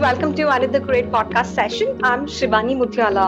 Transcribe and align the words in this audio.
Welcome 0.00 0.34
to 0.36 0.48
another 0.48 0.80
great 0.80 1.10
podcast 1.10 1.54
session. 1.54 2.00
I'm 2.02 2.24
Shivani 2.24 2.74
Muthyala. 2.74 3.26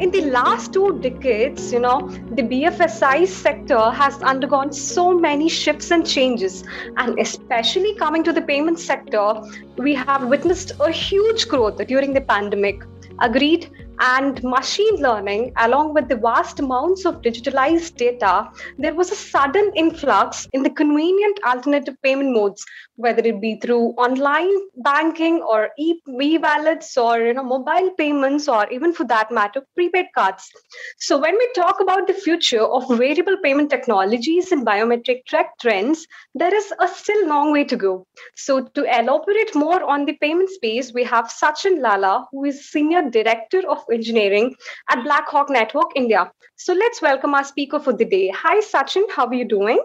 In 0.00 0.10
the 0.10 0.22
last 0.30 0.72
two 0.72 0.98
decades, 1.00 1.70
you 1.70 1.80
know, 1.80 2.08
the 2.30 2.42
BFSI 2.42 3.26
sector 3.26 3.90
has 3.90 4.22
undergone 4.22 4.72
so 4.72 5.12
many 5.12 5.50
shifts 5.50 5.90
and 5.90 6.06
changes. 6.06 6.64
And 6.96 7.18
especially 7.18 7.94
coming 7.96 8.24
to 8.24 8.32
the 8.32 8.40
payment 8.40 8.78
sector, 8.78 9.34
we 9.76 9.94
have 9.94 10.26
witnessed 10.26 10.72
a 10.80 10.90
huge 10.90 11.46
growth 11.46 11.86
during 11.86 12.14
the 12.14 12.22
pandemic. 12.22 12.80
Agreed 13.20 13.70
and 14.04 14.42
machine 14.44 14.96
learning, 14.96 15.50
along 15.56 15.94
with 15.94 16.08
the 16.08 16.16
vast 16.16 16.60
amounts 16.60 17.06
of 17.06 17.22
digitalized 17.22 17.96
data, 17.96 18.50
there 18.76 18.94
was 18.94 19.10
a 19.10 19.16
sudden 19.16 19.72
influx 19.74 20.46
in 20.52 20.62
the 20.62 20.68
convenient 20.68 21.38
alternative 21.46 21.96
payment 22.02 22.34
modes, 22.34 22.66
whether 22.96 23.22
it 23.24 23.40
be 23.40 23.58
through 23.60 23.94
online 24.06 24.52
banking 24.76 25.40
or 25.42 25.70
e-wallets 25.78 26.96
or 26.98 27.18
you 27.18 27.32
know 27.32 27.42
mobile 27.42 27.90
payments 27.96 28.46
or 28.46 28.68
even 28.70 28.92
for 28.92 29.04
that 29.04 29.30
matter 29.30 29.62
prepaid 29.74 30.06
cards. 30.14 30.50
So 30.98 31.18
when 31.18 31.34
we 31.38 31.48
talk 31.54 31.80
about 31.80 32.06
the 32.06 32.12
future 32.12 32.62
of 32.62 32.86
variable 32.88 33.38
payment 33.42 33.70
technologies 33.70 34.52
and 34.52 34.66
biometric 34.66 35.24
track 35.24 35.58
trends, 35.60 36.06
there 36.34 36.54
is 36.54 36.72
a 36.78 36.88
still 36.88 37.26
long 37.26 37.52
way 37.52 37.64
to 37.64 37.76
go. 37.76 38.06
So 38.36 38.66
to 38.66 38.84
elaborate 39.00 39.54
more 39.54 39.82
on 39.82 40.04
the 40.04 40.12
payment 40.20 40.50
space, 40.50 40.92
we 40.92 41.04
have 41.04 41.32
Sachin 41.32 41.80
Lala, 41.80 42.26
who 42.30 42.44
is 42.44 42.70
Senior 42.70 43.08
Director 43.08 43.62
of 43.68 43.82
Engineering 43.94 44.54
at 44.90 45.02
Blackhawk 45.04 45.50
Network 45.50 45.92
India. 45.96 46.30
So 46.56 46.72
let's 46.74 47.00
welcome 47.00 47.34
our 47.34 47.44
speaker 47.44 47.80
for 47.80 47.92
the 47.92 48.04
day. 48.04 48.28
Hi, 48.34 48.60
Sachin. 48.60 49.10
How 49.10 49.26
are 49.26 49.34
you 49.34 49.48
doing? 49.48 49.80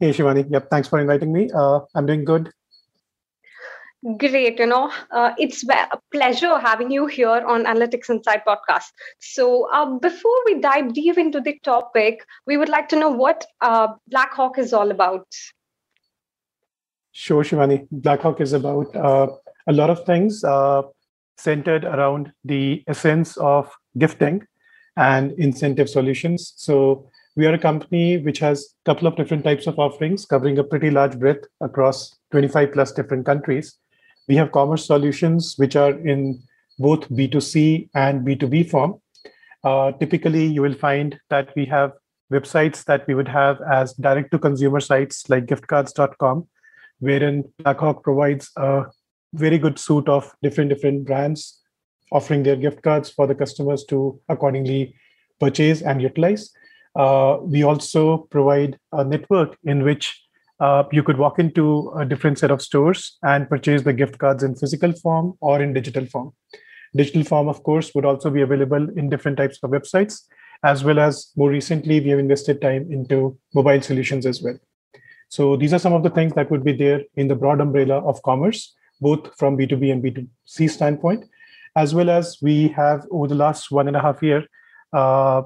Hey, 0.00 0.10
Shivani. 0.10 0.46
Yep. 0.50 0.70
Thanks 0.70 0.88
for 0.88 0.98
inviting 0.98 1.32
me. 1.32 1.50
Uh, 1.54 1.80
I'm 1.94 2.06
doing 2.06 2.24
good. 2.24 2.50
Great. 4.18 4.58
You 4.58 4.66
know, 4.66 4.92
uh, 5.10 5.32
it's 5.38 5.66
a 5.66 5.98
pleasure 6.12 6.58
having 6.58 6.90
you 6.90 7.06
here 7.06 7.42
on 7.46 7.64
Analytics 7.64 8.10
Insight 8.10 8.42
podcast. 8.44 8.84
So, 9.18 9.66
uh, 9.72 9.86
before 9.98 10.36
we 10.44 10.60
dive 10.60 10.92
deep 10.92 11.16
into 11.16 11.40
the 11.40 11.58
topic, 11.62 12.26
we 12.46 12.58
would 12.58 12.68
like 12.68 12.88
to 12.90 12.96
know 12.96 13.08
what 13.08 13.46
uh, 13.62 13.88
Blackhawk 14.08 14.58
is 14.58 14.74
all 14.74 14.90
about. 14.90 15.26
Sure, 17.12 17.42
Shivani. 17.42 17.86
Blackhawk 17.90 18.42
is 18.42 18.52
about 18.52 18.94
uh, 18.94 19.28
a 19.68 19.72
lot 19.72 19.88
of 19.88 20.04
things. 20.04 20.44
Centered 21.36 21.84
around 21.84 22.32
the 22.44 22.82
essence 22.86 23.36
of 23.36 23.70
gifting 23.98 24.46
and 24.96 25.32
incentive 25.32 25.88
solutions. 25.88 26.54
So 26.56 27.10
we 27.36 27.46
are 27.46 27.54
a 27.54 27.58
company 27.58 28.18
which 28.18 28.38
has 28.38 28.74
a 28.86 28.94
couple 28.94 29.08
of 29.08 29.16
different 29.16 29.44
types 29.44 29.66
of 29.66 29.78
offerings 29.78 30.24
covering 30.24 30.58
a 30.58 30.64
pretty 30.64 30.90
large 30.90 31.18
breadth 31.18 31.46
across 31.60 32.14
25 32.30 32.72
plus 32.72 32.92
different 32.92 33.26
countries. 33.26 33.78
We 34.28 34.36
have 34.36 34.52
commerce 34.52 34.86
solutions 34.86 35.54
which 35.56 35.76
are 35.76 35.90
in 35.90 36.42
both 36.78 37.08
B2C 37.10 37.88
and 37.94 38.26
B2B 38.26 38.70
form. 38.70 39.00
Uh, 39.64 39.92
typically, 39.92 40.46
you 40.46 40.62
will 40.62 40.74
find 40.74 41.18
that 41.30 41.54
we 41.56 41.64
have 41.66 41.92
websites 42.32 42.84
that 42.84 43.06
we 43.06 43.14
would 43.14 43.28
have 43.28 43.60
as 43.62 43.94
direct 43.94 44.30
to 44.30 44.38
consumer 44.38 44.80
sites 44.80 45.28
like 45.28 45.46
giftcards.com, 45.46 46.46
wherein 47.00 47.44
Blackhawk 47.58 48.02
provides 48.02 48.50
a 48.56 48.84
very 49.34 49.58
good 49.58 49.78
suite 49.78 50.08
of 50.08 50.32
different 50.42 50.70
different 50.70 51.04
brands 51.04 51.60
offering 52.12 52.42
their 52.42 52.56
gift 52.56 52.82
cards 52.82 53.10
for 53.10 53.26
the 53.26 53.34
customers 53.34 53.84
to 53.84 54.20
accordingly 54.28 54.94
purchase 55.40 55.82
and 55.82 56.00
utilize. 56.00 56.50
Uh, 56.96 57.38
we 57.42 57.64
also 57.64 58.18
provide 58.30 58.78
a 58.92 59.04
network 59.04 59.56
in 59.64 59.82
which 59.82 60.20
uh, 60.60 60.84
you 60.92 61.02
could 61.02 61.18
walk 61.18 61.38
into 61.38 61.92
a 61.98 62.04
different 62.04 62.38
set 62.38 62.50
of 62.50 62.62
stores 62.62 63.18
and 63.24 63.48
purchase 63.48 63.82
the 63.82 63.92
gift 63.92 64.18
cards 64.18 64.44
in 64.44 64.54
physical 64.54 64.92
form 64.92 65.34
or 65.40 65.60
in 65.60 65.72
digital 65.72 66.06
form. 66.06 66.32
Digital 66.94 67.24
form, 67.24 67.48
of 67.48 67.64
course, 67.64 67.92
would 67.94 68.04
also 68.04 68.30
be 68.30 68.42
available 68.42 68.88
in 68.96 69.10
different 69.10 69.36
types 69.36 69.58
of 69.64 69.70
websites, 69.70 70.22
as 70.62 70.84
well 70.84 71.00
as 71.00 71.32
more 71.36 71.50
recently, 71.50 72.00
we 72.00 72.10
have 72.10 72.20
invested 72.20 72.60
time 72.60 72.86
into 72.92 73.36
mobile 73.52 73.82
solutions 73.82 74.24
as 74.24 74.40
well. 74.40 74.56
So 75.28 75.56
these 75.56 75.72
are 75.72 75.80
some 75.80 75.92
of 75.92 76.04
the 76.04 76.10
things 76.10 76.34
that 76.34 76.52
would 76.52 76.62
be 76.62 76.72
there 76.72 77.02
in 77.16 77.26
the 77.26 77.34
broad 77.34 77.60
umbrella 77.60 77.98
of 77.98 78.22
commerce 78.22 78.72
both 79.06 79.30
from 79.38 79.56
B2B 79.58 79.92
and 79.92 80.02
B2C 80.02 80.70
standpoint, 80.70 81.24
as 81.76 81.94
well 81.94 82.10
as 82.10 82.38
we 82.40 82.68
have 82.68 83.06
over 83.10 83.28
the 83.28 83.40
last 83.44 83.70
one 83.70 83.88
and 83.88 83.96
a 83.96 84.00
half 84.00 84.22
year 84.22 84.44
uh, 84.92 85.42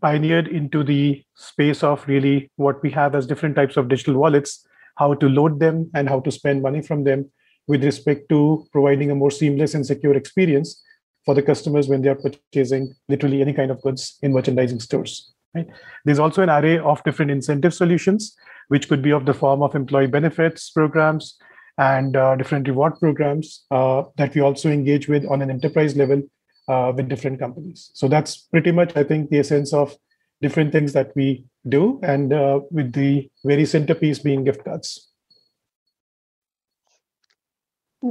pioneered 0.00 0.48
into 0.48 0.82
the 0.82 1.22
space 1.34 1.82
of 1.82 2.06
really 2.08 2.50
what 2.56 2.82
we 2.82 2.90
have 2.90 3.14
as 3.14 3.26
different 3.26 3.56
types 3.56 3.76
of 3.76 3.88
digital 3.88 4.14
wallets, 4.14 4.66
how 4.96 5.12
to 5.14 5.28
load 5.28 5.60
them 5.60 5.90
and 5.94 6.08
how 6.08 6.20
to 6.20 6.30
spend 6.30 6.62
money 6.62 6.82
from 6.82 7.04
them 7.04 7.30
with 7.68 7.84
respect 7.84 8.28
to 8.28 8.66
providing 8.72 9.10
a 9.10 9.14
more 9.14 9.30
seamless 9.30 9.74
and 9.74 9.86
secure 9.86 10.16
experience 10.16 10.82
for 11.24 11.34
the 11.34 11.42
customers 11.42 11.88
when 11.88 12.02
they 12.02 12.08
are 12.08 12.22
purchasing 12.24 12.94
literally 13.08 13.40
any 13.40 13.52
kind 13.52 13.70
of 13.70 13.82
goods 13.82 14.18
in 14.22 14.32
merchandising 14.32 14.80
stores. 14.80 15.32
Right? 15.54 15.66
There's 16.04 16.20
also 16.20 16.42
an 16.42 16.50
array 16.50 16.78
of 16.78 17.02
different 17.04 17.30
incentive 17.30 17.74
solutions, 17.74 18.36
which 18.68 18.88
could 18.88 19.02
be 19.02 19.12
of 19.12 19.26
the 19.26 19.34
form 19.34 19.62
of 19.62 19.74
employee 19.74 20.06
benefits 20.06 20.70
programs, 20.70 21.36
and 21.78 22.16
uh, 22.16 22.36
different 22.36 22.68
reward 22.68 22.98
programs 22.98 23.64
uh, 23.70 24.04
that 24.16 24.34
we 24.34 24.40
also 24.40 24.70
engage 24.70 25.08
with 25.08 25.26
on 25.26 25.42
an 25.42 25.50
enterprise 25.50 25.96
level 25.96 26.22
uh, 26.68 26.92
with 26.94 27.08
different 27.08 27.38
companies. 27.38 27.90
So 27.94 28.08
that's 28.08 28.36
pretty 28.36 28.72
much, 28.72 28.96
I 28.96 29.04
think, 29.04 29.30
the 29.30 29.38
essence 29.38 29.72
of 29.72 29.96
different 30.42 30.72
things 30.72 30.92
that 30.92 31.12
we 31.14 31.44
do, 31.68 32.00
and 32.02 32.32
uh, 32.32 32.60
with 32.70 32.92
the 32.92 33.30
very 33.44 33.64
centerpiece 33.64 34.18
being 34.18 34.44
gift 34.44 34.64
cards. 34.64 35.10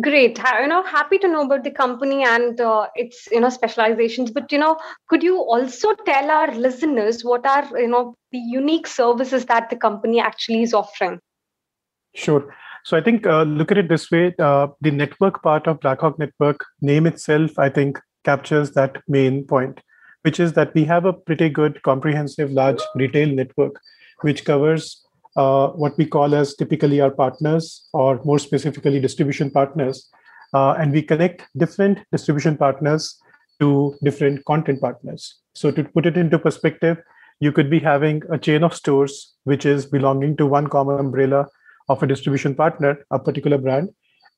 Great. 0.01 0.39
You 0.39 0.67
know, 0.67 0.83
happy 0.83 1.17
to 1.19 1.27
know 1.27 1.43
about 1.43 1.63
the 1.63 1.71
company 1.71 2.23
and 2.23 2.59
uh, 2.59 2.87
its 2.95 3.27
you 3.31 3.39
know 3.39 3.49
specializations. 3.49 4.31
But 4.31 4.51
you 4.51 4.57
know, 4.57 4.77
could 5.07 5.23
you 5.23 5.37
also 5.37 5.93
tell 6.05 6.31
our 6.31 6.53
listeners 6.53 7.23
what 7.23 7.45
are 7.45 7.67
you 7.79 7.87
know 7.87 8.15
the 8.31 8.39
unique 8.39 8.87
services 8.87 9.45
that 9.45 9.69
the 9.69 9.75
company 9.75 10.19
actually 10.19 10.63
is 10.63 10.73
offering? 10.73 11.19
Sure. 12.15 12.53
So 12.85 12.95
I 12.95 13.01
think 13.01 13.25
uh, 13.25 13.41
look 13.43 13.71
at 13.71 13.79
it 13.79 13.89
this 13.89 14.11
way: 14.11 14.33
uh, 14.37 14.67
the 14.79 14.91
network 14.91 15.41
part 15.41 15.65
of 15.67 15.79
Blackhawk 15.79 16.19
Network 16.19 16.63
name 16.81 17.07
itself, 17.07 17.57
I 17.57 17.67
think, 17.67 17.99
captures 18.23 18.71
that 18.71 19.01
main 19.07 19.43
point, 19.43 19.81
which 20.21 20.39
is 20.39 20.53
that 20.53 20.73
we 20.75 20.83
have 20.85 21.05
a 21.05 21.13
pretty 21.13 21.49
good, 21.49 21.81
comprehensive, 21.81 22.51
large 22.51 22.79
retail 22.93 23.27
network, 23.27 23.81
which 24.21 24.45
covers 24.45 25.03
uh, 25.35 25.69
what 25.69 25.97
we 25.97 26.05
call 26.05 26.35
as 26.35 26.55
typically 26.55 27.01
our 27.01 27.09
partners, 27.09 27.87
or 27.91 28.21
more 28.23 28.37
specifically, 28.37 28.99
distribution 28.99 29.49
partners, 29.49 30.07
uh, 30.53 30.73
and 30.73 30.91
we 30.91 31.01
connect 31.01 31.41
different 31.57 31.97
distribution 32.11 32.55
partners 32.55 33.19
to 33.59 33.95
different 34.03 34.45
content 34.45 34.79
partners. 34.79 35.41
So 35.55 35.71
to 35.71 35.83
put 35.83 36.05
it 36.05 36.17
into 36.17 36.37
perspective, 36.37 36.97
you 37.39 37.51
could 37.51 37.71
be 37.71 37.79
having 37.79 38.21
a 38.29 38.37
chain 38.37 38.63
of 38.63 38.75
stores 38.75 39.33
which 39.43 39.65
is 39.65 39.87
belonging 39.87 40.37
to 40.37 40.45
one 40.45 40.67
common 40.67 40.99
umbrella 40.99 41.47
of 41.89 42.01
a 42.01 42.07
distribution 42.07 42.55
partner, 42.55 43.05
a 43.11 43.19
particular 43.19 43.57
brand, 43.57 43.89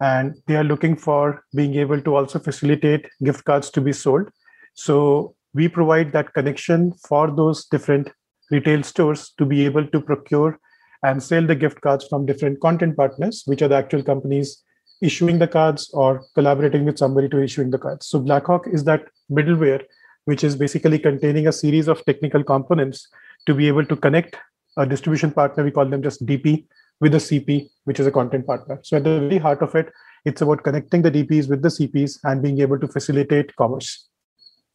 and 0.02 0.36
they 0.48 0.56
are 0.56 0.64
looking 0.64 0.96
for 0.96 1.44
being 1.56 1.76
able 1.76 2.02
to 2.02 2.16
also 2.16 2.40
facilitate 2.40 3.10
gift 3.24 3.44
cards 3.46 3.70
to 3.72 3.82
be 3.82 3.92
sold. 3.94 4.30
So 4.76 5.36
we 5.54 5.68
provide 5.68 6.12
that 6.12 6.34
connection 6.34 6.94
for 7.08 7.32
those 7.32 7.66
different 7.66 8.12
retail 8.52 8.84
stores 8.84 9.32
to 9.38 9.46
be 9.46 9.66
able 9.66 9.88
to 9.88 10.02
procure 10.02 10.60
and 11.04 11.22
sell 11.22 11.46
the 11.46 11.56
gift 11.56 11.82
cards 11.82 12.06
from 12.08 12.26
different 12.26 12.60
content 12.60 12.96
partners, 12.96 13.44
which 13.46 13.62
are 13.62 13.68
the 13.68 13.76
actual 13.76 14.04
companies 14.04 14.64
issuing 15.02 15.40
the 15.40 15.48
cards 15.48 15.90
or 15.94 16.24
collaborating 16.34 16.86
with 16.86 16.98
somebody 16.98 17.30
to 17.30 17.42
issuing 17.42 17.70
the 17.70 17.78
cards. 17.78 18.08
So 18.08 18.20
Blackhawk 18.20 18.74
is 18.74 18.84
that 18.86 19.06
middleware, 19.32 19.84
which 20.26 20.44
is 20.44 20.56
basically 20.56 21.00
containing 21.00 21.48
a 21.48 21.52
series 21.52 21.88
of 21.88 22.04
technical 22.06 22.44
components 22.44 23.08
to 23.46 23.54
be 23.54 23.68
able 23.68 23.86
to 23.86 23.96
connect 23.96 24.38
a 24.78 24.86
distribution 24.86 25.32
partner. 25.32 25.64
We 25.64 25.72
call 25.72 25.86
them 25.86 26.04
just 26.04 26.26
DP 26.26 26.66
with 27.00 27.14
a 27.14 27.18
CP, 27.18 27.70
which 27.84 28.00
is 28.00 28.08
a 28.08 28.12
content 28.12 28.46
partner. 28.46 28.80
So 28.84 28.98
at 28.98 29.04
the 29.04 29.20
very 29.20 29.38
heart 29.38 29.62
of 29.62 29.76
it, 29.76 29.92
it's 30.26 30.42
about 30.42 30.64
connecting 30.64 31.02
the 31.02 31.12
DPs 31.12 31.50
with 31.50 31.62
the 31.62 31.70
CPs 31.70 32.20
and 32.24 32.42
being 32.42 32.60
able 32.60 32.80
to 32.80 32.88
facilitate 32.88 33.56
commerce, 33.56 34.08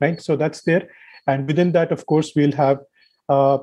right? 0.01 0.21
So 0.21 0.37
that's 0.37 0.63
there. 0.63 0.89
And 1.27 1.47
within 1.47 1.73
that, 1.73 1.93
of 1.93 2.07
course, 2.07 2.33
we'll 2.35 2.53
have 2.53 2.79
uh, 3.29 3.59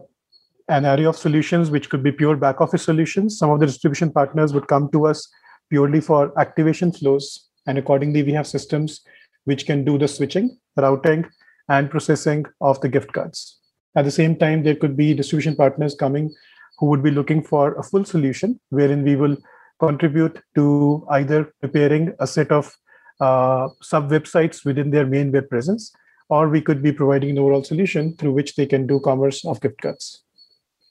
an 0.67 0.85
array 0.85 1.05
of 1.05 1.17
solutions, 1.17 1.71
which 1.71 1.89
could 1.89 2.03
be 2.03 2.11
pure 2.11 2.37
back 2.37 2.61
office 2.61 2.83
solutions. 2.83 3.37
Some 3.37 3.49
of 3.49 3.59
the 3.59 3.65
distribution 3.65 4.11
partners 4.11 4.53
would 4.53 4.67
come 4.67 4.89
to 4.91 5.07
us 5.07 5.27
purely 5.69 6.01
for 6.01 6.37
activation 6.39 6.91
flows. 6.91 7.49
And 7.65 7.77
accordingly, 7.77 8.23
we 8.23 8.33
have 8.33 8.47
systems 8.47 9.01
which 9.45 9.65
can 9.65 9.83
do 9.83 9.97
the 9.97 10.07
switching, 10.07 10.57
routing, 10.77 11.25
and 11.69 11.89
processing 11.89 12.45
of 12.61 12.79
the 12.81 12.89
gift 12.89 13.13
cards. 13.13 13.59
At 13.95 14.05
the 14.05 14.11
same 14.11 14.35
time, 14.35 14.63
there 14.63 14.75
could 14.75 14.95
be 14.95 15.13
distribution 15.13 15.55
partners 15.55 15.95
coming 15.95 16.33
who 16.79 16.87
would 16.87 17.03
be 17.03 17.11
looking 17.11 17.43
for 17.43 17.73
a 17.75 17.83
full 17.83 18.05
solution 18.05 18.59
wherein 18.69 19.03
we 19.03 19.15
will 19.15 19.37
contribute 19.79 20.41
to 20.55 21.05
either 21.11 21.53
preparing 21.61 22.13
a 22.19 22.27
set 22.27 22.51
of 22.51 22.75
uh, 23.19 23.67
sub 23.81 24.09
websites 24.09 24.65
within 24.65 24.91
their 24.91 25.05
main 25.05 25.31
web 25.31 25.49
presence, 25.49 25.91
or 26.29 26.47
we 26.47 26.61
could 26.61 26.81
be 26.81 26.91
providing 26.91 27.31
an 27.31 27.39
overall 27.39 27.63
solution 27.63 28.15
through 28.17 28.31
which 28.31 28.55
they 28.55 28.65
can 28.65 28.87
do 28.87 28.99
commerce 28.99 29.43
of 29.45 29.59
gift 29.61 29.81
cards. 29.81 30.23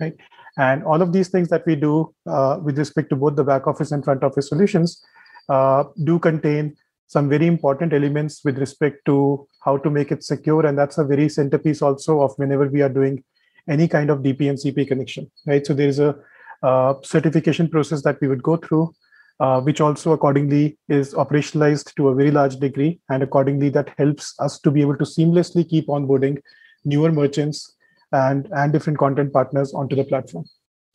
Right. 0.01 0.17
And 0.59 0.85
all 0.85 1.01
of 1.01 1.13
these 1.13 1.29
things 1.29 1.49
that 1.49 1.65
we 1.67 1.77
do 1.77 2.15
uh, 2.27 2.59
with 2.63 2.79
respect 2.79 3.11
to 3.11 3.17
both 3.17 3.37
the 3.37 3.45
back 3.45 3.67
office 3.67 3.93
and 3.93 4.05
front 4.05 4.25
office 4.25 4.49
solutions 4.49 5.03
uh, 5.49 5.85
do 6.05 6.19
contain 6.19 6.77
some 7.07 7.29
very 7.29 7.47
important 7.47 7.93
elements 7.93 8.45
with 8.45 8.59
respect 8.59 9.05
to 9.07 9.47
how 9.65 9.79
to 9.79 9.89
make 9.89 10.13
it 10.13 10.23
secure. 10.23 10.67
And 10.67 10.77
that's 10.77 10.99
a 10.99 11.05
very 11.05 11.29
centerpiece 11.29 11.81
also 11.81 12.21
of 12.21 12.35
whenever 12.37 12.69
we 12.69 12.83
are 12.83 12.89
doing 12.89 13.25
any 13.69 13.89
kind 13.89 14.11
of 14.11 14.21
DP 14.21 14.49
and 14.49 14.59
DPMCP 14.59 14.89
connection, 14.89 15.31
right? 15.47 15.67
So 15.67 15.75
there 15.75 15.89
is 15.89 15.99
a 15.99 16.17
uh, 16.63 16.95
certification 17.03 17.69
process 17.69 18.03
that 18.03 18.21
we 18.21 18.29
would 18.29 18.43
go 18.43 18.57
through, 18.57 18.95
uh, 19.41 19.61
which 19.61 19.81
also 19.81 20.13
accordingly 20.13 20.79
is 20.89 21.15
operationalized 21.15 21.95
to 21.95 22.09
a 22.09 22.15
very 22.15 22.31
large 22.31 22.57
degree. 22.57 23.01
And 23.09 23.23
accordingly, 23.23 23.69
that 23.71 23.91
helps 23.97 24.35
us 24.41 24.59
to 24.61 24.71
be 24.71 24.81
able 24.81 24.97
to 24.97 25.05
seamlessly 25.05 25.69
keep 25.69 25.87
onboarding 25.87 26.43
newer 26.85 27.13
merchants 27.13 27.77
and, 28.13 28.49
and 28.53 28.73
different 28.73 28.99
content 28.99 29.33
partners 29.33 29.75
onto 29.75 29.95
the 29.95 30.05
platform. 30.05 30.45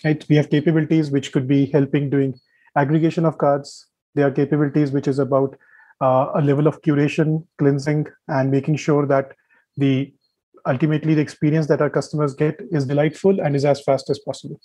Right? 0.04 0.25
We 0.28 0.36
have 0.36 0.50
capabilities 0.50 1.12
which 1.12 1.31
could 1.31 1.48
be 1.48 1.68
helping 1.68 2.10
doing 2.10 2.40
aggregation 2.75 3.25
of 3.25 3.38
cards. 3.38 3.88
There 4.16 4.28
are 4.28 4.31
capabilities 4.31 4.92
which 4.92 5.08
is 5.08 5.20
about 5.20 5.58
uh, 6.02 6.31
a 6.36 6.42
level 6.42 6.68
of 6.68 6.81
curation, 6.81 7.46
cleansing, 7.58 8.08
and 8.28 8.52
making 8.52 8.75
sure 8.75 9.06
that 9.06 9.31
the 9.78 10.14
ultimately 10.65 11.13
the 11.13 11.21
experience 11.21 11.68
that 11.68 11.81
our 11.81 11.89
customers 11.89 12.33
get 12.33 12.60
is 12.71 12.86
delightful 12.86 13.39
and 13.39 13.56
is 13.56 13.65
as 13.65 13.81
fast 13.81 14.10
as 14.10 14.19
possible. 14.19 14.60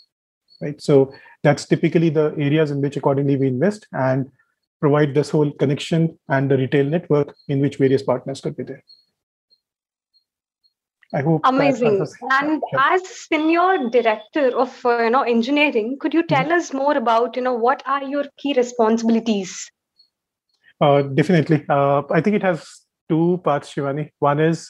Right. 0.61 0.81
So 0.81 1.13
that's 1.45 1.67
typically 1.67 2.11
the 2.11 2.35
areas 2.37 2.71
in 2.71 2.81
which 2.81 2.97
accordingly 2.97 3.37
we 3.37 3.47
invest 3.47 3.87
and 3.93 4.29
provide 4.81 5.15
this 5.15 5.31
whole 5.31 5.53
connection 5.53 6.19
and 6.29 6.51
the 6.51 6.57
retail 6.57 6.85
network 6.85 7.35
in 7.49 7.61
which 7.61 7.77
various 7.77 8.03
partners 8.03 8.41
could 8.41 8.57
be 8.57 8.65
there. 8.65 8.83
I 11.15 11.23
hope 11.23 11.41
amazing. 11.45 12.07
And 12.31 12.63
as 12.79 13.03
senior 13.09 13.89
director 13.89 14.57
of 14.59 14.85
uh, 14.85 15.05
you 15.05 15.11
know 15.11 15.23
engineering, 15.23 15.97
could 15.99 16.13
you 16.13 16.23
tell 16.23 16.45
mm-hmm. 16.45 16.53
us 16.53 16.75
more 16.75 16.97
about 16.97 17.35
you 17.35 17.41
know 17.41 17.55
what 17.55 17.83
are 17.87 18.05
your 18.05 18.25
key 18.37 18.53
responsibilities? 18.55 19.71
Uh, 20.81 21.03
definitely. 21.03 21.65
Uh, 21.69 22.03
I 22.11 22.21
think 22.21 22.37
it 22.37 22.43
has 22.43 22.69
two 23.09 23.41
parts, 23.43 23.73
Shivani. 23.73 24.11
One 24.19 24.39
is 24.39 24.69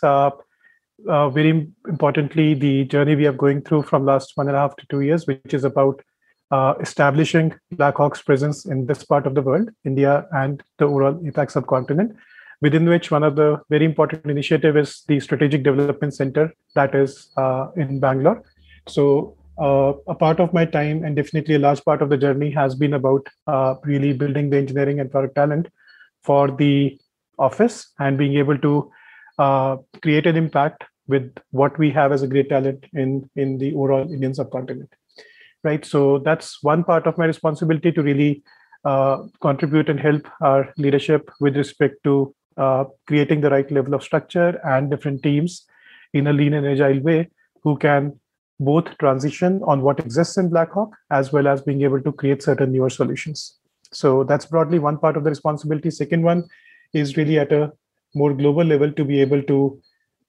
uh, 1.07 1.29
very 1.31 1.69
importantly 1.89 2.55
the 2.55 2.85
journey 2.85 3.15
we 3.15 3.27
are 3.27 3.33
going 3.33 3.63
through 3.63 3.83
from 3.83 4.05
last 4.05 4.33
one 4.37 4.49
and 4.49 4.57
a 4.57 4.61
half 4.61 4.77
to 4.77 4.87
two 4.89 5.01
years, 5.01 5.27
which 5.27 5.55
is 5.55 5.65
about 5.65 6.03
uh, 6.51 6.75
establishing 6.81 7.55
Blackhawk's 7.75 8.23
presence 8.23 8.65
in 8.67 8.87
this 8.87 9.05
part 9.05 9.27
of 9.27 9.35
the 9.35 9.43
world, 9.43 9.69
India 9.85 10.27
and 10.33 10.63
the 10.79 10.87
overall 10.87 11.15
APAC 11.15 11.51
subcontinent 11.51 12.17
within 12.61 12.89
which 12.89 13.11
one 13.11 13.23
of 13.23 13.37
the 13.37 13.61
very 13.71 13.85
important 13.85 14.25
initiative 14.27 14.77
is 14.77 15.03
the 15.07 15.21
strategic 15.21 15.63
development 15.63 16.15
center 16.15 16.53
that 16.75 16.95
is 16.95 17.31
uh, 17.37 17.69
in 17.77 18.01
bangalore. 18.01 18.43
So 18.89 19.37
uh, 19.61 19.93
a 20.09 20.15
part 20.15 20.41
of 20.41 20.53
my 20.53 20.65
time 20.65 21.05
and 21.05 21.15
definitely 21.15 21.57
a 21.57 21.59
large 21.59 21.85
part 21.85 22.03
of 22.03 22.09
the 22.09 22.17
journey 22.17 22.51
has 22.51 22.75
been 22.75 22.95
about 22.95 23.27
uh, 23.47 23.75
really 23.85 24.13
building 24.13 24.51
the 24.51 24.57
engineering 24.57 25.01
and 25.01 25.11
product 25.11 25.35
talent 25.35 25.69
for 26.23 26.51
the 26.51 26.99
office 27.39 27.93
and 27.99 28.19
being 28.19 28.37
able 28.37 28.59
to 28.59 28.91
uh, 29.39 29.77
create 30.03 30.27
an 30.27 30.37
impact 30.37 30.85
with 31.07 31.35
what 31.51 31.79
we 31.79 31.91
have 31.91 32.13
as 32.13 32.23
a 32.23 32.27
great 32.27 32.49
talent 32.49 32.85
in 32.93 33.29
in 33.37 33.59
the 33.59 33.75
overall 33.75 34.13
indian 34.13 34.35
subcontinent 34.35 34.91
right 35.65 35.85
so 35.85 36.19
that's 36.19 36.63
one 36.63 36.85
part 36.85 37.07
of 37.07 37.19
my 37.19 37.25
responsibility 37.25 37.91
to 37.93 38.03
really 38.03 38.43
uh, 38.85 39.19
contribute 39.41 39.89
and 39.89 40.01
help 40.01 40.29
our 40.41 40.73
leadership 40.77 41.31
with 41.41 41.57
respect 41.57 41.97
to 42.05 42.35
uh, 42.57 42.85
creating 43.07 43.41
the 43.41 43.51
right 43.51 43.71
level 43.71 43.95
of 43.95 44.03
structure 44.03 44.61
and 44.65 44.91
different 44.91 45.23
teams 45.23 45.67
in 46.13 46.27
a 46.27 46.33
lean 46.33 46.55
and 46.55 46.67
agile 46.67 47.01
way 47.01 47.29
who 47.63 47.77
can 47.77 48.19
both 48.61 48.87
transition 48.99 49.63
on 49.65 49.83
what 49.83 50.01
exists 50.01 50.37
in 50.37 50.49
Blackhawk 50.49 50.97
as 51.11 51.33
well 51.33 51.47
as 51.47 51.63
being 51.63 51.83
able 51.83 52.01
to 52.03 52.13
create 52.13 52.43
certain 52.43 52.73
newer 52.73 52.91
solutions. 52.91 53.59
So 53.93 54.25
that's 54.25 54.47
broadly 54.47 54.79
one 54.79 54.99
part 54.99 55.17
of 55.17 55.25
the 55.25 55.31
responsibility. 55.31 55.91
Second 55.91 56.23
one 56.23 56.45
is 56.93 57.17
really 57.17 57.39
at 57.39 57.53
a 57.53 57.73
more 58.23 58.35
global 58.35 58.65
level 58.65 58.93
to 58.93 59.05
be 59.05 59.21
able 59.21 59.43
to 59.51 59.59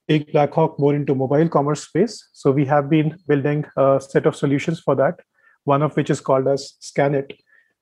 take 0.08 0.32
Blackhawk 0.32 0.78
more 0.78 0.94
into 0.94 1.14
mobile 1.14 1.48
commerce 1.48 1.84
space. 1.84 2.28
So 2.32 2.50
we 2.50 2.64
have 2.66 2.90
been 2.90 3.16
building 3.28 3.64
a 3.76 4.00
set 4.00 4.26
of 4.26 4.36
solutions 4.36 4.80
for 4.80 4.94
that. 4.96 5.20
One 5.64 5.82
of 5.82 5.96
which 5.96 6.10
is 6.10 6.20
called 6.20 6.48
as 6.48 6.74
Scanit, 6.80 7.32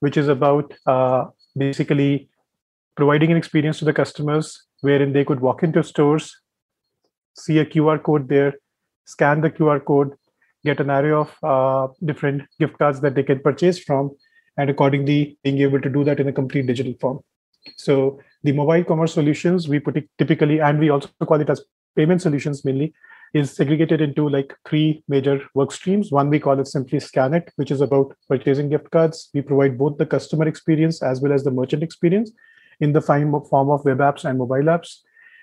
which 0.00 0.16
is 0.16 0.28
about 0.28 0.75
uh, 0.87 1.26
basically 1.56 2.28
providing 2.96 3.31
an 3.31 3.37
experience 3.37 3.78
to 3.78 3.84
the 3.84 3.93
customers 3.93 4.64
wherein 4.81 5.12
they 5.12 5.25
could 5.25 5.40
walk 5.40 5.62
into 5.62 5.82
stores, 5.82 6.37
see 7.37 7.58
a 7.58 7.64
QR 7.64 8.02
code 8.02 8.28
there, 8.28 8.55
scan 9.06 9.40
the 9.40 9.50
QR 9.50 9.84
code, 9.84 10.14
get 10.64 10.81
an 10.81 10.90
array 10.90 11.12
of 11.12 11.34
uh, 11.43 11.88
different 12.05 12.43
gift 12.60 12.78
cards 12.78 13.00
that 13.00 13.14
they 13.14 13.22
can 13.22 13.40
purchase 13.40 13.78
from, 13.78 14.10
and 14.56 14.70
accordingly 14.70 15.38
being 15.44 15.58
able 15.58 15.81
to 15.81 15.88
do 15.88 16.05
that 16.05 16.20
in 16.20 16.28
a 16.28 16.32
complete 16.32 16.66
digital 16.66 16.94
form. 17.00 17.20
So 17.76 18.20
the 18.43 18.52
mobile 18.52 18.85
commerce 18.85 19.14
solutions 19.14 19.69
we 19.69 19.81
put 19.81 20.02
typically, 20.19 20.61
and 20.61 20.79
we 20.79 20.90
also 20.90 21.08
call 21.25 21.40
it 21.40 21.50
as 21.50 21.64
payment 21.96 22.23
solutions 22.23 22.64
mainly, 22.64 22.93
is 23.35 23.55
segregated 23.55 24.00
into 24.00 24.29
like 24.29 24.55
three 24.67 25.02
major 25.08 25.40
work 25.55 25.70
streams. 25.73 26.11
One 26.11 26.31
we 26.31 26.40
call 26.40 26.58
it 26.58 26.67
simply 26.67 27.00
Scan 27.00 27.35
It, 27.35 27.52
which 27.56 27.70
is 27.70 27.81
about 27.81 28.14
purchasing 28.29 28.70
gift 28.70 28.90
cards. 28.90 29.29
We 29.35 29.43
provide 29.43 29.76
both 29.76 29.99
the 29.99 30.06
customer 30.06 30.49
experience 30.49 31.02
as 31.02 31.20
well 31.20 31.32
as 31.32 31.44
the 31.44 31.50
merchant 31.50 31.82
experience 31.82 32.31
in 32.81 32.93
the 32.93 33.02
form 33.02 33.35
of 33.35 33.85
web 33.85 33.99
apps 33.99 34.25
and 34.25 34.38
mobile 34.38 34.64
apps. 34.64 34.99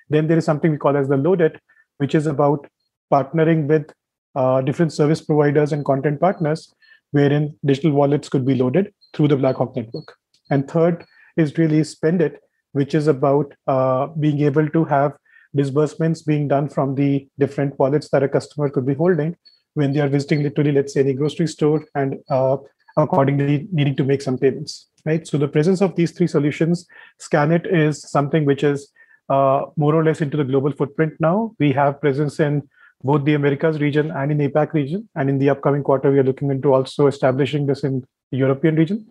Then 0.09 0.27
there 0.27 0.37
is 0.37 0.45
something 0.45 0.71
we 0.71 0.77
call 0.77 0.97
as 0.97 1.09
the 1.09 1.17
load 1.17 1.41
it, 1.41 1.59
which 1.97 2.15
is 2.15 2.27
about 2.27 2.67
partnering 3.11 3.67
with 3.67 3.91
uh, 4.35 4.61
different 4.61 4.91
service 4.93 5.21
providers 5.21 5.71
and 5.71 5.85
content 5.85 6.19
partners, 6.19 6.73
wherein 7.11 7.55
digital 7.65 7.91
wallets 7.91 8.29
could 8.29 8.45
be 8.45 8.55
loaded 8.55 8.93
through 9.13 9.27
the 9.27 9.37
Blackhawk 9.37 9.75
network. 9.75 10.15
And 10.49 10.67
third 10.69 11.05
is 11.37 11.57
really 11.57 11.83
spend 11.83 12.21
it, 12.21 12.41
which 12.79 12.93
is 12.99 13.07
about 13.07 13.53
uh, 13.67 14.07
being 14.25 14.41
able 14.41 14.67
to 14.69 14.85
have 14.85 15.13
disbursements 15.55 16.21
being 16.21 16.47
done 16.47 16.67
from 16.69 16.95
the 16.95 17.27
different 17.39 17.77
wallets 17.79 18.09
that 18.09 18.23
a 18.23 18.29
customer 18.37 18.69
could 18.69 18.85
be 18.85 18.93
holding 18.93 19.35
when 19.73 19.93
they 19.93 20.01
are 20.01 20.09
visiting 20.09 20.43
literally, 20.43 20.71
let's 20.71 20.93
say, 20.93 21.01
any 21.01 21.13
grocery 21.13 21.47
store 21.47 21.83
and 21.95 22.17
uh, 22.29 22.57
accordingly 22.97 23.67
needing 23.71 23.95
to 23.95 24.03
make 24.03 24.21
some 24.21 24.37
payments 24.37 24.87
right? 25.05 25.25
So 25.27 25.37
the 25.37 25.47
presence 25.47 25.81
of 25.81 25.95
these 25.95 26.11
three 26.11 26.27
solutions, 26.27 26.87
Scanit 27.21 27.71
is 27.71 28.01
something 28.01 28.45
which 28.45 28.63
is 28.63 28.91
uh, 29.29 29.65
more 29.77 29.95
or 29.95 30.03
less 30.03 30.21
into 30.21 30.37
the 30.37 30.43
global 30.43 30.71
footprint 30.71 31.13
now. 31.19 31.55
We 31.59 31.71
have 31.73 32.01
presence 32.01 32.39
in 32.39 32.67
both 33.03 33.23
the 33.23 33.35
Americas 33.35 33.79
region 33.79 34.11
and 34.11 34.31
in 34.31 34.37
the 34.39 34.49
APAC 34.49 34.73
region. 34.73 35.07
And 35.15 35.29
in 35.29 35.37
the 35.37 35.49
upcoming 35.49 35.83
quarter, 35.83 36.11
we 36.11 36.19
are 36.19 36.23
looking 36.23 36.51
into 36.51 36.73
also 36.73 37.07
establishing 37.07 37.67
this 37.67 37.83
in 37.83 38.03
the 38.31 38.37
European 38.37 38.75
region. 38.75 39.05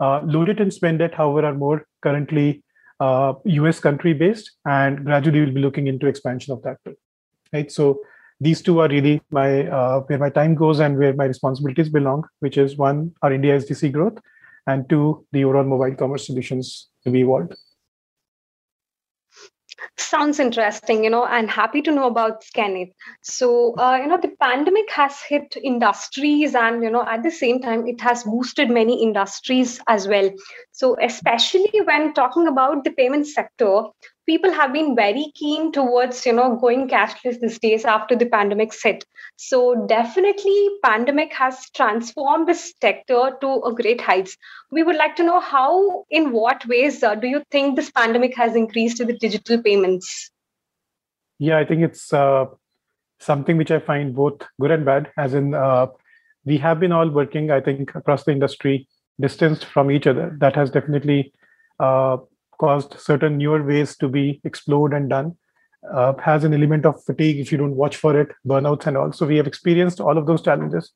Uh, 0.00 0.20
Loadit 0.20 0.60
and 0.60 0.70
Spendit, 0.70 1.14
however, 1.14 1.46
are 1.46 1.54
more 1.54 1.86
currently 2.02 2.62
uh, 3.04 3.34
US 3.60 3.80
country 3.80 4.12
based, 4.12 4.50
and 4.64 5.04
gradually 5.04 5.40
we'll 5.40 5.58
be 5.58 5.66
looking 5.66 5.86
into 5.92 6.06
expansion 6.06 6.52
of 6.52 6.62
that 6.62 6.78
too. 6.84 6.96
Right. 7.52 7.70
So 7.70 8.00
these 8.40 8.62
two 8.62 8.80
are 8.80 8.88
really 8.88 9.20
my 9.30 9.66
uh, 9.78 10.00
where 10.00 10.18
my 10.18 10.30
time 10.30 10.54
goes 10.54 10.80
and 10.80 10.98
where 10.98 11.14
my 11.14 11.26
responsibilities 11.32 11.88
belong, 11.88 12.24
which 12.40 12.58
is 12.58 12.76
one 12.76 13.12
our 13.22 13.32
India 13.32 13.58
SDC 13.58 13.92
growth, 13.92 14.18
and 14.66 14.88
two, 14.88 15.26
the 15.32 15.44
overall 15.44 15.64
mobile 15.64 15.94
commerce 15.94 16.26
solutions 16.26 16.88
to 17.04 17.10
be 17.10 17.20
evolved. 17.20 17.54
Sounds 19.98 20.38
interesting, 20.38 21.04
you 21.04 21.10
know, 21.10 21.24
and 21.26 21.50
happy 21.50 21.82
to 21.82 21.90
know 21.90 22.06
about 22.06 22.42
Scanit. 22.42 22.92
So, 23.22 23.74
uh, 23.76 23.96
you 24.00 24.06
know, 24.06 24.18
the 24.20 24.32
pandemic 24.40 24.90
has 24.90 25.20
hit 25.22 25.56
industries, 25.62 26.54
and, 26.54 26.82
you 26.82 26.90
know, 26.90 27.04
at 27.06 27.22
the 27.22 27.30
same 27.30 27.60
time, 27.60 27.86
it 27.86 28.00
has 28.00 28.24
boosted 28.24 28.70
many 28.70 29.02
industries 29.02 29.80
as 29.88 30.06
well. 30.08 30.30
So, 30.72 30.96
especially 31.00 31.80
when 31.84 32.14
talking 32.14 32.46
about 32.46 32.84
the 32.84 32.90
payment 32.92 33.26
sector, 33.26 33.82
people 34.26 34.52
have 34.52 34.72
been 34.72 34.94
very 34.94 35.32
keen 35.34 35.72
towards 35.72 36.24
you 36.26 36.32
know 36.32 36.56
going 36.56 36.88
cashless 36.88 37.40
these 37.40 37.58
days 37.58 37.84
after 37.84 38.16
the 38.16 38.26
pandemic 38.26 38.72
hit 38.82 39.04
so 39.36 39.86
definitely 39.86 40.68
pandemic 40.84 41.32
has 41.32 41.68
transformed 41.70 42.48
this 42.48 42.72
sector 42.80 43.36
to 43.40 43.62
a 43.64 43.72
great 43.72 44.00
heights. 44.00 44.36
We 44.70 44.82
would 44.82 44.96
like 44.96 45.16
to 45.16 45.24
know 45.24 45.40
how 45.40 46.04
in 46.10 46.32
what 46.32 46.66
ways 46.66 47.02
uh, 47.02 47.14
do 47.14 47.26
you 47.26 47.42
think 47.50 47.76
this 47.76 47.90
pandemic 47.90 48.36
has 48.36 48.54
increased 48.54 48.98
the 48.98 49.12
digital 49.12 49.62
payments? 49.62 50.30
Yeah 51.38 51.58
i 51.58 51.64
think 51.64 51.82
it's 51.82 52.12
uh, 52.12 52.46
something 53.18 53.56
which 53.56 53.70
i 53.70 53.78
find 53.78 54.14
both 54.14 54.42
good 54.60 54.70
and 54.70 54.84
bad 54.84 55.10
as 55.16 55.34
in 55.34 55.54
uh, 55.54 55.86
we 56.44 56.58
have 56.58 56.78
been 56.80 56.92
all 56.92 57.08
working 57.08 57.50
i 57.50 57.60
think 57.60 57.94
across 57.94 58.24
the 58.24 58.32
industry 58.32 58.86
distanced 59.20 59.64
from 59.64 59.90
each 59.90 60.06
other. 60.06 60.36
That 60.38 60.54
has 60.56 60.70
definitely 60.70 61.32
uh, 61.78 62.18
caused 62.64 62.98
certain 63.08 63.38
newer 63.38 63.62
ways 63.70 63.96
to 64.02 64.08
be 64.16 64.40
explored 64.50 64.92
and 64.98 65.08
done 65.14 65.30
uh, 65.92 66.12
has 66.24 66.44
an 66.44 66.54
element 66.58 66.86
of 66.90 67.02
fatigue 67.04 67.38
if 67.44 67.50
you 67.52 67.58
don't 67.58 67.80
watch 67.84 67.96
for 67.96 68.18
it 68.18 68.28
burnouts 68.46 68.86
and 68.86 68.96
all. 68.96 69.12
So 69.12 69.26
we 69.26 69.36
have 69.36 69.48
experienced 69.52 70.00
all 70.00 70.18
of 70.18 70.26
those 70.26 70.42
challenges 70.42 70.92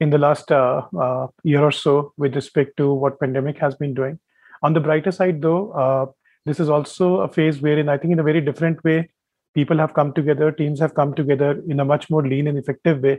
in 0.00 0.10
the 0.10 0.18
last 0.18 0.50
uh, 0.50 0.82
uh, 0.98 1.26
year 1.42 1.62
or 1.62 1.72
so 1.72 2.12
with 2.16 2.34
respect 2.34 2.76
to 2.78 2.92
what 2.92 3.20
pandemic 3.20 3.58
has 3.58 3.74
been 3.74 3.92
doing. 3.92 4.18
On 4.62 4.72
the 4.72 4.80
brighter 4.80 5.12
side 5.12 5.42
though 5.42 5.72
uh, 5.82 6.06
this 6.46 6.60
is 6.60 6.68
also 6.68 7.20
a 7.20 7.28
phase 7.28 7.60
wherein 7.60 7.88
i 7.88 7.96
think 7.98 8.12
in 8.12 8.18
a 8.18 8.28
very 8.30 8.40
different 8.40 8.82
way 8.84 9.08
people 9.54 9.78
have 9.78 9.94
come 9.94 10.12
together 10.12 10.50
teams 10.50 10.80
have 10.80 10.94
come 10.94 11.14
together 11.14 11.62
in 11.68 11.80
a 11.80 11.84
much 11.84 12.08
more 12.10 12.26
lean 12.26 12.46
and 12.46 12.58
effective 12.58 13.02
way 13.02 13.18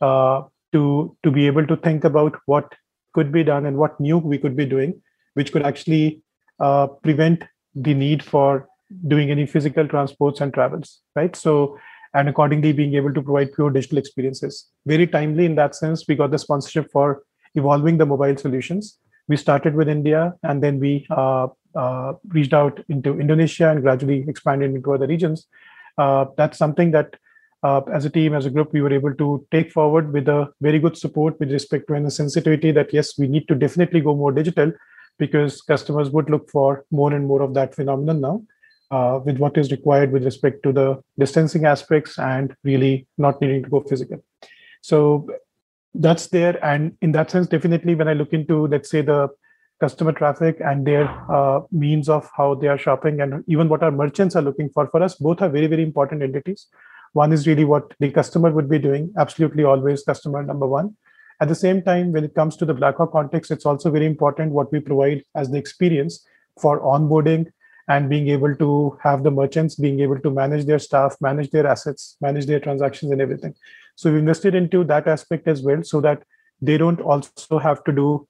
uh, 0.00 0.42
to 0.72 1.16
to 1.22 1.30
be 1.30 1.46
able 1.46 1.66
to 1.66 1.76
think 1.76 2.04
about 2.04 2.38
what 2.46 2.74
could 3.14 3.30
be 3.30 3.44
done 3.44 3.66
and 3.66 3.76
what 3.76 3.98
new 4.00 4.18
we 4.18 4.38
could 4.38 4.56
be 4.56 4.66
doing 4.74 4.94
which 5.34 5.52
could 5.52 5.66
actually 5.70 6.22
uh, 6.60 6.86
prevent 6.86 7.44
the 7.74 7.94
need 7.94 8.22
for 8.22 8.68
doing 9.08 9.30
any 9.30 9.46
physical 9.46 9.86
transports 9.88 10.40
and 10.40 10.52
travels, 10.52 11.00
right? 11.16 11.34
So, 11.34 11.78
and 12.14 12.28
accordingly 12.28 12.72
being 12.72 12.94
able 12.94 13.12
to 13.14 13.22
provide 13.22 13.54
pure 13.54 13.70
digital 13.70 13.98
experiences. 13.98 14.68
Very 14.86 15.06
timely 15.06 15.46
in 15.46 15.54
that 15.54 15.74
sense, 15.74 16.04
we 16.06 16.14
got 16.14 16.30
the 16.30 16.38
sponsorship 16.38 16.90
for 16.92 17.22
evolving 17.54 17.96
the 17.98 18.06
mobile 18.06 18.36
solutions. 18.36 18.98
We 19.28 19.36
started 19.36 19.74
with 19.74 19.88
India 19.88 20.34
and 20.42 20.62
then 20.62 20.78
we 20.78 21.06
uh, 21.10 21.48
uh, 21.74 22.14
reached 22.28 22.52
out 22.52 22.84
into 22.88 23.18
Indonesia 23.18 23.70
and 23.70 23.80
gradually 23.80 24.24
expanded 24.28 24.74
into 24.74 24.92
other 24.92 25.06
regions. 25.06 25.46
Uh, 25.96 26.26
that's 26.36 26.58
something 26.58 26.90
that 26.90 27.16
uh, 27.62 27.80
as 27.92 28.04
a 28.04 28.10
team, 28.10 28.34
as 28.34 28.44
a 28.44 28.50
group, 28.50 28.72
we 28.72 28.82
were 28.82 28.92
able 28.92 29.14
to 29.14 29.46
take 29.50 29.70
forward 29.70 30.12
with 30.12 30.28
a 30.28 30.52
very 30.60 30.78
good 30.78 30.96
support 30.96 31.38
with 31.38 31.52
respect 31.52 31.86
to 31.86 31.94
and 31.94 32.04
the 32.04 32.10
sensitivity 32.10 32.72
that 32.72 32.92
yes, 32.92 33.16
we 33.16 33.28
need 33.28 33.46
to 33.48 33.54
definitely 33.54 34.00
go 34.00 34.14
more 34.16 34.32
digital 34.32 34.72
because 35.18 35.60
customers 35.62 36.10
would 36.10 36.30
look 36.30 36.50
for 36.50 36.84
more 36.90 37.12
and 37.12 37.26
more 37.26 37.42
of 37.42 37.54
that 37.54 37.74
phenomenon 37.74 38.20
now 38.20 38.42
uh, 38.90 39.20
with 39.24 39.38
what 39.38 39.56
is 39.56 39.70
required 39.70 40.12
with 40.12 40.24
respect 40.24 40.62
to 40.62 40.72
the 40.72 41.02
distancing 41.18 41.64
aspects 41.64 42.18
and 42.18 42.54
really 42.62 43.06
not 43.18 43.40
needing 43.40 43.62
to 43.62 43.70
go 43.70 43.80
physical. 43.80 44.22
So 44.82 45.28
that's 45.94 46.26
there. 46.28 46.62
And 46.64 46.96
in 47.00 47.12
that 47.12 47.30
sense, 47.30 47.46
definitely 47.46 47.94
when 47.94 48.08
I 48.08 48.12
look 48.12 48.32
into, 48.32 48.66
let's 48.66 48.90
say, 48.90 49.02
the 49.02 49.28
customer 49.80 50.12
traffic 50.12 50.60
and 50.60 50.86
their 50.86 51.08
uh, 51.30 51.60
means 51.72 52.08
of 52.08 52.30
how 52.36 52.54
they 52.54 52.68
are 52.68 52.78
shopping 52.78 53.20
and 53.20 53.42
even 53.48 53.68
what 53.68 53.82
our 53.82 53.90
merchants 53.90 54.36
are 54.36 54.42
looking 54.42 54.70
for, 54.70 54.86
for 54.88 55.02
us, 55.02 55.16
both 55.16 55.42
are 55.42 55.48
very, 55.48 55.66
very 55.66 55.82
important 55.82 56.22
entities. 56.22 56.66
One 57.14 57.32
is 57.32 57.46
really 57.46 57.64
what 57.64 57.92
the 57.98 58.10
customer 58.10 58.50
would 58.50 58.70
be 58.70 58.78
doing, 58.78 59.12
absolutely 59.18 59.64
always 59.64 60.02
customer 60.02 60.42
number 60.42 60.66
one. 60.66 60.96
At 61.42 61.48
the 61.48 61.56
same 61.56 61.82
time, 61.82 62.12
when 62.12 62.22
it 62.22 62.36
comes 62.36 62.54
to 62.58 62.64
the 62.64 62.72
Blackhawk 62.72 63.10
context, 63.10 63.50
it's 63.50 63.66
also 63.66 63.90
very 63.90 64.06
important 64.06 64.52
what 64.52 64.70
we 64.70 64.78
provide 64.78 65.24
as 65.34 65.50
the 65.50 65.58
experience 65.58 66.24
for 66.60 66.80
onboarding 66.80 67.50
and 67.88 68.08
being 68.08 68.28
able 68.28 68.54
to 68.54 68.96
have 69.02 69.24
the 69.24 69.30
merchants 69.32 69.74
being 69.74 69.98
able 69.98 70.20
to 70.20 70.30
manage 70.30 70.66
their 70.66 70.78
staff, 70.78 71.16
manage 71.20 71.50
their 71.50 71.66
assets, 71.66 72.16
manage 72.20 72.46
their 72.46 72.60
transactions 72.60 73.10
and 73.10 73.20
everything. 73.20 73.56
So 73.96 74.12
we 74.12 74.20
invested 74.20 74.54
into 74.54 74.84
that 74.84 75.08
aspect 75.08 75.48
as 75.48 75.62
well 75.62 75.82
so 75.82 76.00
that 76.02 76.22
they 76.60 76.78
don't 76.78 77.00
also 77.00 77.58
have 77.58 77.82
to 77.84 77.92
do 77.92 78.28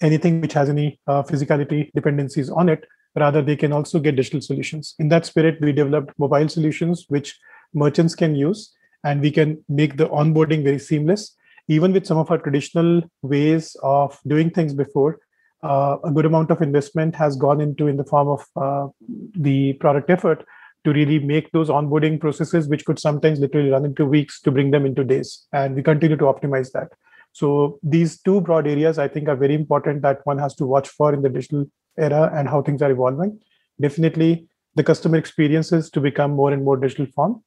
anything 0.00 0.40
which 0.40 0.54
has 0.54 0.70
any 0.70 0.98
uh, 1.06 1.22
physicality 1.22 1.92
dependencies 1.92 2.48
on 2.48 2.70
it. 2.70 2.86
Rather, 3.14 3.42
they 3.42 3.56
can 3.56 3.74
also 3.74 3.98
get 3.98 4.16
digital 4.16 4.40
solutions. 4.40 4.94
In 4.98 5.10
that 5.10 5.26
spirit, 5.26 5.60
we 5.60 5.72
developed 5.72 6.18
mobile 6.18 6.48
solutions 6.48 7.04
which 7.08 7.38
merchants 7.74 8.14
can 8.14 8.34
use 8.34 8.72
and 9.04 9.20
we 9.20 9.30
can 9.30 9.62
make 9.68 9.98
the 9.98 10.08
onboarding 10.08 10.64
very 10.64 10.78
seamless 10.78 11.36
even 11.68 11.92
with 11.92 12.06
some 12.06 12.18
of 12.18 12.30
our 12.30 12.38
traditional 12.38 13.02
ways 13.22 13.76
of 13.82 14.18
doing 14.26 14.50
things 14.50 14.74
before 14.74 15.18
uh, 15.62 15.96
a 16.04 16.10
good 16.10 16.26
amount 16.26 16.50
of 16.50 16.62
investment 16.62 17.14
has 17.14 17.36
gone 17.36 17.60
into 17.60 17.86
in 17.86 17.96
the 17.96 18.04
form 18.04 18.28
of 18.28 18.46
uh, 18.56 18.86
the 19.34 19.72
product 19.74 20.10
effort 20.10 20.44
to 20.84 20.92
really 20.92 21.18
make 21.18 21.50
those 21.50 21.68
onboarding 21.68 22.20
processes 22.20 22.68
which 22.68 22.84
could 22.84 22.98
sometimes 22.98 23.40
literally 23.40 23.70
run 23.70 23.84
into 23.84 24.04
weeks 24.04 24.40
to 24.40 24.50
bring 24.50 24.70
them 24.70 24.86
into 24.86 25.02
days. 25.02 25.46
And 25.52 25.74
we 25.74 25.82
continue 25.82 26.16
to 26.16 26.24
optimize 26.24 26.70
that. 26.72 26.92
So 27.32 27.78
these 27.82 28.20
two 28.20 28.40
broad 28.40 28.66
areas 28.66 28.98
i 28.98 29.08
think 29.08 29.28
are 29.28 29.36
very 29.36 29.54
important 29.54 30.02
that 30.02 30.20
one 30.24 30.38
has 30.38 30.54
to 30.56 30.66
watch 30.66 30.88
for 30.88 31.12
in 31.12 31.22
the 31.22 31.28
digital 31.28 31.66
era 31.98 32.30
and 32.34 32.48
how 32.48 32.62
things 32.62 32.82
are 32.82 32.90
evolving. 32.90 33.40
Definitely 33.80 34.46
the 34.74 34.84
customer 34.84 35.16
experiences 35.16 35.90
to 35.90 36.00
become 36.00 36.30
more 36.30 36.52
and 36.52 36.64
more 36.64 36.76
digital 36.76 37.06
form 37.06 37.42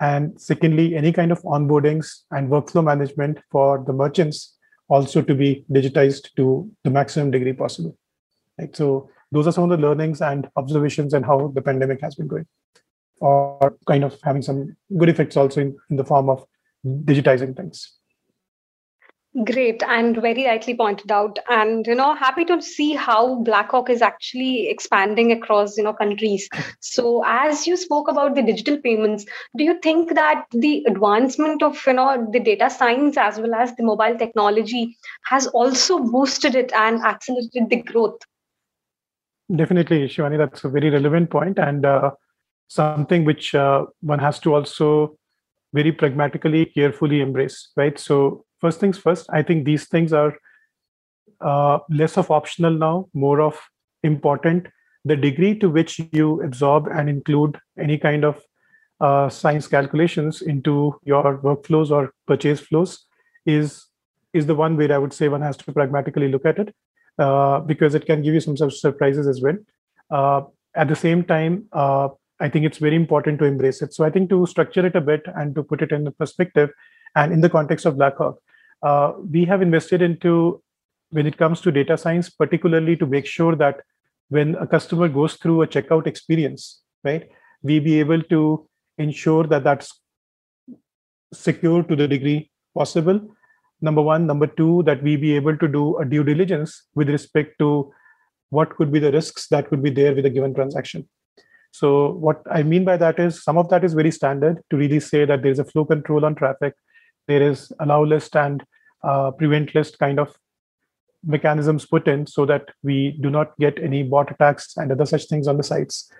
and 0.00 0.40
secondly, 0.40 0.96
any 0.96 1.12
kind 1.12 1.30
of 1.30 1.42
onboardings 1.42 2.22
and 2.30 2.48
workflow 2.48 2.82
management 2.82 3.38
for 3.50 3.84
the 3.86 3.92
merchants 3.92 4.56
also 4.88 5.22
to 5.22 5.34
be 5.34 5.64
digitized 5.70 6.34
to 6.36 6.70
the 6.84 6.90
maximum 6.90 7.30
degree 7.30 7.52
possible. 7.52 7.96
Right. 8.58 8.74
So 8.74 9.10
those 9.30 9.46
are 9.46 9.52
some 9.52 9.70
of 9.70 9.70
the 9.70 9.86
learnings 9.86 10.20
and 10.20 10.50
observations 10.56 11.14
and 11.14 11.24
how 11.24 11.52
the 11.54 11.62
pandemic 11.62 12.00
has 12.00 12.14
been 12.14 12.26
going, 12.26 12.46
or 13.20 13.76
kind 13.86 14.02
of 14.02 14.18
having 14.22 14.42
some 14.42 14.76
good 14.98 15.08
effects 15.08 15.36
also 15.36 15.60
in, 15.60 15.76
in 15.90 15.96
the 15.96 16.04
form 16.04 16.28
of 16.28 16.44
digitizing 16.84 17.56
things. 17.56 17.99
Great 19.44 19.80
and 19.84 20.20
very 20.20 20.44
rightly 20.44 20.74
pointed 20.74 21.12
out. 21.12 21.38
And 21.48 21.86
you 21.86 21.94
know, 21.94 22.16
happy 22.16 22.44
to 22.46 22.60
see 22.60 22.94
how 22.94 23.36
Blackhawk 23.42 23.88
is 23.88 24.02
actually 24.02 24.68
expanding 24.68 25.30
across 25.30 25.76
you 25.76 25.84
know 25.84 25.92
countries. 25.92 26.48
So 26.80 27.22
as 27.24 27.64
you 27.64 27.76
spoke 27.76 28.08
about 28.08 28.34
the 28.34 28.42
digital 28.42 28.78
payments, 28.78 29.24
do 29.56 29.62
you 29.62 29.78
think 29.84 30.14
that 30.16 30.46
the 30.50 30.84
advancement 30.88 31.62
of 31.62 31.80
you 31.86 31.92
know 31.92 32.28
the 32.32 32.40
data 32.40 32.68
science 32.68 33.16
as 33.16 33.38
well 33.38 33.54
as 33.54 33.72
the 33.76 33.84
mobile 33.84 34.18
technology 34.18 34.96
has 35.26 35.46
also 35.48 36.00
boosted 36.00 36.56
it 36.56 36.72
and 36.72 37.00
accelerated 37.02 37.70
the 37.70 37.82
growth? 37.82 38.18
Definitely, 39.54 40.08
Shivani, 40.08 40.38
that's 40.38 40.64
a 40.64 40.68
very 40.68 40.90
relevant 40.90 41.30
point 41.30 41.56
and 41.60 41.86
uh, 41.86 42.10
something 42.66 43.24
which 43.24 43.54
uh, 43.54 43.86
one 44.00 44.18
has 44.18 44.40
to 44.40 44.54
also 44.54 45.16
very 45.72 45.92
pragmatically, 45.92 46.66
carefully 46.66 47.20
embrace, 47.20 47.68
right? 47.76 47.96
So 47.96 48.44
first 48.60 48.80
things 48.80 48.98
first, 48.98 49.26
I 49.32 49.42
think 49.42 49.64
these 49.64 49.88
things 49.88 50.12
are 50.12 50.34
uh, 51.40 51.78
less 51.88 52.16
of 52.16 52.30
optional 52.30 52.72
now, 52.72 53.08
more 53.14 53.40
of 53.40 53.60
important. 54.02 54.68
The 55.04 55.16
degree 55.16 55.58
to 55.58 55.70
which 55.70 56.00
you 56.12 56.42
absorb 56.42 56.86
and 56.86 57.08
include 57.08 57.58
any 57.78 57.96
kind 57.96 58.24
of 58.24 58.42
uh, 59.00 59.30
science 59.30 59.66
calculations 59.66 60.42
into 60.42 60.98
your 61.04 61.38
workflows 61.38 61.90
or 61.90 62.12
purchase 62.26 62.60
flows 62.60 63.06
is 63.46 63.86
is 64.32 64.46
the 64.46 64.54
one 64.54 64.76
where 64.76 64.92
I 64.92 64.98
would 64.98 65.12
say 65.12 65.28
one 65.28 65.42
has 65.42 65.56
to 65.56 65.72
pragmatically 65.72 66.28
look 66.28 66.44
at 66.44 66.58
it 66.58 66.74
uh, 67.18 67.60
because 67.60 67.94
it 67.94 68.06
can 68.06 68.22
give 68.22 68.34
you 68.34 68.40
some 68.40 68.56
sort 68.56 68.72
of 68.72 68.78
surprises 68.78 69.26
as 69.26 69.40
well. 69.40 69.56
Uh, 70.10 70.42
at 70.76 70.86
the 70.86 70.94
same 70.94 71.24
time, 71.24 71.64
uh, 71.72 72.08
I 72.38 72.48
think 72.48 72.64
it's 72.64 72.78
very 72.78 72.94
important 72.94 73.38
to 73.40 73.44
embrace 73.44 73.82
it. 73.82 73.92
So 73.92 74.04
I 74.04 74.10
think 74.10 74.30
to 74.30 74.46
structure 74.46 74.86
it 74.86 74.94
a 74.94 75.00
bit 75.00 75.22
and 75.34 75.54
to 75.56 75.62
put 75.62 75.82
it 75.82 75.90
in 75.90 76.04
the 76.04 76.12
perspective 76.12 76.70
and 77.16 77.32
in 77.32 77.40
the 77.40 77.50
context 77.50 77.86
of 77.86 77.96
Blackhawk, 77.96 78.38
uh, 78.82 79.12
we 79.30 79.44
have 79.44 79.62
invested 79.62 80.02
into 80.02 80.62
when 81.10 81.26
it 81.26 81.36
comes 81.36 81.60
to 81.60 81.72
data 81.72 81.96
science, 81.98 82.30
particularly 82.30 82.96
to 82.96 83.06
make 83.06 83.26
sure 83.26 83.56
that 83.56 83.80
when 84.28 84.54
a 84.56 84.66
customer 84.66 85.08
goes 85.08 85.34
through 85.34 85.62
a 85.62 85.66
checkout 85.66 86.06
experience, 86.06 86.82
right, 87.04 87.28
we 87.62 87.80
be 87.80 87.98
able 87.98 88.22
to 88.22 88.68
ensure 88.98 89.44
that 89.44 89.64
that's 89.64 90.00
secure 91.32 91.82
to 91.82 91.96
the 91.96 92.06
degree 92.06 92.50
possible. 92.76 93.20
Number 93.80 94.02
one. 94.02 94.26
Number 94.26 94.46
two, 94.46 94.82
that 94.84 95.02
we 95.02 95.16
be 95.16 95.34
able 95.34 95.56
to 95.56 95.66
do 95.66 95.98
a 95.98 96.04
due 96.04 96.22
diligence 96.22 96.86
with 96.94 97.08
respect 97.08 97.58
to 97.58 97.92
what 98.50 98.76
could 98.76 98.92
be 98.92 98.98
the 98.98 99.12
risks 99.12 99.48
that 99.48 99.68
could 99.68 99.82
be 99.82 99.90
there 99.90 100.14
with 100.14 100.26
a 100.26 100.30
given 100.30 100.54
transaction. 100.54 101.08
So, 101.72 102.12
what 102.12 102.42
I 102.50 102.62
mean 102.62 102.84
by 102.84 102.96
that 102.96 103.18
is 103.18 103.42
some 103.42 103.56
of 103.56 103.68
that 103.70 103.84
is 103.84 103.94
very 103.94 104.10
standard 104.10 104.60
to 104.70 104.76
really 104.76 105.00
say 105.00 105.24
that 105.24 105.42
there's 105.42 105.60
a 105.60 105.64
flow 105.64 105.84
control 105.84 106.24
on 106.24 106.34
traffic 106.34 106.74
there 107.30 107.42
is 107.50 107.72
allow 107.84 108.02
list 108.14 108.36
and 108.44 108.64
uh, 109.02 109.30
prevent 109.40 109.74
list 109.74 109.98
kind 109.98 110.18
of 110.24 110.36
mechanisms 111.34 111.86
put 111.86 112.08
in 112.08 112.26
so 112.26 112.46
that 112.46 112.70
we 112.82 112.96
do 113.20 113.30
not 113.36 113.56
get 113.58 113.78
any 113.78 114.02
bot 114.02 114.30
attacks 114.30 114.76
and 114.76 114.90
other 114.90 115.06
such 115.06 115.26
things 115.26 115.46
on 115.46 115.56
the 115.56 115.62
sites. 115.72 116.10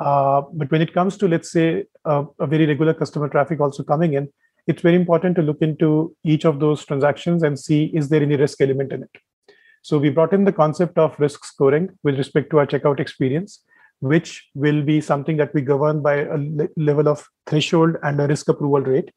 Uh, 0.00 0.42
but 0.52 0.70
when 0.70 0.82
it 0.82 0.92
comes 0.94 1.16
to, 1.16 1.28
let's 1.28 1.50
say, 1.50 1.84
a, 2.04 2.24
a 2.38 2.46
very 2.46 2.66
regular 2.66 2.94
customer 2.94 3.28
traffic 3.28 3.60
also 3.60 3.82
coming 3.82 4.14
in, 4.14 4.28
it's 4.66 4.82
very 4.82 4.96
important 4.96 5.34
to 5.36 5.42
look 5.42 5.60
into 5.62 6.14
each 6.24 6.44
of 6.44 6.60
those 6.60 6.84
transactions 6.84 7.42
and 7.42 7.58
see 7.58 7.84
is 7.94 8.08
there 8.08 8.22
any 8.22 8.36
risk 8.36 8.60
element 8.60 8.92
in 8.92 9.02
it. 9.02 9.10
So 9.82 9.98
we 9.98 10.10
brought 10.10 10.32
in 10.32 10.44
the 10.44 10.52
concept 10.52 10.98
of 10.98 11.18
risk 11.18 11.44
scoring 11.44 11.88
with 12.02 12.18
respect 12.18 12.50
to 12.50 12.58
our 12.58 12.66
checkout 12.66 13.00
experience, 13.00 13.64
which 14.00 14.46
will 14.54 14.82
be 14.82 15.00
something 15.00 15.36
that 15.38 15.54
we 15.54 15.62
govern 15.62 16.02
by 16.02 16.16
a 16.16 16.36
le- 16.36 16.68
level 16.76 17.08
of 17.08 17.26
threshold 17.46 17.96
and 18.02 18.20
a 18.20 18.26
risk 18.26 18.48
approval 18.48 18.82
rate. 18.82 19.10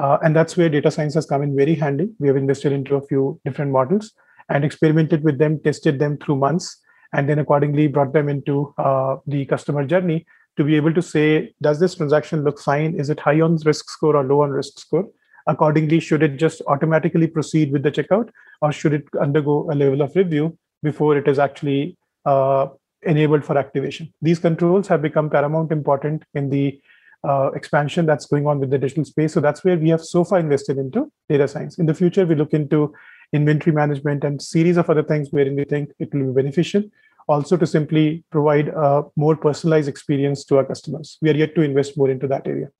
Uh, 0.00 0.16
and 0.22 0.34
that's 0.34 0.56
where 0.56 0.70
data 0.70 0.90
science 0.90 1.14
has 1.14 1.26
come 1.26 1.42
in 1.42 1.54
very 1.54 1.74
handy. 1.74 2.08
We 2.18 2.28
have 2.28 2.36
invested 2.36 2.72
into 2.72 2.94
a 2.94 3.06
few 3.06 3.38
different 3.44 3.70
models 3.70 4.12
and 4.48 4.64
experimented 4.64 5.22
with 5.22 5.36
them, 5.36 5.60
tested 5.62 5.98
them 5.98 6.16
through 6.16 6.36
months, 6.36 6.80
and 7.12 7.28
then 7.28 7.38
accordingly 7.38 7.86
brought 7.86 8.14
them 8.14 8.28
into 8.28 8.72
uh, 8.78 9.16
the 9.26 9.44
customer 9.44 9.84
journey 9.84 10.24
to 10.56 10.64
be 10.64 10.74
able 10.76 10.94
to 10.94 11.02
say, 11.02 11.52
does 11.60 11.80
this 11.80 11.94
transaction 11.96 12.44
look 12.44 12.58
fine? 12.58 12.98
Is 12.98 13.10
it 13.10 13.20
high 13.20 13.42
on 13.42 13.56
risk 13.66 13.90
score 13.90 14.16
or 14.16 14.24
low 14.24 14.40
on 14.42 14.50
risk 14.50 14.78
score? 14.78 15.06
Accordingly, 15.46 16.00
should 16.00 16.22
it 16.22 16.38
just 16.38 16.62
automatically 16.66 17.26
proceed 17.26 17.70
with 17.70 17.82
the 17.82 17.90
checkout 17.90 18.30
or 18.62 18.72
should 18.72 18.94
it 18.94 19.04
undergo 19.20 19.68
a 19.70 19.74
level 19.74 20.00
of 20.00 20.16
review 20.16 20.56
before 20.82 21.16
it 21.18 21.28
is 21.28 21.38
actually 21.38 21.98
uh, 22.24 22.68
enabled 23.02 23.44
for 23.44 23.58
activation? 23.58 24.12
These 24.22 24.38
controls 24.38 24.88
have 24.88 25.02
become 25.02 25.28
paramount 25.28 25.72
important 25.72 26.24
in 26.34 26.48
the 26.48 26.80
uh, 27.24 27.50
expansion 27.54 28.06
that's 28.06 28.26
going 28.26 28.46
on 28.46 28.58
with 28.58 28.70
the 28.70 28.78
digital 28.78 29.04
space. 29.04 29.32
So 29.32 29.40
that's 29.40 29.64
where 29.64 29.76
we 29.76 29.88
have 29.90 30.02
so 30.02 30.24
far 30.24 30.38
invested 30.38 30.78
into 30.78 31.10
data 31.28 31.46
science. 31.46 31.78
In 31.78 31.86
the 31.86 31.94
future, 31.94 32.24
we 32.26 32.34
look 32.34 32.52
into 32.52 32.94
inventory 33.32 33.74
management 33.74 34.24
and 34.24 34.40
series 34.40 34.76
of 34.76 34.90
other 34.90 35.02
things 35.02 35.28
wherein 35.30 35.54
we 35.54 35.64
think 35.64 35.90
it 35.98 36.12
will 36.12 36.32
be 36.32 36.42
beneficial. 36.42 36.82
Also, 37.28 37.56
to 37.56 37.66
simply 37.66 38.24
provide 38.30 38.68
a 38.68 39.04
more 39.14 39.36
personalized 39.36 39.88
experience 39.88 40.44
to 40.44 40.56
our 40.56 40.64
customers. 40.64 41.16
We 41.22 41.30
are 41.30 41.36
yet 41.36 41.54
to 41.54 41.62
invest 41.62 41.96
more 41.96 42.10
into 42.10 42.26
that 42.26 42.46
area. 42.46 42.70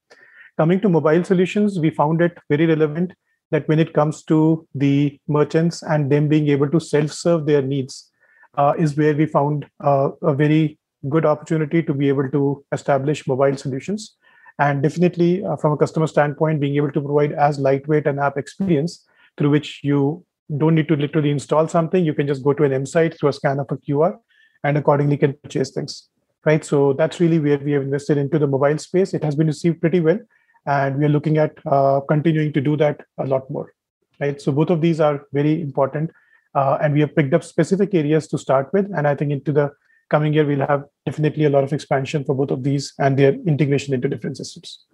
Coming 0.56 0.80
to 0.80 0.88
mobile 0.88 1.22
solutions, 1.22 1.78
we 1.78 1.90
found 1.90 2.20
it 2.20 2.36
very 2.48 2.66
relevant 2.66 3.12
that 3.52 3.68
when 3.68 3.78
it 3.78 3.92
comes 3.92 4.24
to 4.24 4.66
the 4.74 5.20
merchants 5.28 5.82
and 5.82 6.10
them 6.10 6.28
being 6.28 6.48
able 6.48 6.68
to 6.70 6.80
self-serve 6.80 7.46
their 7.46 7.62
needs, 7.62 8.10
uh, 8.56 8.72
is 8.78 8.96
where 8.96 9.14
we 9.14 9.26
found 9.26 9.66
uh, 9.84 10.10
a 10.22 10.34
very 10.34 10.78
good 11.08 11.24
opportunity 11.24 11.82
to 11.82 11.94
be 11.94 12.08
able 12.08 12.28
to 12.30 12.64
establish 12.72 13.26
mobile 13.26 13.56
solutions. 13.56 14.16
And 14.60 14.82
definitely, 14.82 15.42
uh, 15.42 15.56
from 15.56 15.72
a 15.72 15.76
customer 15.76 16.06
standpoint, 16.06 16.60
being 16.60 16.76
able 16.76 16.92
to 16.92 17.00
provide 17.00 17.32
as 17.32 17.58
lightweight 17.58 18.06
an 18.06 18.18
app 18.18 18.36
experience 18.36 19.06
through 19.38 19.50
which 19.50 19.80
you 19.82 20.24
don't 20.58 20.74
need 20.74 20.88
to 20.88 20.96
literally 20.96 21.30
install 21.30 21.66
something. 21.66 22.04
You 22.04 22.12
can 22.12 22.26
just 22.26 22.44
go 22.44 22.52
to 22.52 22.64
an 22.64 22.72
M 22.74 22.84
site 22.84 23.18
through 23.18 23.30
a 23.30 23.32
scan 23.32 23.58
of 23.58 23.70
a 23.70 23.78
QR 23.78 24.18
and 24.62 24.76
accordingly 24.76 25.16
can 25.16 25.32
purchase 25.42 25.70
things. 25.70 26.10
Right. 26.44 26.62
So 26.62 26.92
that's 26.92 27.20
really 27.20 27.38
where 27.38 27.58
we 27.58 27.72
have 27.72 27.82
invested 27.82 28.18
into 28.18 28.38
the 28.38 28.46
mobile 28.46 28.76
space. 28.76 29.14
It 29.14 29.24
has 29.24 29.34
been 29.34 29.46
received 29.46 29.80
pretty 29.80 30.00
well. 30.00 30.18
And 30.66 30.98
we 30.98 31.06
are 31.06 31.10
looking 31.10 31.38
at 31.38 31.54
uh, 31.66 32.00
continuing 32.00 32.52
to 32.52 32.60
do 32.60 32.76
that 32.76 33.00
a 33.18 33.26
lot 33.26 33.50
more. 33.50 33.72
Right. 34.20 34.40
So 34.40 34.52
both 34.52 34.68
of 34.68 34.82
these 34.82 35.00
are 35.00 35.26
very 35.32 35.62
important. 35.62 36.10
Uh, 36.54 36.76
and 36.82 36.92
we 36.92 37.00
have 37.00 37.16
picked 37.16 37.32
up 37.32 37.44
specific 37.44 37.94
areas 37.94 38.26
to 38.28 38.36
start 38.36 38.70
with. 38.74 38.90
And 38.94 39.08
I 39.08 39.14
think 39.14 39.32
into 39.32 39.52
the 39.52 39.72
coming 40.10 40.32
year, 40.32 40.44
we'll 40.44 40.66
have 40.66 40.84
definitely 41.06 41.44
a 41.44 41.50
lot 41.50 41.64
of 41.64 41.72
expansion 41.72 42.24
for 42.24 42.34
both 42.34 42.50
of 42.50 42.62
these 42.62 42.92
and 42.98 43.18
their 43.18 43.32
integration 43.46 43.94
into 43.94 44.08
different 44.08 44.36
systems. 44.36 44.84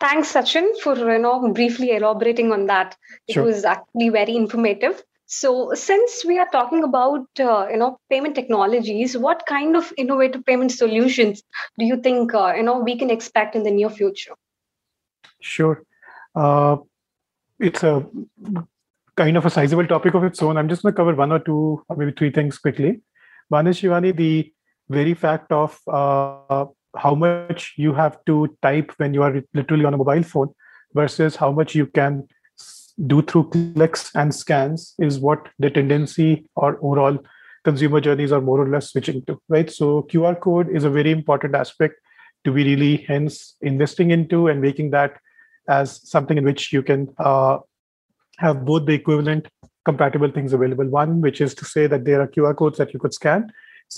Thanks, 0.00 0.32
Sachin, 0.32 0.78
for 0.80 0.96
you 0.96 1.18
know 1.18 1.52
briefly 1.52 1.90
elaborating 1.90 2.52
on 2.52 2.66
that. 2.66 2.96
It 3.26 3.32
sure. 3.32 3.44
was 3.44 3.64
actually 3.64 4.10
very 4.10 4.36
informative. 4.36 5.02
So, 5.26 5.74
since 5.74 6.24
we 6.24 6.38
are 6.38 6.48
talking 6.52 6.84
about 6.84 7.26
uh, 7.40 7.66
you 7.68 7.76
know 7.76 7.98
payment 8.08 8.36
technologies, 8.36 9.18
what 9.18 9.44
kind 9.46 9.76
of 9.76 9.92
innovative 9.96 10.44
payment 10.46 10.70
solutions 10.70 11.42
do 11.78 11.84
you 11.84 11.96
think 11.96 12.32
uh, 12.32 12.54
you 12.56 12.62
know 12.62 12.78
we 12.78 12.96
can 12.96 13.10
expect 13.10 13.56
in 13.56 13.64
the 13.64 13.72
near 13.72 13.90
future? 13.90 14.34
Sure, 15.40 15.82
uh, 16.36 16.76
it's 17.58 17.82
a 17.82 18.06
kind 19.16 19.36
of 19.36 19.44
a 19.44 19.50
sizable 19.50 19.86
topic 19.86 20.14
of 20.14 20.22
its 20.22 20.40
own. 20.40 20.56
I'm 20.56 20.68
just 20.68 20.82
going 20.82 20.94
to 20.94 20.96
cover 20.96 21.14
one 21.14 21.32
or 21.32 21.40
two, 21.40 21.84
or 21.88 21.96
maybe 21.96 22.12
three 22.12 22.30
things 22.30 22.56
quickly. 22.56 23.00
One 23.48 23.66
is 23.66 23.80
Shivani, 23.80 24.14
the 24.14 24.52
very 24.88 25.14
fact 25.14 25.52
of 25.52 25.78
uh, 25.88 26.66
how 26.96 27.14
much 27.14 27.74
you 27.76 27.92
have 27.94 28.18
to 28.26 28.56
type 28.62 28.92
when 28.96 29.14
you 29.14 29.22
are 29.22 29.42
literally 29.54 29.84
on 29.84 29.94
a 29.94 29.96
mobile 29.96 30.22
phone 30.22 30.54
versus 30.94 31.36
how 31.36 31.52
much 31.52 31.74
you 31.74 31.86
can 31.86 32.26
do 33.06 33.22
through 33.22 33.48
clicks 33.50 34.10
and 34.14 34.34
scans 34.34 34.94
is 34.98 35.18
what 35.18 35.48
the 35.58 35.70
tendency 35.70 36.46
or 36.56 36.78
overall 36.82 37.18
consumer 37.64 38.00
journeys 38.00 38.32
are 38.32 38.40
more 38.40 38.60
or 38.60 38.68
less 38.68 38.90
switching 38.90 39.24
to 39.26 39.40
right? 39.48 39.70
So 39.70 40.02
qr 40.10 40.40
code 40.40 40.68
is 40.70 40.84
a 40.84 40.90
very 40.90 41.10
important 41.10 41.54
aspect 41.54 41.94
to 42.44 42.52
be 42.52 42.64
really 42.64 42.96
hence 43.08 43.56
investing 43.60 44.10
into 44.10 44.48
and 44.48 44.60
making 44.60 44.90
that 44.90 45.18
as 45.68 46.00
something 46.08 46.38
in 46.38 46.44
which 46.44 46.72
you 46.72 46.82
can 46.82 47.08
uh, 47.18 47.58
have 48.38 48.64
both 48.64 48.86
the 48.86 48.94
equivalent 48.94 49.48
compatible 49.88 50.32
things 50.36 50.52
available 50.58 50.88
one 51.00 51.20
which 51.26 51.40
is 51.46 51.54
to 51.60 51.64
say 51.74 51.86
that 51.92 52.04
there 52.04 52.20
are 52.22 52.30
qr 52.36 52.54
codes 52.62 52.78
that 52.82 52.94
you 52.94 53.00
could 53.04 53.18
scan 53.20 53.50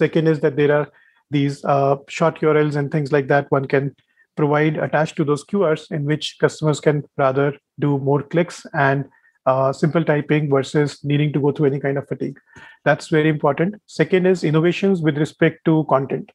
second 0.03 0.35
is 0.35 0.41
that 0.41 0.57
there 0.63 0.75
are 0.79 0.87
these 1.31 1.65
uh, 1.65 1.97
short 2.09 2.41
URLs 2.41 2.77
and 2.77 2.91
things 2.91 3.13
like 3.13 3.29
that 3.29 3.51
one 3.51 3.67
can 3.67 3.95
provide 4.37 4.77
attached 4.77 5.17
to 5.17 5.25
those 5.25 5.45
QRs 5.45 5.91
in 5.91 6.05
which 6.05 6.37
customers 6.41 6.81
can 6.81 7.05
rather 7.17 7.57
do 7.79 7.99
more 7.99 8.23
clicks 8.23 8.67
and 8.75 9.05
uh, 9.47 9.73
simple 9.73 10.05
typing 10.05 10.51
versus 10.51 11.03
needing 11.05 11.33
to 11.33 11.41
go 11.41 11.53
through 11.53 11.67
any 11.67 11.81
kind 11.81 11.99
of 11.99 12.07
fatigue. 12.07 12.39
That's 12.85 13.09
very 13.09 13.29
important. 13.29 13.81
Second 13.87 14.27
is 14.27 14.45
innovations 14.45 15.01
with 15.01 15.19
respect 15.19 15.65
to 15.65 15.85
content, 15.89 16.31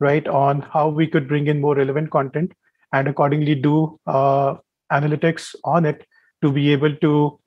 right? 0.00 0.26
On 0.28 0.60
how 0.60 0.88
we 0.88 1.06
could 1.06 1.28
bring 1.28 1.46
in 1.46 1.60
more 1.60 1.76
relevant 1.76 2.10
content 2.10 2.52
and 2.92 3.08
accordingly 3.08 3.54
do 3.54 3.98
uh, 4.06 4.56
analytics 4.92 5.54
on 5.64 5.84
it 5.84 6.06
to 6.42 6.50
be 6.50 6.72
able 6.72 6.94
to 6.96 7.38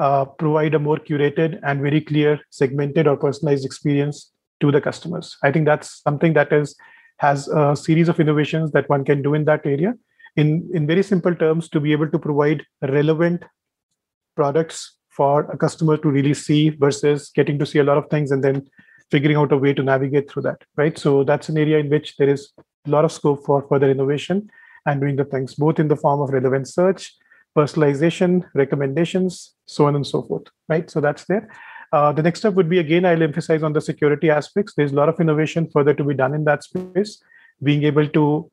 uh, 0.00 0.24
provide 0.24 0.74
a 0.74 0.78
more 0.78 0.96
curated 0.96 1.60
and 1.62 1.82
very 1.82 2.00
clear 2.00 2.40
segmented 2.50 3.06
or 3.06 3.16
personalized 3.16 3.64
experience 3.64 4.32
to 4.60 4.72
the 4.72 4.80
customers. 4.80 5.36
I 5.42 5.52
think 5.52 5.66
that's 5.66 6.02
something 6.02 6.32
that 6.34 6.52
is 6.52 6.74
has 7.18 7.48
a 7.48 7.76
series 7.76 8.08
of 8.08 8.18
innovations 8.18 8.72
that 8.72 8.88
one 8.88 9.04
can 9.04 9.20
do 9.20 9.34
in 9.34 9.44
that 9.44 9.66
area. 9.66 9.94
In 10.36 10.48
in 10.72 10.86
very 10.86 11.02
simple 11.02 11.34
terms, 11.34 11.68
to 11.70 11.80
be 11.86 11.92
able 11.92 12.10
to 12.10 12.18
provide 12.18 12.64
relevant 12.82 13.44
products 14.36 14.96
for 15.18 15.40
a 15.54 15.56
customer 15.64 15.96
to 15.98 16.08
really 16.08 16.34
see 16.34 16.70
versus 16.70 17.30
getting 17.34 17.58
to 17.58 17.66
see 17.66 17.80
a 17.80 17.84
lot 17.84 17.98
of 17.98 18.08
things 18.08 18.30
and 18.30 18.42
then 18.42 18.62
figuring 19.10 19.36
out 19.36 19.52
a 19.52 19.58
way 19.64 19.74
to 19.74 19.82
navigate 19.82 20.30
through 20.30 20.42
that. 20.42 20.62
Right. 20.76 20.96
So 20.96 21.24
that's 21.24 21.48
an 21.50 21.58
area 21.58 21.78
in 21.78 21.90
which 21.90 22.16
there 22.16 22.28
is 22.28 22.52
a 22.86 22.90
lot 22.90 23.04
of 23.04 23.12
scope 23.12 23.44
for 23.44 23.66
further 23.68 23.90
innovation 23.90 24.48
and 24.86 25.00
doing 25.00 25.16
the 25.16 25.24
things 25.24 25.54
both 25.54 25.78
in 25.78 25.88
the 25.88 25.96
form 25.96 26.20
of 26.20 26.30
relevant 26.30 26.68
search, 26.68 27.14
personalization, 27.56 28.44
recommendations, 28.54 29.54
so 29.66 29.86
on 29.86 29.96
and 29.96 30.06
so 30.06 30.22
forth. 30.22 30.44
Right. 30.68 30.90
So 30.90 31.00
that's 31.00 31.24
there. 31.24 31.48
Uh, 31.92 32.12
the 32.12 32.22
next 32.22 32.40
step 32.40 32.54
would 32.54 32.68
be 32.68 32.78
again, 32.78 33.04
I'll 33.04 33.22
emphasize 33.22 33.62
on 33.62 33.72
the 33.72 33.80
security 33.80 34.30
aspects. 34.30 34.74
There's 34.76 34.92
a 34.92 34.94
lot 34.94 35.08
of 35.08 35.18
innovation 35.20 35.68
further 35.72 35.92
to 35.94 36.04
be 36.04 36.14
done 36.14 36.34
in 36.34 36.44
that 36.44 36.62
space, 36.62 37.22
being 37.62 37.82
able 37.82 38.06
to 38.08 38.50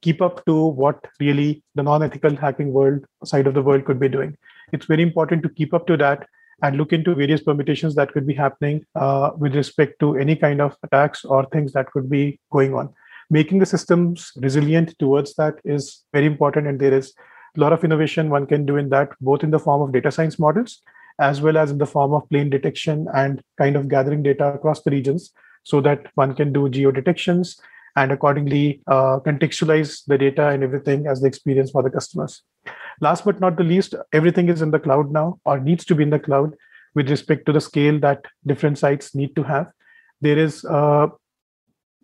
keep 0.00 0.22
up 0.22 0.44
to 0.46 0.66
what 0.66 1.04
really 1.18 1.62
the 1.74 1.82
non-ethical 1.82 2.36
hacking 2.36 2.72
world 2.72 3.04
side 3.24 3.48
of 3.48 3.54
the 3.54 3.62
world 3.62 3.84
could 3.84 3.98
be 3.98 4.08
doing. 4.08 4.36
It's 4.72 4.86
very 4.86 5.02
important 5.02 5.42
to 5.42 5.48
keep 5.48 5.74
up 5.74 5.88
to 5.88 5.96
that 5.96 6.28
and 6.62 6.76
look 6.76 6.92
into 6.92 7.14
various 7.14 7.42
permutations 7.42 7.94
that 7.94 8.12
could 8.12 8.26
be 8.26 8.34
happening 8.34 8.84
uh, 8.94 9.30
with 9.36 9.54
respect 9.54 9.98
to 10.00 10.16
any 10.16 10.36
kind 10.36 10.60
of 10.60 10.76
attacks 10.82 11.24
or 11.24 11.46
things 11.46 11.72
that 11.72 11.90
could 11.90 12.08
be 12.08 12.38
going 12.50 12.74
on. 12.74 12.92
Making 13.30 13.58
the 13.58 13.66
systems 13.66 14.32
resilient 14.36 14.98
towards 14.98 15.34
that 15.34 15.56
is 15.64 16.04
very 16.12 16.26
important, 16.26 16.66
and 16.66 16.80
there 16.80 16.94
is 16.94 17.12
lot 17.60 17.72
of 17.72 17.84
innovation 17.84 18.30
one 18.30 18.46
can 18.46 18.64
do 18.64 18.76
in 18.76 18.88
that, 18.90 19.10
both 19.20 19.42
in 19.42 19.50
the 19.50 19.58
form 19.58 19.82
of 19.82 19.92
data 19.92 20.10
science 20.10 20.38
models 20.38 20.82
as 21.18 21.40
well 21.40 21.56
as 21.56 21.70
in 21.70 21.78
the 21.78 21.86
form 21.86 22.12
of 22.12 22.28
plane 22.30 22.50
detection 22.50 23.06
and 23.14 23.42
kind 23.56 23.76
of 23.76 23.88
gathering 23.88 24.22
data 24.22 24.52
across 24.54 24.82
the 24.82 24.90
regions 24.90 25.32
so 25.64 25.80
that 25.80 26.06
one 26.14 26.34
can 26.34 26.52
do 26.52 26.68
geo 26.68 26.90
detections 26.90 27.60
and 27.96 28.12
accordingly 28.12 28.80
uh, 28.86 29.18
contextualize 29.20 30.04
the 30.06 30.16
data 30.16 30.48
and 30.48 30.62
everything 30.62 31.06
as 31.06 31.20
the 31.20 31.26
experience 31.26 31.70
for 31.70 31.82
the 31.82 31.90
customers. 31.90 32.42
Last 33.00 33.24
but 33.24 33.40
not 33.40 33.56
the 33.56 33.64
least, 33.64 33.94
everything 34.12 34.48
is 34.48 34.62
in 34.62 34.70
the 34.70 34.78
cloud 34.78 35.10
now 35.10 35.40
or 35.44 35.58
needs 35.58 35.84
to 35.86 35.94
be 35.94 36.04
in 36.04 36.10
the 36.10 36.18
cloud 36.18 36.54
with 36.94 37.10
respect 37.10 37.46
to 37.46 37.52
the 37.52 37.60
scale 37.60 37.98
that 38.00 38.24
different 38.46 38.78
sites 38.78 39.14
need 39.14 39.34
to 39.34 39.42
have. 39.42 39.66
There 40.20 40.38
is 40.38 40.64
uh, 40.64 41.08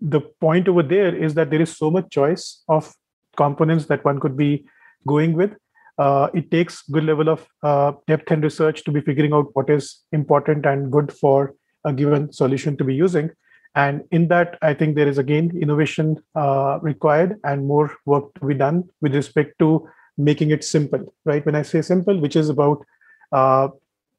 the 0.01 0.21
point 0.41 0.69
over 0.69 0.83
there 0.83 1.15
is 1.15 1.35
that 1.35 1.51
there 1.51 1.63
is 1.63 1.77
so 1.77 1.91
much 1.91 2.11
choice 2.11 2.63
of 2.69 2.93
components 3.37 3.87
that 3.87 4.05
one 4.05 4.21
could 4.21 4.37
be 4.37 4.67
going 5.07 5.35
with. 5.35 5.53
Uh, 5.99 6.29
it 6.35 6.51
takes 6.51 6.83
good 6.91 7.05
level 7.05 7.29
of 7.29 7.47
uh, 7.63 7.93
depth 8.09 8.31
and 8.31 8.43
research 8.43 8.83
to 8.85 8.91
be 8.91 9.01
figuring 9.01 9.33
out 9.33 9.47
what 9.55 9.71
is 9.71 10.01
important 10.13 10.67
and 10.67 10.91
good 10.91 11.13
for 11.13 11.55
a 11.85 11.93
given 11.93 12.33
solution 12.33 12.77
to 12.77 12.85
be 12.85 12.95
using. 12.95 13.31
And 13.77 14.05
in 14.13 14.29
that 14.29 14.57
i 14.63 14.73
think 14.73 14.95
there 14.95 15.09
is 15.09 15.19
again 15.19 15.51
innovation 15.61 16.17
uh, 16.37 16.79
required 16.81 17.41
and 17.43 17.67
more 17.67 17.91
work 18.07 18.33
to 18.35 18.47
be 18.47 18.55
done 18.55 18.85
with 19.01 19.15
respect 19.15 19.59
to 19.59 19.89
making 20.17 20.51
it 20.53 20.63
simple 20.63 21.13
right? 21.25 21.45
When 21.45 21.57
i 21.57 21.63
say 21.63 21.83
simple 21.83 22.21
which 22.21 22.37
is 22.37 22.49
about 22.49 22.85
uh, 23.33 23.69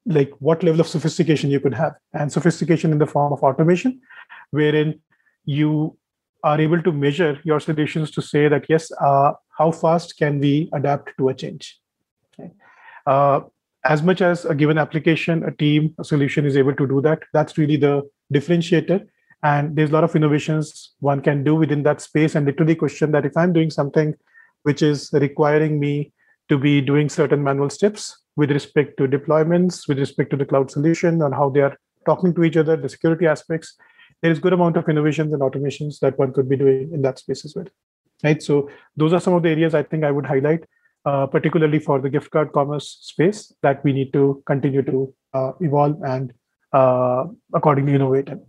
like 0.06 0.32
what 0.40 0.62
level 0.62 0.82
of 0.82 0.88
sophistication 0.88 1.50
you 1.50 1.60
could 1.60 1.74
have. 1.74 1.94
And 2.14 2.32
sophistication 2.32 2.92
in 2.92 3.00
the 3.00 3.08
form 3.08 3.34
of 3.34 3.44
automation 3.44 4.02
wherein 4.52 5.00
you 5.46 5.98
are 6.46 6.62
able 6.62 6.82
to 6.88 6.92
measure 6.92 7.40
your 7.44 7.60
solutions 7.60 8.12
to 8.12 8.22
say 8.22 8.48
that 8.48 8.66
yes 8.70 8.92
uh, 9.02 9.32
how 9.58 9.72
fast 9.72 10.16
can 10.18 10.40
we 10.40 10.70
adapt 10.74 11.12
to 11.18 11.30
a 11.30 11.34
change 11.34 11.80
okay. 12.40 12.52
uh, 13.08 13.40
as 13.86 14.04
much 14.04 14.22
as 14.22 14.46
a 14.46 14.56
given 14.62 14.78
application 14.78 15.44
a 15.44 15.52
team 15.64 15.94
a 16.00 16.06
solution 16.14 16.46
is 16.46 16.58
able 16.64 16.76
to 16.82 16.88
do 16.94 17.02
that 17.02 17.28
that's 17.34 17.58
really 17.58 17.78
the 17.86 17.96
differentiator 18.34 19.00
and 19.44 19.76
there's 19.76 19.90
a 19.90 19.94
lot 19.94 20.04
of 20.04 20.16
innovations 20.16 20.94
one 21.00 21.22
can 21.30 21.44
do 21.44 21.56
within 21.56 21.82
that 21.88 22.02
space 22.02 22.36
and 22.36 22.46
literally 22.46 22.76
question 22.84 23.12
that 23.12 23.26
if 23.26 23.36
i'm 23.38 23.54
doing 23.58 23.72
something 23.80 24.14
which 24.70 24.82
is 24.92 25.10
requiring 25.26 25.80
me 25.80 26.12
to 26.50 26.60
be 26.68 26.80
doing 26.92 27.10
certain 27.10 27.44
manual 27.44 27.70
steps 27.70 28.22
with 28.36 28.52
respect 28.52 28.98
to 28.98 29.08
deployments 29.08 29.88
with 29.88 30.00
respect 30.06 30.30
to 30.30 30.38
the 30.38 30.50
cloud 30.54 30.70
solution 30.78 31.22
and 31.24 31.34
how 31.42 31.50
they 31.50 31.62
are 31.68 31.76
talking 32.06 32.34
to 32.36 32.44
each 32.44 32.58
other 32.64 32.76
the 32.76 32.96
security 32.98 33.26
aspects 33.36 33.78
there 34.22 34.32
is 34.32 34.40
good 34.40 34.54
amount 34.54 34.78
of 34.78 34.88
innovations 34.90 35.34
and 35.34 35.42
automations 35.42 36.00
that 36.00 36.18
one 36.18 36.34
could 36.34 36.50
be 36.50 36.58
doing 36.58 36.92
in 36.94 37.02
that 37.02 37.20
space 37.20 37.46
as 37.46 37.56
well 37.56 37.66
right 38.24 38.42
so 38.42 38.70
those 38.96 39.14
are 39.14 39.20
some 39.20 39.34
of 39.34 39.44
the 39.44 39.50
areas 39.50 39.76
i 39.76 39.84
think 39.84 40.04
i 40.04 40.12
would 40.12 40.26
highlight 40.26 40.66
uh, 41.06 41.28
particularly 41.28 41.80
for 41.80 42.00
the 42.00 42.10
gift 42.10 42.32
card 42.32 42.52
commerce 42.52 42.98
space 43.02 43.54
that 43.62 43.84
we 43.84 43.94
need 43.94 44.12
to 44.12 44.42
continue 44.46 44.82
to 44.82 45.14
uh, 45.34 45.52
evolve 45.62 46.02
and 46.04 46.34
uh, 46.74 47.26
accordingly 47.54 47.94
innovate 47.94 48.28
in. 48.28 48.42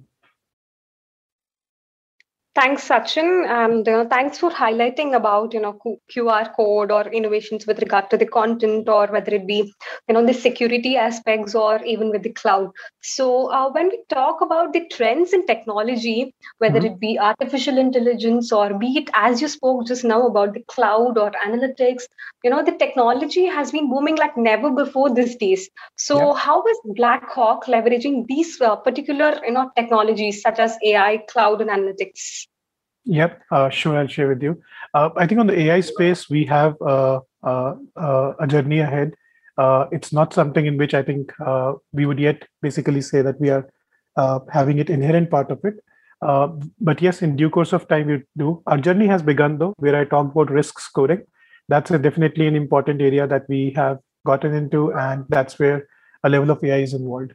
Thanks, 2.56 2.88
Sachin, 2.88 3.46
and 3.46 3.86
uh, 3.86 4.06
thanks 4.08 4.38
for 4.38 4.50
highlighting 4.50 5.14
about 5.14 5.52
you 5.52 5.60
know 5.60 5.78
QR 6.10 6.54
code 6.56 6.90
or 6.90 7.02
innovations 7.08 7.66
with 7.66 7.80
regard 7.80 8.08
to 8.08 8.16
the 8.16 8.24
content, 8.24 8.88
or 8.88 9.08
whether 9.08 9.34
it 9.34 9.46
be 9.46 9.74
you 10.08 10.14
know 10.14 10.24
the 10.24 10.32
security 10.32 10.96
aspects 10.96 11.54
or 11.54 11.84
even 11.84 12.08
with 12.08 12.22
the 12.22 12.32
cloud. 12.32 12.70
So 13.02 13.52
uh, 13.52 13.70
when 13.72 13.88
we 13.88 13.98
talk 14.08 14.40
about 14.40 14.72
the 14.72 14.88
trends 14.90 15.34
in 15.34 15.44
technology, 15.46 16.34
whether 16.56 16.78
mm-hmm. 16.80 16.94
it 16.94 16.98
be 16.98 17.18
artificial 17.18 17.76
intelligence 17.76 18.50
or 18.50 18.72
be 18.78 18.96
it 18.96 19.10
as 19.12 19.42
you 19.42 19.48
spoke 19.48 19.86
just 19.86 20.02
now 20.02 20.26
about 20.26 20.54
the 20.54 20.62
cloud 20.66 21.18
or 21.18 21.32
analytics, 21.46 22.04
you 22.42 22.48
know 22.48 22.64
the 22.64 22.72
technology 22.72 23.44
has 23.44 23.70
been 23.70 23.90
booming 23.90 24.16
like 24.16 24.34
never 24.38 24.70
before 24.70 25.12
these 25.14 25.36
days. 25.36 25.68
So 25.96 26.18
yeah. 26.18 26.38
how 26.38 26.64
is 26.66 26.80
Blackhawk 26.86 27.66
leveraging 27.66 28.26
these 28.28 28.58
uh, 28.62 28.76
particular 28.76 29.38
you 29.44 29.52
know 29.52 29.70
technologies 29.76 30.40
such 30.40 30.58
as 30.58 30.78
AI, 30.82 31.18
cloud, 31.28 31.60
and 31.60 31.68
analytics? 31.68 32.45
Yep, 33.06 33.42
uh, 33.52 33.70
sure. 33.70 33.96
I'll 33.96 34.08
share 34.08 34.28
with 34.28 34.42
you. 34.42 34.60
Uh, 34.92 35.10
I 35.16 35.26
think 35.26 35.38
on 35.40 35.46
the 35.46 35.58
AI 35.58 35.80
space, 35.80 36.28
we 36.28 36.44
have 36.46 36.74
uh, 36.82 37.20
uh, 37.42 37.74
uh 37.96 38.32
a 38.40 38.46
journey 38.46 38.80
ahead. 38.80 39.14
Uh, 39.56 39.86
it's 39.92 40.12
not 40.12 40.34
something 40.34 40.66
in 40.66 40.76
which 40.76 40.92
I 40.92 41.02
think 41.02 41.32
we 41.92 42.04
would 42.04 42.18
yet 42.18 42.46
basically 42.60 43.00
say 43.00 43.22
that 43.22 43.40
we 43.40 43.50
are 43.50 43.66
having 44.52 44.78
it 44.78 44.90
inherent 44.90 45.30
part 45.30 45.50
of 45.50 45.64
it. 45.64 45.76
but 46.80 47.00
yes, 47.00 47.22
in 47.22 47.36
due 47.36 47.48
course 47.48 47.72
of 47.72 47.86
time, 47.88 48.08
we 48.08 48.22
do. 48.36 48.62
Our 48.66 48.78
journey 48.78 49.06
has 49.06 49.22
begun 49.22 49.58
though, 49.58 49.74
where 49.78 49.96
I 49.96 50.04
talk 50.04 50.32
about 50.32 50.50
risk 50.50 50.80
scoring. 50.80 51.22
That's 51.68 51.90
definitely 51.90 52.48
an 52.48 52.56
important 52.56 53.00
area 53.00 53.26
that 53.26 53.48
we 53.48 53.72
have 53.76 54.00
gotten 54.26 54.52
into, 54.52 54.92
and 54.94 55.24
that's 55.28 55.58
where 55.58 55.88
a 56.24 56.28
level 56.28 56.50
of 56.50 56.62
AI 56.64 56.78
is 56.78 56.92
involved. 56.92 57.32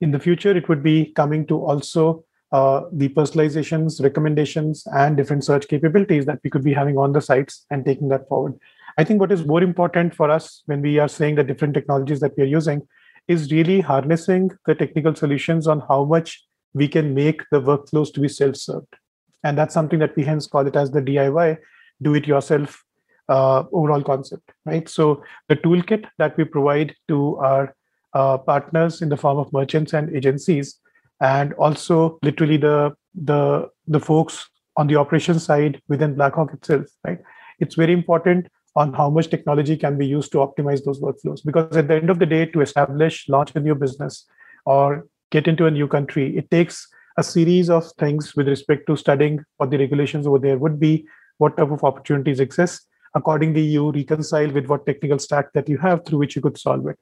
In 0.00 0.10
the 0.10 0.18
future, 0.18 0.56
it 0.56 0.68
would 0.68 0.82
be 0.82 1.12
coming 1.12 1.46
to 1.48 1.62
also 1.62 2.24
uh, 2.52 2.82
the 2.92 3.08
personalizations, 3.10 4.02
recommendations, 4.02 4.86
and 4.92 5.16
different 5.16 5.44
search 5.44 5.68
capabilities 5.68 6.26
that 6.26 6.40
we 6.42 6.50
could 6.50 6.64
be 6.64 6.72
having 6.72 6.98
on 6.98 7.12
the 7.12 7.20
sites 7.20 7.64
and 7.70 7.84
taking 7.84 8.08
that 8.08 8.28
forward. 8.28 8.58
I 8.98 9.04
think 9.04 9.20
what 9.20 9.32
is 9.32 9.46
more 9.46 9.62
important 9.62 10.14
for 10.14 10.30
us 10.30 10.62
when 10.66 10.82
we 10.82 10.98
are 10.98 11.08
saying 11.08 11.36
the 11.36 11.44
different 11.44 11.74
technologies 11.74 12.20
that 12.20 12.36
we 12.36 12.42
are 12.42 12.46
using 12.46 12.86
is 13.28 13.52
really 13.52 13.80
harnessing 13.80 14.50
the 14.66 14.74
technical 14.74 15.14
solutions 15.14 15.68
on 15.68 15.80
how 15.88 16.04
much 16.04 16.44
we 16.74 16.88
can 16.88 17.14
make 17.14 17.42
the 17.50 17.60
workflows 17.60 18.12
to 18.14 18.20
be 18.20 18.28
self-served. 18.28 18.96
And 19.44 19.56
that's 19.56 19.74
something 19.74 20.00
that 20.00 20.16
we 20.16 20.24
hence 20.24 20.46
call 20.46 20.66
it 20.66 20.76
as 20.76 20.90
the 20.90 21.00
DIY, 21.00 21.58
do 22.02 22.14
it 22.14 22.26
yourself 22.26 22.82
uh, 23.28 23.62
overall 23.72 24.02
concept, 24.02 24.50
right? 24.66 24.88
So 24.88 25.22
the 25.48 25.56
toolkit 25.56 26.06
that 26.18 26.36
we 26.36 26.44
provide 26.44 26.94
to 27.08 27.36
our 27.36 27.76
uh, 28.12 28.38
partners 28.38 29.02
in 29.02 29.08
the 29.08 29.16
form 29.16 29.38
of 29.38 29.52
merchants 29.52 29.92
and 29.92 30.14
agencies 30.14 30.79
and 31.20 31.52
also 31.54 32.18
literally 32.22 32.56
the 32.56 32.92
the 33.14 33.68
the 33.86 34.00
folks 34.00 34.48
on 34.76 34.86
the 34.86 34.96
operations 34.96 35.44
side 35.44 35.80
within 35.88 36.14
blackhawk 36.14 36.52
itself 36.54 36.86
right? 37.04 37.18
It's 37.58 37.74
very 37.74 37.92
important 37.92 38.46
on 38.76 38.94
how 38.94 39.10
much 39.10 39.28
technology 39.28 39.76
can 39.76 39.98
be 39.98 40.06
used 40.06 40.32
to 40.32 40.38
optimize 40.38 40.84
those 40.84 41.00
workflows 41.00 41.44
because 41.44 41.76
at 41.76 41.88
the 41.88 41.96
end 41.96 42.08
of 42.08 42.18
the 42.18 42.26
day 42.26 42.46
to 42.46 42.60
establish 42.60 43.28
launch 43.28 43.52
a 43.54 43.60
new 43.60 43.74
business 43.74 44.26
or 44.64 45.06
get 45.30 45.48
into 45.48 45.66
a 45.66 45.70
new 45.70 45.88
country 45.88 46.36
it 46.36 46.50
takes 46.50 46.86
a 47.16 47.22
series 47.22 47.68
of 47.68 47.90
things 47.98 48.34
with 48.36 48.48
respect 48.48 48.86
to 48.86 48.96
studying 48.96 49.44
what 49.56 49.70
the 49.70 49.78
regulations 49.78 50.26
over 50.26 50.38
there 50.38 50.58
would 50.58 50.78
be 50.78 51.04
what 51.40 51.56
type 51.56 51.70
of 51.70 51.82
opportunities 51.82 52.38
exist. 52.38 52.86
Accordingly 53.14 53.62
you 53.62 53.90
reconcile 53.90 54.50
with 54.50 54.66
what 54.66 54.86
technical 54.86 55.18
stack 55.18 55.52
that 55.54 55.68
you 55.68 55.78
have 55.78 56.04
through 56.04 56.18
which 56.18 56.36
you 56.36 56.42
could 56.42 56.58
solve 56.58 56.86
it. 56.86 56.98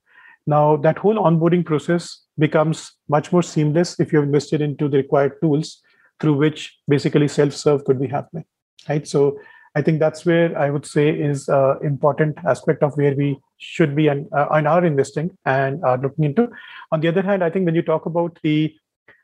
Now, 0.46 0.76
that 0.76 0.98
whole 0.98 1.16
onboarding 1.16 1.64
process 1.64 2.22
becomes 2.38 2.92
much 3.08 3.32
more 3.32 3.42
seamless 3.42 3.98
if 4.00 4.12
you've 4.12 4.24
invested 4.24 4.60
into 4.60 4.88
the 4.88 4.98
required 4.98 5.40
tools 5.42 5.82
through 6.20 6.34
which 6.34 6.76
basically 6.88 7.28
self-serve 7.28 7.84
could 7.84 8.00
be 8.00 8.06
happening, 8.06 8.44
right? 8.88 9.06
So 9.06 9.38
I 9.74 9.82
think 9.82 10.00
that's 10.00 10.24
where 10.26 10.58
I 10.58 10.70
would 10.70 10.86
say 10.86 11.08
is 11.08 11.48
an 11.48 11.78
important 11.82 12.38
aspect 12.46 12.82
of 12.82 12.96
where 12.96 13.14
we 13.14 13.38
should 13.58 13.94
be 13.94 14.08
and, 14.08 14.26
uh, 14.32 14.46
are 14.50 14.84
investing 14.84 15.36
and 15.44 15.84
are 15.84 15.98
looking 15.98 16.24
into. 16.24 16.50
On 16.90 17.00
the 17.00 17.08
other 17.08 17.22
hand, 17.22 17.44
I 17.44 17.50
think 17.50 17.66
when 17.66 17.74
you 17.74 17.82
talk 17.82 18.06
about 18.06 18.38
the 18.42 18.74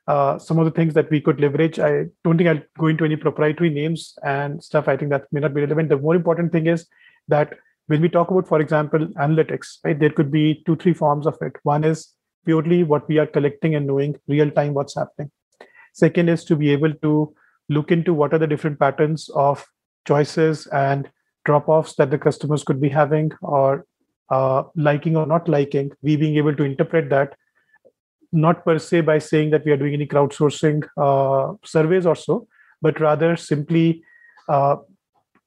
uh, 0.07 0.39
some 0.39 0.59
of 0.59 0.67
the 0.67 0.71
things 0.71 0.93
that 0.93 1.11
we 1.11 1.19
could 1.19 1.41
leverage, 1.41 1.79
I 1.79 2.05
don't 2.25 2.37
think 2.37 2.49
I'll 2.49 2.63
go 2.79 2.89
into 2.89 3.07
any 3.07 3.17
proprietary 3.17 3.71
names 3.71 4.19
and 4.23 4.63
stuff. 4.63 4.87
I 4.87 4.99
think 4.99 5.11
that 5.11 5.33
may 5.33 5.41
not 5.41 5.55
be 5.55 5.63
relevant. 5.63 5.89
The 5.89 5.97
more 5.97 6.15
important 6.15 6.53
thing 6.53 6.67
is 6.67 6.87
that 7.29 7.55
when 7.87 8.03
we 8.03 8.11
talk 8.11 8.31
about, 8.31 8.47
for 8.47 8.61
example, 8.61 9.07
analytics, 9.19 9.79
right, 9.83 9.99
there 9.99 10.11
could 10.11 10.31
be 10.31 10.63
two, 10.67 10.77
three 10.77 10.93
forms 10.93 11.27
of 11.27 11.39
it. 11.41 11.57
One 11.63 11.85
is 11.85 12.14
purely 12.45 12.83
what 12.83 13.09
we 13.09 13.19
are 13.19 13.27
collecting 13.27 13.75
and 13.75 13.87
knowing 13.87 14.17
real 14.29 14.51
time 14.51 14.75
what's 14.75 14.95
happening. 14.95 15.31
Second 15.93 16.29
is 16.29 16.45
to 16.45 16.57
be 16.57 16.71
able 16.71 16.93
to 17.03 17.35
look 17.69 17.91
into 17.91 18.13
what 18.13 18.35
are 18.35 18.39
the 18.39 18.47
different 18.47 18.79
patterns 18.79 19.29
of 19.35 19.65
choices 20.07 20.67
and 20.69 21.11
drop 21.45 21.69
offs 21.69 21.95
that 21.97 22.11
the 22.11 22.19
customers 22.19 22.65
could 22.65 22.81
be 22.81 22.89
having 22.89 23.31
or 23.43 23.87
uh, 24.31 24.65
liking 24.77 25.17
or 25.17 25.27
not 25.27 25.49
liking. 25.49 25.93
We 26.03 26.17
being 26.17 26.37
able 26.37 26.55
to 26.57 26.65
interpret 26.65 27.11
that 27.11 27.37
not 28.33 28.65
per 28.65 28.79
se 28.79 29.03
by 29.03 29.19
saying 29.19 29.51
that 29.51 29.65
we 29.65 29.73
are 29.73 29.77
doing 29.77 29.95
any 29.95 30.07
crowdsourcing 30.07 30.83
uh, 30.97 31.55
surveys 31.65 32.07
or 32.07 32.17
so, 32.17 32.49
but 32.83 33.01
rather 33.01 33.37
simply 33.37 34.03
uh, 34.49 34.77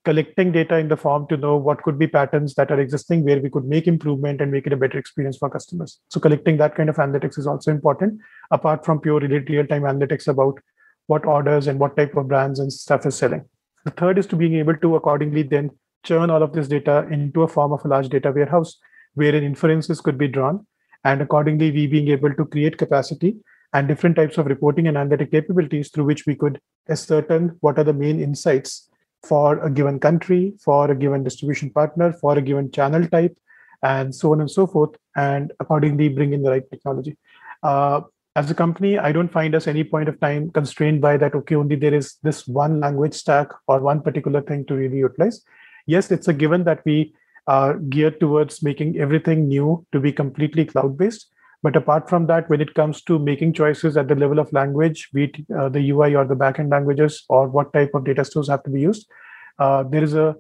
collecting 0.08 0.54
data 0.54 0.78
in 0.78 0.88
the 0.88 0.96
form 0.96 1.28
to 1.28 1.36
know 1.36 1.58
what 1.58 1.84
could 1.84 2.00
be 2.00 2.08
patterns 2.08 2.54
that 2.54 2.72
are 2.72 2.80
existing 2.80 3.26
where 3.26 3.42
we 3.42 3.50
could 3.50 3.66
make 3.66 3.88
improvement 3.88 4.40
and 4.40 4.50
make 4.50 4.66
it 4.66 4.72
a 4.72 4.78
better 4.78 4.98
experience 4.98 5.36
for 5.36 5.50
customers. 5.50 6.00
So 6.08 6.22
collecting 6.22 6.56
that 6.58 6.76
kind 6.76 6.88
of 6.88 6.96
analytics 6.96 7.38
is 7.38 7.46
also 7.46 7.72
important, 7.72 8.22
apart 8.52 8.86
from 8.86 9.02
pure 9.02 9.20
real-time 9.20 9.82
analytics 9.82 10.30
about 10.30 10.60
what 11.08 11.26
orders 11.26 11.68
and 11.68 11.78
what 11.78 11.98
type 11.98 12.16
of 12.16 12.30
brands 12.30 12.62
and 12.62 12.72
stuff 12.72 13.06
is 13.06 13.18
selling. 13.18 13.44
The 13.84 13.92
third 13.92 14.18
is 14.18 14.26
to 14.28 14.38
being 14.38 14.56
able 14.56 14.78
to 14.78 14.96
accordingly 14.96 15.44
then 15.44 15.72
churn 16.06 16.30
all 16.30 16.42
of 16.42 16.54
this 16.54 16.70
data 16.70 17.06
into 17.12 17.44
a 17.44 17.50
form 17.50 17.74
of 17.74 17.84
a 17.84 17.90
large 17.90 18.08
data 18.08 18.32
warehouse 18.32 18.78
wherein 19.16 19.44
inferences 19.44 20.00
could 20.00 20.18
be 20.18 20.30
drawn. 20.30 20.66
And 21.04 21.22
accordingly, 21.22 21.70
we 21.70 21.86
being 21.86 22.08
able 22.08 22.34
to 22.34 22.46
create 22.46 22.78
capacity 22.78 23.36
and 23.74 23.90
different 23.90 24.16
types 24.16 24.38
of 24.38 24.46
reporting 24.46 24.88
and 24.88 24.98
analytic 24.98 25.32
capabilities 25.32 25.90
through 25.90 26.06
which 26.06 26.26
we 26.26 26.36
could 26.36 26.62
ascertain 26.88 27.58
what 27.60 27.78
are 27.78 27.84
the 27.84 27.92
main 27.92 28.22
insights 28.22 28.90
for 29.28 29.60
a 29.64 29.70
given 29.70 30.00
country, 30.00 30.54
for 30.60 30.90
a 30.92 30.96
given 30.96 31.24
distribution 31.24 31.70
partner, 31.70 32.14
for 32.14 32.38
a 32.38 32.42
given 32.42 32.72
channel 32.72 33.08
type, 33.08 33.38
and 33.84 34.14
so 34.14 34.32
on 34.32 34.42
and 34.42 34.50
so 34.50 34.66
forth, 34.66 34.96
and 35.16 35.52
accordingly 35.60 36.10
bring 36.10 36.34
in 36.34 36.42
the 36.42 36.50
right 36.50 36.70
technology. 36.72 37.18
Uh, 37.64 38.02
as 38.36 38.52
a 38.52 38.56
company, 38.56 39.00
I 39.00 39.12
don't 39.12 39.32
find 39.32 39.56
us 39.56 39.68
any 39.68 39.84
point 39.84 40.10
of 40.10 40.20
time 40.20 40.52
constrained 40.52 41.02
by 41.02 41.18
that, 41.18 41.34
okay, 41.34 41.56
only 41.56 41.76
there 41.76 41.94
is 41.94 42.18
this 42.22 42.48
one 42.48 42.80
language 42.80 43.16
stack 43.16 43.50
or 43.68 43.80
one 43.80 44.02
particular 44.02 44.42
thing 44.42 44.66
to 44.66 44.76
really 44.76 44.98
utilize. 44.98 45.44
Yes, 45.88 46.12
it's 46.12 46.28
a 46.28 46.34
given 46.34 46.64
that 46.66 46.86
we 46.86 47.16
are 47.48 47.78
geared 47.80 48.20
towards 48.20 48.62
making 48.62 49.00
everything 49.00 49.48
new 49.48 49.86
to 49.92 50.00
be 50.00 50.12
completely 50.12 50.66
cloud 50.66 50.98
based. 50.98 51.32
But 51.68 51.76
apart 51.76 52.08
from 52.10 52.28
that, 52.28 52.50
when 52.50 52.62
it 52.62 52.76
comes 52.76 53.02
to 53.02 53.20
making 53.20 53.52
choices 53.52 53.98
at 53.98 54.08
the 54.08 54.16
level 54.16 54.40
of 54.40 54.54
language, 54.54 55.10
be 55.14 55.26
it 55.26 55.36
uh, 55.54 55.68
the 55.68 55.90
UI 55.90 56.16
or 56.16 56.24
the 56.24 56.34
backend 56.34 56.72
languages, 56.72 57.26
or 57.28 57.50
what 57.50 57.74
type 57.74 57.94
of 57.94 58.06
data 58.06 58.24
stores 58.24 58.48
have 58.48 58.64
to 58.64 58.70
be 58.70 58.80
used, 58.80 59.06
uh, 59.60 59.84
there 59.84 60.02
is 60.02 60.14
a 60.14 60.34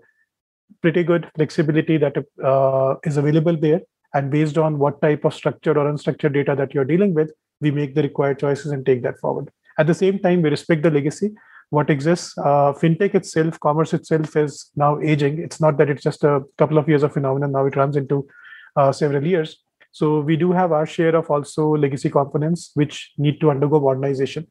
pretty 0.81 1.03
good 1.03 1.29
flexibility 1.35 1.97
that 1.97 2.15
uh, 2.41 2.95
is 3.03 3.17
available 3.17 3.57
there. 3.57 3.81
And 4.13 4.31
based 4.31 4.57
on 4.57 4.79
what 4.79 5.01
type 5.01 5.25
of 5.25 5.33
structured 5.33 5.75
or 5.75 5.91
unstructured 5.91 6.33
data 6.33 6.55
that 6.55 6.73
you're 6.73 6.85
dealing 6.85 7.13
with, 7.13 7.33
we 7.59 7.71
make 7.71 7.93
the 7.93 8.03
required 8.03 8.39
choices 8.39 8.71
and 8.71 8.85
take 8.85 9.03
that 9.03 9.19
forward. 9.19 9.51
At 9.77 9.87
the 9.87 9.93
same 9.93 10.19
time, 10.19 10.43
we 10.43 10.49
respect 10.49 10.81
the 10.81 10.91
legacy. 10.91 11.31
What 11.71 11.89
exists, 11.89 12.37
uh, 12.37 12.71
fintech 12.71 13.15
itself, 13.15 13.59
commerce 13.59 13.93
itself 13.93 14.37
is 14.37 14.71
now 14.77 15.01
aging. 15.01 15.39
It's 15.39 15.59
not 15.59 15.77
that 15.79 15.89
it's 15.89 16.03
just 16.03 16.23
a 16.23 16.43
couple 16.57 16.77
of 16.77 16.87
years 16.87 17.03
of 17.03 17.11
phenomenon. 17.11 17.51
Now 17.51 17.65
it 17.65 17.75
runs 17.75 17.97
into 17.97 18.25
uh, 18.77 18.93
several 18.93 19.27
years 19.27 19.57
so 19.97 20.19
we 20.19 20.35
do 20.35 20.51
have 20.51 20.71
our 20.71 20.85
share 20.85 21.15
of 21.15 21.31
also 21.31 21.75
legacy 21.75 22.07
components 22.07 22.69
which 22.75 23.13
need 23.17 23.41
to 23.41 23.49
undergo 23.49 23.79
modernization. 23.79 24.45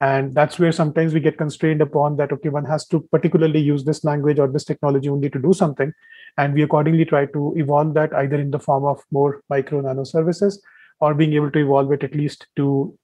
And 0.00 0.32
that's 0.32 0.60
where 0.60 0.70
sometimes 0.70 1.12
we 1.12 1.18
get 1.18 1.38
constrained 1.38 1.82
upon 1.82 2.18
that, 2.18 2.30
okay, 2.30 2.50
one 2.50 2.64
has 2.66 2.86
to 2.86 3.00
particularly 3.10 3.58
use 3.58 3.84
this 3.84 4.04
language 4.04 4.38
or 4.38 4.46
this 4.46 4.64
technology 4.64 5.08
only 5.08 5.28
to 5.30 5.40
do 5.40 5.52
something. 5.52 5.92
And 6.38 6.54
we 6.54 6.62
accordingly 6.62 7.04
try 7.04 7.26
to 7.26 7.52
evolve 7.56 7.94
that 7.94 8.14
either 8.14 8.36
in 8.36 8.52
the 8.52 8.60
form 8.60 8.84
of 8.84 9.02
more 9.10 9.42
micro 9.50 9.80
nano 9.80 10.04
services 10.04 10.62
or 11.00 11.14
being 11.14 11.32
able 11.32 11.50
to 11.50 11.58
evolve 11.58 11.90
it 11.90 12.04
at 12.04 12.14
least 12.14 12.46
to 12.54 12.96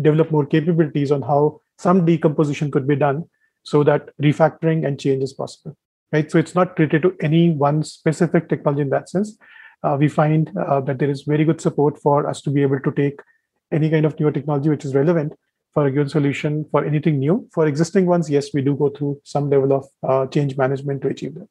develop 0.00 0.30
more 0.30 0.46
capabilities 0.46 1.12
on 1.12 1.20
how 1.20 1.60
some 1.78 2.06
decomposition 2.06 2.70
could 2.70 2.86
be 2.86 2.96
done 2.96 3.22
so 3.64 3.84
that 3.84 4.08
refactoring 4.18 4.86
and 4.86 4.98
change 4.98 5.22
is 5.22 5.32
possible 5.32 5.76
right 6.12 6.30
so 6.30 6.38
it's 6.38 6.54
not 6.54 6.78
related 6.78 7.02
to 7.02 7.14
any 7.20 7.50
one 7.50 7.82
specific 7.82 8.48
technology 8.48 8.82
in 8.82 8.90
that 8.90 9.08
sense 9.08 9.38
uh, 9.84 9.96
we 9.98 10.08
find 10.08 10.50
uh, 10.56 10.80
that 10.80 10.98
there 10.98 11.10
is 11.10 11.22
very 11.22 11.44
good 11.44 11.60
support 11.60 12.00
for 12.00 12.28
us 12.28 12.40
to 12.42 12.50
be 12.50 12.62
able 12.62 12.80
to 12.80 12.92
take 12.92 13.20
any 13.72 13.90
kind 13.90 14.06
of 14.06 14.18
newer 14.18 14.32
technology 14.32 14.68
which 14.68 14.84
is 14.84 14.94
relevant 14.94 15.32
for 15.72 15.86
a 15.86 15.90
given 15.90 16.08
solution 16.08 16.64
for 16.70 16.84
anything 16.84 17.18
new. 17.18 17.46
For 17.52 17.66
existing 17.66 18.06
ones, 18.06 18.30
yes, 18.30 18.54
we 18.54 18.62
do 18.62 18.76
go 18.76 18.88
through 18.88 19.20
some 19.24 19.50
level 19.50 19.72
of 19.72 19.86
uh, 20.02 20.26
change 20.28 20.56
management 20.56 21.02
to 21.02 21.08
achieve 21.08 21.34
that. 21.34 21.48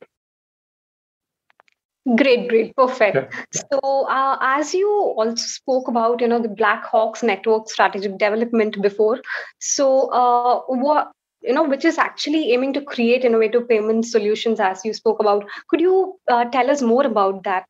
Great, 2.17 2.49
great, 2.49 2.75
perfect. 2.75 3.15
Yeah, 3.15 3.27
yeah. 3.31 3.61
So, 3.71 4.07
uh, 4.09 4.37
as 4.41 4.73
you 4.73 4.89
also 4.89 5.35
spoke 5.35 5.87
about, 5.87 6.19
you 6.19 6.27
know, 6.27 6.41
the 6.41 6.49
Blackhawks 6.49 7.23
network 7.23 7.69
strategic 7.69 8.17
development 8.17 8.81
before. 8.81 9.21
So, 9.59 10.07
uh, 10.11 10.61
what 10.67 11.11
you 11.41 11.53
know 11.53 11.63
which 11.63 11.85
is 11.85 11.97
actually 11.97 12.53
aiming 12.53 12.73
to 12.73 12.81
create 12.81 13.25
innovative 13.25 13.67
payment 13.67 14.05
solutions 14.05 14.61
as 14.61 14.83
you 14.85 14.93
spoke 14.93 15.19
about 15.19 15.43
could 15.67 15.81
you 15.81 16.17
uh, 16.31 16.45
tell 16.45 16.71
us 16.71 16.81
more 16.81 17.05
about 17.05 17.43
that 17.43 17.65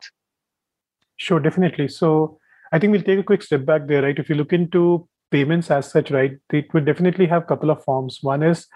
sure 1.17 1.39
definitely. 1.39 1.87
So 1.87 2.39
i 2.71 2.79
think 2.79 2.91
we'll 2.91 3.03
take 3.03 3.19
a 3.19 3.23
quick 3.23 3.43
step 3.43 3.65
back 3.65 3.87
there 3.87 4.01
right? 4.01 4.17
If 4.17 4.29
you 4.29 4.35
look 4.35 4.53
into 4.53 5.07
payments 5.31 5.71
as 5.71 5.89
such 5.89 6.11
right 6.11 6.37
it 6.51 6.73
would 6.73 6.85
definitely 6.85 7.25
have 7.27 7.43
a 7.43 7.45
couple 7.45 7.69
of 7.69 7.83
forms. 7.83 8.19
One 8.21 8.43
is 8.43 8.67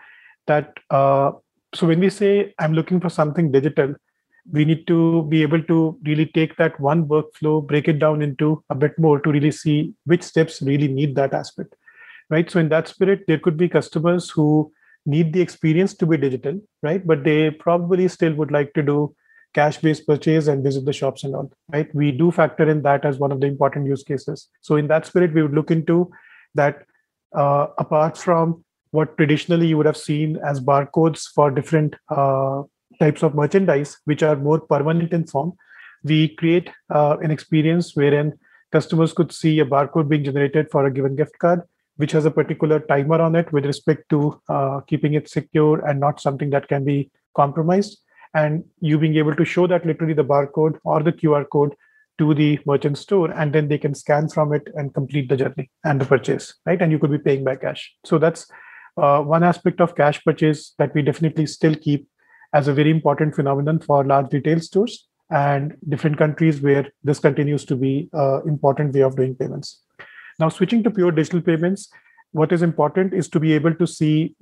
that 0.47 0.73
uh, 0.89 1.31
so 1.75 1.85
when 1.85 1.99
we 1.99 2.09
say 2.09 2.53
i'm 2.59 2.73
looking 2.73 3.01
for 3.01 3.09
something 3.09 3.51
digital 3.51 3.93
we 4.53 4.63
need 4.63 4.87
to 4.87 5.23
be 5.23 5.41
able 5.41 5.61
to 5.61 5.99
really 6.05 6.25
take 6.25 6.55
that 6.55 6.79
one 6.79 7.05
workflow 7.05 7.65
break 7.67 7.89
it 7.89 7.99
down 7.99 8.21
into 8.21 8.63
a 8.69 8.75
bit 8.75 8.97
more 8.97 9.19
to 9.19 9.29
really 9.29 9.51
see 9.51 9.93
which 10.05 10.23
steps 10.23 10.61
really 10.61 10.87
need 10.87 11.15
that 11.15 11.33
aspect 11.33 11.75
right? 12.29 12.49
So 12.49 12.59
in 12.59 12.69
that 12.69 12.87
spirit 12.87 13.23
there 13.27 13.39
could 13.39 13.57
be 13.57 13.69
customers 13.69 14.29
who 14.29 14.71
need 15.05 15.33
the 15.33 15.41
experience 15.41 15.93
to 15.95 16.05
be 16.05 16.17
digital, 16.17 16.59
right? 16.83 17.05
But 17.05 17.23
they 17.23 17.51
probably 17.51 18.07
still 18.07 18.33
would 18.33 18.51
like 18.51 18.73
to 18.73 18.83
do 18.83 19.15
cash-based 19.53 20.05
purchase 20.05 20.47
and 20.47 20.63
visit 20.63 20.85
the 20.85 20.93
shops 20.93 21.23
and 21.23 21.35
all, 21.35 21.51
right? 21.71 21.93
We 21.95 22.11
do 22.11 22.31
factor 22.31 22.69
in 22.69 22.81
that 22.83 23.05
as 23.05 23.17
one 23.17 23.31
of 23.31 23.39
the 23.39 23.47
important 23.47 23.87
use 23.87 24.03
cases. 24.03 24.49
So 24.61 24.75
in 24.75 24.87
that 24.87 25.05
spirit, 25.05 25.33
we 25.33 25.41
would 25.41 25.53
look 25.53 25.71
into 25.71 26.11
that 26.55 26.85
uh, 27.35 27.67
apart 27.77 28.17
from 28.17 28.63
what 28.91 29.17
traditionally 29.17 29.67
you 29.67 29.77
would 29.77 29.85
have 29.85 29.97
seen 29.97 30.37
as 30.37 30.59
barcodes 30.59 31.25
for 31.33 31.51
different 31.51 31.95
uh, 32.09 32.63
types 32.99 33.23
of 33.23 33.35
merchandise, 33.35 33.97
which 34.05 34.23
are 34.23 34.35
more 34.35 34.59
permanent 34.59 35.13
in 35.13 35.25
form, 35.25 35.53
we 36.03 36.29
create 36.35 36.69
uh, 36.93 37.17
an 37.21 37.31
experience 37.31 37.95
wherein 37.95 38.33
customers 38.71 39.13
could 39.13 39.31
see 39.31 39.59
a 39.59 39.65
barcode 39.65 40.07
being 40.07 40.23
generated 40.23 40.69
for 40.71 40.85
a 40.85 40.91
given 40.91 41.15
gift 41.15 41.37
card 41.39 41.61
which 41.97 42.11
has 42.11 42.25
a 42.25 42.31
particular 42.31 42.79
timer 42.79 43.19
on 43.19 43.35
it 43.35 43.51
with 43.51 43.65
respect 43.65 44.07
to 44.09 44.39
uh, 44.49 44.79
keeping 44.81 45.15
it 45.15 45.27
secure 45.27 45.85
and 45.85 45.99
not 45.99 46.21
something 46.21 46.49
that 46.51 46.67
can 46.67 46.85
be 46.85 47.11
compromised. 47.35 47.99
And 48.33 48.63
you 48.79 48.97
being 48.97 49.15
able 49.15 49.35
to 49.35 49.45
show 49.45 49.67
that 49.67 49.85
literally 49.85 50.13
the 50.13 50.23
barcode 50.23 50.77
or 50.83 51.01
the 51.01 51.11
QR 51.11 51.45
code 51.49 51.75
to 52.17 52.33
the 52.33 52.59
merchant 52.65 52.97
store, 52.97 53.31
and 53.31 53.53
then 53.53 53.67
they 53.67 53.77
can 53.77 53.93
scan 53.93 54.27
from 54.27 54.53
it 54.53 54.67
and 54.73 54.93
complete 54.93 55.29
the 55.29 55.37
journey 55.37 55.69
and 55.83 56.01
the 56.01 56.05
purchase, 56.05 56.55
right? 56.65 56.81
And 56.81 56.91
you 56.91 56.99
could 56.99 57.11
be 57.11 57.19
paying 57.19 57.43
by 57.43 57.55
cash. 57.55 57.93
So 58.05 58.17
that's 58.17 58.47
uh, 58.97 59.21
one 59.21 59.43
aspect 59.43 59.79
of 59.81 59.95
cash 59.95 60.23
purchase 60.23 60.73
that 60.79 60.93
we 60.95 61.03
definitely 61.03 61.45
still 61.45 61.75
keep 61.75 62.07
as 62.53 62.67
a 62.67 62.73
very 62.73 62.89
important 62.89 63.35
phenomenon 63.35 63.79
for 63.79 64.03
large 64.03 64.33
retail 64.33 64.59
stores 64.59 65.07
and 65.29 65.75
different 65.89 66.17
countries 66.17 66.61
where 66.61 66.87
this 67.03 67.19
continues 67.19 67.65
to 67.65 67.75
be 67.75 68.09
an 68.13 68.41
important 68.47 68.93
way 68.93 69.01
of 69.01 69.15
doing 69.15 69.35
payments. 69.35 69.83
Now, 70.39 70.49
switching 70.49 70.83
to 70.83 70.91
pure 70.91 71.11
digital 71.11 71.41
payments, 71.41 71.89
what 72.31 72.51
is 72.51 72.61
important 72.61 73.13
is 73.13 73.27
to 73.29 73.39
be 73.39 73.53
able 73.53 73.73
to 73.75 73.87
see 73.87 74.35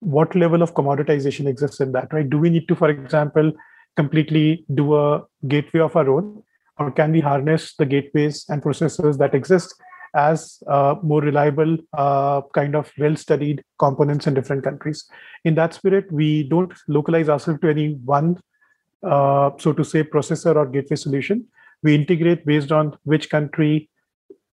what 0.00 0.34
level 0.34 0.62
of 0.62 0.74
commoditization 0.74 1.46
exists 1.46 1.80
in 1.80 1.92
that, 1.92 2.12
right? 2.12 2.28
Do 2.28 2.38
we 2.38 2.50
need 2.50 2.68
to, 2.68 2.74
for 2.74 2.88
example, 2.88 3.52
completely 3.96 4.64
do 4.74 4.96
a 4.96 5.24
gateway 5.46 5.80
of 5.80 5.94
our 5.94 6.08
own, 6.08 6.42
or 6.78 6.90
can 6.90 7.12
we 7.12 7.20
harness 7.20 7.74
the 7.76 7.86
gateways 7.86 8.46
and 8.48 8.62
processors 8.62 9.18
that 9.18 9.34
exist 9.34 9.74
as 10.14 10.60
uh, 10.66 10.96
more 11.02 11.20
reliable, 11.20 11.76
uh, 11.96 12.40
kind 12.54 12.74
of 12.74 12.90
well 12.98 13.14
studied 13.14 13.62
components 13.78 14.26
in 14.26 14.34
different 14.34 14.64
countries? 14.64 15.04
In 15.44 15.54
that 15.56 15.74
spirit, 15.74 16.10
we 16.10 16.44
don't 16.44 16.72
localize 16.88 17.28
ourselves 17.28 17.60
to 17.60 17.68
any 17.68 17.94
one, 18.04 18.38
uh, 19.02 19.50
so 19.58 19.72
to 19.72 19.84
say, 19.84 20.02
processor 20.02 20.56
or 20.56 20.66
gateway 20.66 20.96
solution. 20.96 21.46
We 21.82 21.94
integrate 21.94 22.46
based 22.46 22.72
on 22.72 22.96
which 23.04 23.30
country 23.30 23.90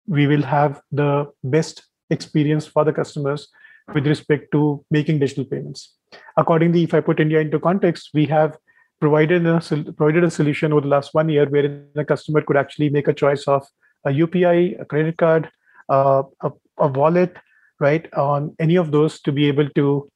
we 0.08 0.26
will 0.26 0.42
have 0.42 0.80
the 0.92 1.30
best 1.42 1.84
experience 2.10 2.66
for 2.66 2.84
the 2.84 2.92
customers 2.92 3.48
with 3.94 4.06
respect 4.06 4.50
to 4.52 4.84
making 4.90 5.18
digital 5.18 5.44
payments. 5.44 5.94
Accordingly, 6.36 6.82
if 6.82 6.94
I 6.94 7.00
put 7.00 7.20
India 7.20 7.40
into 7.40 7.58
context, 7.58 8.10
we 8.14 8.26
have 8.26 8.56
provided 9.00 9.46
a, 9.46 9.60
provided 9.96 10.24
a 10.24 10.30
solution 10.30 10.72
over 10.72 10.82
the 10.82 10.88
last 10.88 11.14
one 11.14 11.28
year 11.28 11.46
where 11.46 11.84
the 11.94 12.04
customer 12.04 12.40
could 12.40 12.56
actually 12.56 12.90
make 12.90 13.08
a 13.08 13.12
choice 13.12 13.44
of 13.44 13.66
a 14.04 14.10
UPI, 14.10 14.80
a 14.80 14.84
credit 14.84 15.16
card, 15.18 15.50
uh, 15.88 16.22
a, 16.42 16.52
a 16.78 16.88
wallet, 16.88 17.36
right, 17.80 18.12
on 18.14 18.54
any 18.58 18.76
of 18.76 18.90
those 18.90 19.20
to 19.20 19.32
be 19.32 19.46
able 19.46 19.68
to 19.70 20.08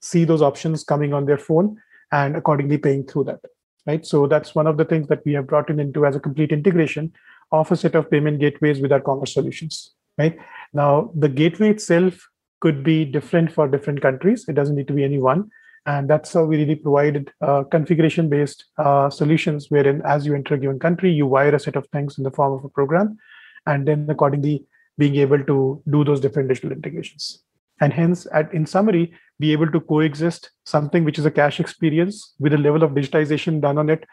see 0.00 0.24
those 0.24 0.42
options 0.42 0.84
coming 0.84 1.12
on 1.12 1.26
their 1.26 1.38
phone 1.38 1.76
and 2.12 2.36
accordingly 2.36 2.78
paying 2.78 3.04
through 3.06 3.24
that, 3.24 3.40
right? 3.86 4.06
So 4.06 4.26
that's 4.26 4.54
one 4.54 4.66
of 4.66 4.76
the 4.76 4.84
things 4.84 5.08
that 5.08 5.24
we 5.24 5.32
have 5.32 5.46
brought 5.46 5.70
in 5.70 5.80
into 5.80 6.06
as 6.06 6.16
a 6.16 6.20
complete 6.20 6.52
integration 6.52 7.12
of 7.52 7.70
a 7.70 7.76
set 7.76 7.94
of 7.94 8.10
payment 8.10 8.40
gateways 8.40 8.80
with 8.80 8.92
our 8.92 9.00
commerce 9.00 9.34
solutions, 9.34 9.94
right? 10.18 10.36
Now, 10.72 11.10
the 11.14 11.28
gateway 11.28 11.70
itself 11.70 12.28
could 12.64 12.82
be 12.82 12.98
different 13.04 13.52
for 13.52 13.68
different 13.68 14.00
countries. 14.00 14.48
It 14.48 14.54
doesn't 14.58 14.76
need 14.80 14.88
to 14.88 14.98
be 14.98 15.04
any 15.04 15.18
one. 15.18 15.50
And 15.86 16.08
that's 16.08 16.32
how 16.32 16.44
we 16.44 16.56
really 16.56 16.76
provided 16.76 17.30
uh, 17.42 17.64
configuration 17.64 18.30
based 18.30 18.64
uh, 18.78 19.10
solutions, 19.10 19.66
wherein 19.70 20.00
as 20.12 20.24
you 20.24 20.34
enter 20.34 20.54
a 20.54 20.58
given 20.58 20.78
country, 20.78 21.10
you 21.12 21.26
wire 21.26 21.54
a 21.54 21.60
set 21.64 21.76
of 21.76 21.86
things 21.88 22.16
in 22.16 22.24
the 22.24 22.30
form 22.30 22.54
of 22.54 22.64
a 22.64 22.70
program, 22.70 23.18
and 23.66 23.86
then 23.86 24.06
accordingly 24.14 24.64
being 24.96 25.16
able 25.16 25.44
to 25.50 25.82
do 25.96 26.04
those 26.04 26.20
different 26.20 26.48
digital 26.48 26.72
integrations. 26.72 27.42
And 27.82 27.92
hence, 27.92 28.26
at, 28.32 28.54
in 28.54 28.64
summary, 28.64 29.12
be 29.38 29.52
able 29.52 29.70
to 29.72 29.80
coexist 29.80 30.50
something 30.64 31.04
which 31.04 31.18
is 31.18 31.26
a 31.26 31.36
cash 31.42 31.60
experience 31.60 32.34
with 32.38 32.54
a 32.54 32.62
level 32.66 32.82
of 32.82 32.92
digitization 32.92 33.60
done 33.60 33.76
on 33.76 33.90
it 33.90 34.04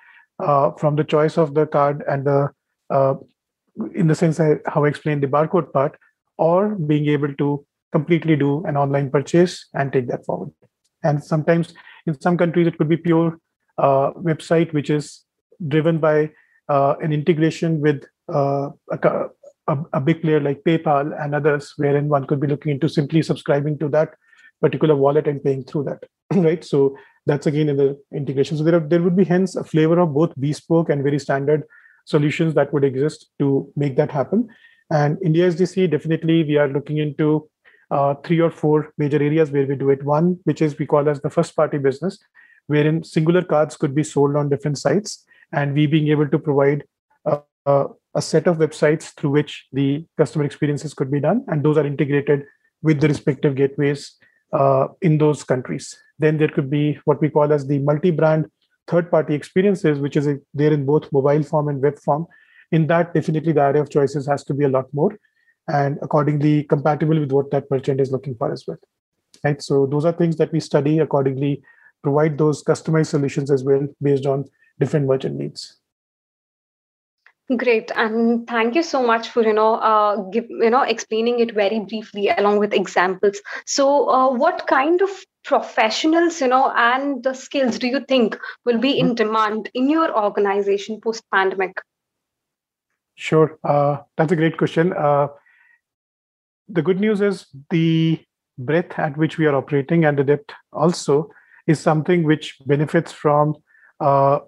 uh, 0.44 0.72
from 0.72 0.98
the 0.98 1.06
choice 1.06 1.38
of 1.38 1.54
the 1.54 1.68
card 1.68 2.04
and 2.10 2.26
the 2.26 2.50
uh, 2.90 3.14
in 3.96 4.08
the 4.08 4.16
sense 4.16 4.40
I, 4.42 4.56
how 4.66 4.84
I 4.84 4.90
explained 4.90 5.24
the 5.24 5.28
barcode 5.28 5.72
part, 5.72 5.98
or 6.38 6.70
being 6.76 7.08
able 7.08 7.34
to 7.36 7.66
completely 7.92 8.36
do 8.36 8.64
an 8.66 8.78
online 8.78 9.10
purchase 9.10 9.68
and 9.74 9.92
take 9.92 10.08
that 10.08 10.26
forward. 10.26 10.52
And 11.04 11.24
sometimes 11.24 11.74
in 12.06 12.20
some 12.20 12.38
countries, 12.38 12.68
it 12.68 12.78
could 12.78 12.90
be 12.90 12.98
pure 12.98 13.40
uh, 13.78 14.12
website, 14.14 14.74
which 14.74 14.90
is 14.90 15.24
driven 15.68 16.00
by 16.00 16.32
uh, 16.70 16.96
an 17.02 17.12
integration 17.14 17.80
with 17.82 18.04
uh, 18.34 18.70
a, 18.92 19.78
a, 19.94 20.02
big 20.02 20.22
player 20.22 20.40
like 20.40 20.64
PayPal 20.64 21.12
and 21.22 21.36
others, 21.36 21.74
wherein 21.78 22.08
one 22.08 22.26
could 22.26 22.40
be 22.40 22.48
looking 22.48 22.72
into 22.72 22.88
simply 22.88 23.22
subscribing 23.22 23.78
to 23.80 23.90
that 23.90 24.14
particular 24.62 24.96
wallet 24.96 25.28
and 25.28 25.44
paying 25.44 25.64
through 25.64 25.84
that, 25.84 26.04
right? 26.44 26.64
So 26.64 26.96
that's 27.26 27.48
again 27.48 27.70
in 27.70 27.78
the 27.78 28.00
integration. 28.14 28.58
So 28.58 28.64
there, 28.64 28.76
are, 28.76 28.80
there 28.80 29.02
would 29.02 29.16
be 29.16 29.26
hence 29.26 29.56
a 29.56 29.64
flavor 29.64 30.00
of 30.00 30.14
both 30.14 30.34
bespoke 30.40 30.90
and 30.90 31.04
very 31.04 31.20
standard 31.20 31.64
solutions 32.06 32.54
that 32.56 32.74
would 32.74 32.84
exist 32.84 33.30
to 33.40 33.72
make 33.76 33.96
that 33.98 34.12
happen. 34.12 34.48
And 34.92 35.18
India 35.24 35.50
SDC, 35.50 35.92
definitely 35.92 36.44
we 36.44 36.58
are 36.58 36.68
looking 36.68 36.98
into 36.98 37.50
uh, 37.92 38.16
three 38.24 38.40
or 38.40 38.50
four 38.50 38.94
major 38.98 39.22
areas 39.22 39.52
where 39.52 39.68
we 39.68 39.76
do 39.76 39.90
it. 39.90 40.04
One, 40.04 40.40
which 40.46 40.62
is 40.62 40.80
we 40.80 40.86
call 40.86 41.10
as 41.10 41.22
the 41.22 41.30
first 41.30 41.56
party 41.56 41.78
business, 41.78 42.18
wherein 42.68 43.04
singular 43.04 43.44
cards 43.44 43.76
could 43.78 43.94
be 43.94 44.04
sold 44.04 44.36
on 44.36 44.50
different 44.50 44.78
sites, 44.78 45.26
and 45.52 45.74
we 45.74 45.86
being 45.88 46.08
able 46.08 46.28
to 46.30 46.40
provide 46.40 46.86
uh, 47.26 47.40
uh, 47.66 47.88
a 48.16 48.22
set 48.22 48.48
of 48.48 48.58
websites 48.58 49.14
through 49.16 49.32
which 49.32 49.68
the 49.74 50.06
customer 50.18 50.46
experiences 50.46 50.94
could 50.94 51.12
be 51.12 51.20
done, 51.20 51.44
and 51.48 51.64
those 51.64 51.78
are 51.78 51.86
integrated 51.86 52.46
with 52.82 53.02
the 53.02 53.08
respective 53.08 53.56
gateways 53.56 54.18
uh, 54.54 54.88
in 55.02 55.18
those 55.18 55.44
countries. 55.44 55.96
Then 56.20 56.38
there 56.38 56.48
could 56.48 56.70
be 56.70 57.00
what 57.06 57.22
we 57.22 57.30
call 57.30 57.52
as 57.52 57.68
the 57.68 57.80
multi-brand 57.80 58.48
third 58.88 59.12
party 59.12 59.34
experiences, 59.34 60.00
which 60.00 60.16
is 60.16 60.28
there 60.54 60.74
in 60.74 60.86
both 60.86 61.12
mobile 61.12 61.44
form 61.44 61.68
and 61.68 61.82
web 61.82 62.00
form, 62.00 62.26
in 62.72 62.88
that 62.88 63.14
definitely 63.14 63.54
the 63.54 63.62
area 63.62 63.82
of 63.82 63.90
choices 63.90 64.28
has 64.28 64.44
to 64.46 64.54
be 64.54 64.66
a 64.66 64.70
lot 64.70 64.86
more 64.94 65.18
and 65.72 65.98
accordingly 66.02 66.64
compatible 66.64 67.20
with 67.20 67.32
what 67.32 67.52
that 67.52 67.70
merchant 67.72 68.02
is 68.02 68.12
looking 68.12 68.36
for 68.36 68.52
as 68.52 68.66
well. 68.68 68.78
Right. 69.44 69.62
So 69.62 69.86
those 69.86 70.06
are 70.06 70.12
things 70.12 70.36
that 70.38 70.52
we 70.52 70.60
study 70.60 71.00
accordingly, 71.00 71.64
provide 72.04 72.38
those 72.38 72.64
customized 72.64 73.08
solutions 73.08 73.50
as 73.50 73.64
well 73.64 73.88
based 74.02 74.26
on 74.26 74.46
different 74.80 75.08
merchant 75.08 75.36
needs. 75.36 75.78
Great, 77.58 77.92
and 77.96 78.48
thank 78.48 78.76
you 78.76 78.84
so 78.84 79.06
much 79.06 79.28
for 79.28 79.44
you 79.44 79.52
know 79.52 79.76
uh, 79.76 80.16
give, 80.30 80.46
you 80.50 80.70
know 80.70 80.84
explaining 80.84 81.40
it 81.42 81.54
very 81.54 81.80
briefly 81.82 82.30
along 82.30 82.60
with 82.60 82.74
examples. 82.74 83.42
So, 83.66 84.10
uh, 84.10 84.32
what 84.32 84.68
kind 84.68 85.02
of 85.02 85.10
professionals 85.44 86.40
you 86.40 86.48
know 86.48 86.72
and 86.74 87.22
the 87.24 87.34
skills 87.34 87.78
do 87.78 87.88
you 87.88 88.06
think 88.08 88.38
will 88.64 88.78
be 88.78 88.98
in 88.98 89.08
mm-hmm. 89.08 89.16
demand 89.16 89.70
in 89.74 89.90
your 89.90 90.16
organization 90.18 91.02
post 91.02 91.24
pandemic? 91.34 91.74
Sure, 93.16 93.60
uh, 93.66 93.98
that's 94.16 94.32
a 94.32 94.38
great 94.38 94.58
question. 94.58 94.94
Uh, 94.94 95.28
the 96.74 96.82
good 96.82 97.00
news 97.00 97.22
is 97.22 97.48
the 97.70 98.20
breadth 98.58 98.98
at 99.00 99.18
which 99.18 99.38
we 99.38 99.46
are 99.46 99.56
operating 99.56 100.06
and 100.06 100.18
the 100.18 100.24
depth 100.24 100.54
also 100.72 101.30
is 101.68 101.80
something 101.80 102.24
which 102.24 102.58
benefits 102.66 103.12
from 103.12 103.56
uh, 104.00 104.40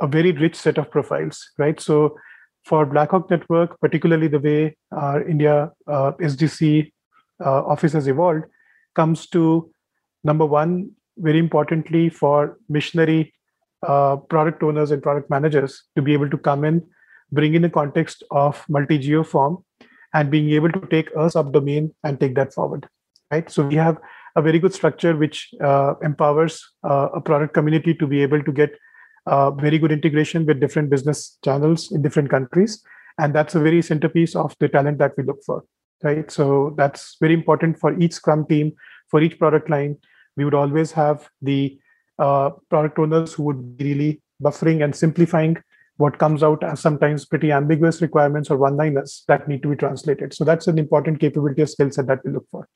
a 0.00 0.06
very 0.06 0.32
rich 0.32 0.56
set 0.56 0.78
of 0.78 0.90
profiles, 0.90 1.50
right? 1.58 1.80
So 1.80 2.16
for 2.64 2.86
Blackhawk 2.86 3.30
Network, 3.30 3.78
particularly 3.80 4.28
the 4.28 4.38
way 4.38 4.76
our 4.92 5.22
India 5.22 5.70
uh, 5.86 6.12
SDC 6.20 6.92
uh, 7.44 7.64
office 7.64 7.92
has 7.92 8.06
evolved, 8.06 8.44
comes 8.94 9.26
to 9.28 9.70
number 10.24 10.46
one, 10.46 10.90
very 11.18 11.38
importantly, 11.38 12.08
for 12.08 12.58
missionary 12.68 13.32
uh, 13.86 14.16
product 14.16 14.62
owners 14.62 14.90
and 14.90 15.02
product 15.02 15.28
managers 15.28 15.84
to 15.96 16.02
be 16.02 16.12
able 16.12 16.30
to 16.30 16.38
come 16.38 16.64
in, 16.64 16.82
bring 17.32 17.54
in 17.54 17.64
a 17.64 17.70
context 17.70 18.22
of 18.30 18.64
multi 18.68 18.98
geo 18.98 19.24
form, 19.24 19.64
and 20.14 20.30
being 20.30 20.50
able 20.50 20.70
to 20.70 20.86
take 20.86 21.10
a 21.10 21.26
subdomain 21.36 21.92
and 22.04 22.20
take 22.20 22.34
that 22.34 22.52
forward. 22.52 22.88
Right. 23.30 23.50
So 23.50 23.66
we 23.66 23.76
have 23.76 23.98
a 24.36 24.42
very 24.42 24.58
good 24.58 24.74
structure 24.74 25.16
which 25.16 25.50
uh, 25.62 25.94
empowers 26.02 26.62
uh, 26.84 27.08
a 27.14 27.20
product 27.20 27.54
community 27.54 27.94
to 27.94 28.06
be 28.06 28.22
able 28.22 28.42
to 28.42 28.52
get 28.52 28.72
uh, 29.26 29.50
very 29.50 29.78
good 29.78 29.92
integration 29.92 30.44
with 30.44 30.60
different 30.60 30.90
business 30.90 31.38
channels 31.44 31.90
in 31.92 32.02
different 32.02 32.30
countries. 32.30 32.82
And 33.18 33.34
that's 33.34 33.54
a 33.54 33.60
very 33.60 33.82
centerpiece 33.82 34.34
of 34.34 34.54
the 34.58 34.68
talent 34.68 34.98
that 34.98 35.12
we 35.16 35.24
look 35.24 35.42
for, 35.44 35.64
right? 36.02 36.30
So 36.30 36.74
that's 36.76 37.16
very 37.20 37.34
important 37.34 37.78
for 37.78 37.98
each 37.98 38.14
Scrum 38.14 38.46
team, 38.46 38.72
for 39.10 39.20
each 39.20 39.38
product 39.38 39.70
line. 39.70 39.96
We 40.36 40.44
would 40.44 40.54
always 40.54 40.92
have 40.92 41.28
the 41.40 41.78
uh, 42.18 42.50
product 42.70 42.98
owners 42.98 43.34
who 43.34 43.44
would 43.44 43.76
be 43.76 43.84
really 43.84 44.22
buffering 44.42 44.82
and 44.82 44.94
simplifying 44.94 45.56
what 45.96 46.18
comes 46.18 46.42
out 46.42 46.64
as 46.64 46.80
sometimes 46.80 47.24
pretty 47.24 47.52
ambiguous 47.52 48.00
requirements 48.02 48.50
or 48.50 48.56
one-liners 48.56 49.24
that 49.28 49.46
need 49.46 49.62
to 49.62 49.68
be 49.68 49.76
translated. 49.76 50.34
So 50.34 50.44
that's 50.44 50.66
an 50.66 50.78
important 50.78 51.20
capability 51.20 51.62
or 51.62 51.66
skill 51.66 51.90
set 51.90 52.06
that 52.06 52.24
we 52.24 52.32
look 52.32 52.46
for. 52.50 52.68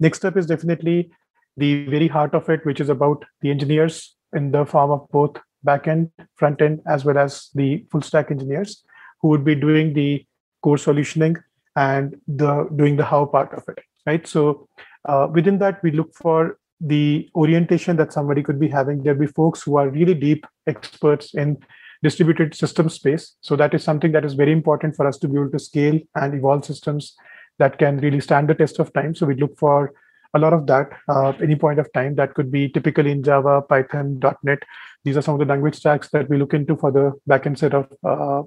Next 0.00 0.24
up 0.24 0.36
is 0.36 0.46
definitely 0.46 1.10
the 1.56 1.84
very 1.86 2.08
heart 2.08 2.34
of 2.34 2.48
it, 2.48 2.64
which 2.64 2.80
is 2.80 2.88
about 2.88 3.24
the 3.42 3.50
engineers 3.50 4.16
in 4.34 4.50
the 4.50 4.64
form 4.66 4.90
of 4.90 5.08
both 5.10 5.36
backend, 5.64 6.10
front 6.34 6.60
end, 6.60 6.80
as 6.86 7.04
well 7.04 7.18
as 7.18 7.50
the 7.54 7.84
full 7.90 8.02
stack 8.02 8.30
engineers 8.30 8.82
who 9.20 9.28
would 9.28 9.44
be 9.44 9.54
doing 9.54 9.94
the 9.94 10.24
core 10.62 10.76
solutioning 10.76 11.36
and 11.76 12.16
the 12.26 12.68
doing 12.76 12.96
the 12.96 13.04
how 13.04 13.24
part 13.24 13.52
of 13.52 13.62
it. 13.68 13.78
Right. 14.06 14.26
So 14.26 14.68
uh, 15.08 15.28
within 15.32 15.58
that, 15.58 15.82
we 15.82 15.90
look 15.90 16.14
for 16.14 16.58
the 16.80 17.30
orientation 17.34 17.96
that 17.96 18.12
somebody 18.12 18.42
could 18.42 18.58
be 18.58 18.68
having. 18.68 19.02
There'll 19.02 19.18
be 19.18 19.26
folks 19.26 19.62
who 19.62 19.76
are 19.76 19.88
really 19.88 20.14
deep 20.14 20.46
experts 20.66 21.34
in 21.34 21.58
distributed 22.04 22.54
system 22.54 22.88
space. 22.88 23.34
So 23.40 23.56
that 23.56 23.74
is 23.74 23.82
something 23.82 24.12
that 24.12 24.24
is 24.28 24.34
very 24.34 24.52
important 24.52 24.94
for 24.94 25.06
us 25.08 25.18
to 25.18 25.28
be 25.28 25.38
able 25.40 25.50
to 25.50 25.58
scale 25.58 25.98
and 26.14 26.34
evolve 26.34 26.64
systems 26.64 27.16
that 27.58 27.78
can 27.78 27.98
really 27.98 28.20
stand 28.20 28.48
the 28.48 28.54
test 28.54 28.78
of 28.78 28.92
time. 28.92 29.14
So 29.14 29.26
we 29.26 29.36
look 29.36 29.58
for 29.58 29.92
a 30.34 30.38
lot 30.38 30.52
of 30.52 30.66
that 30.66 30.90
uh, 31.08 31.32
any 31.42 31.56
point 31.56 31.78
of 31.78 31.92
time. 31.92 32.14
That 32.16 32.34
could 32.34 32.50
be 32.50 32.68
typically 32.68 33.12
in 33.12 33.22
Java, 33.22 33.62
Python, 33.62 34.20
.NET. 34.42 34.62
These 35.04 35.16
are 35.16 35.22
some 35.22 35.34
of 35.34 35.40
the 35.40 35.50
language 35.52 35.76
stacks 35.76 36.08
that 36.10 36.28
we 36.28 36.36
look 36.36 36.54
into 36.54 36.76
for 36.76 36.90
the 36.90 37.12
backend 37.28 37.58
set 37.58 37.74
of 37.74 37.86
uh, 38.04 38.42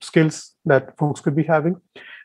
skills 0.00 0.54
that 0.64 0.96
folks 0.98 1.20
could 1.20 1.36
be 1.36 1.44
having. 1.44 1.76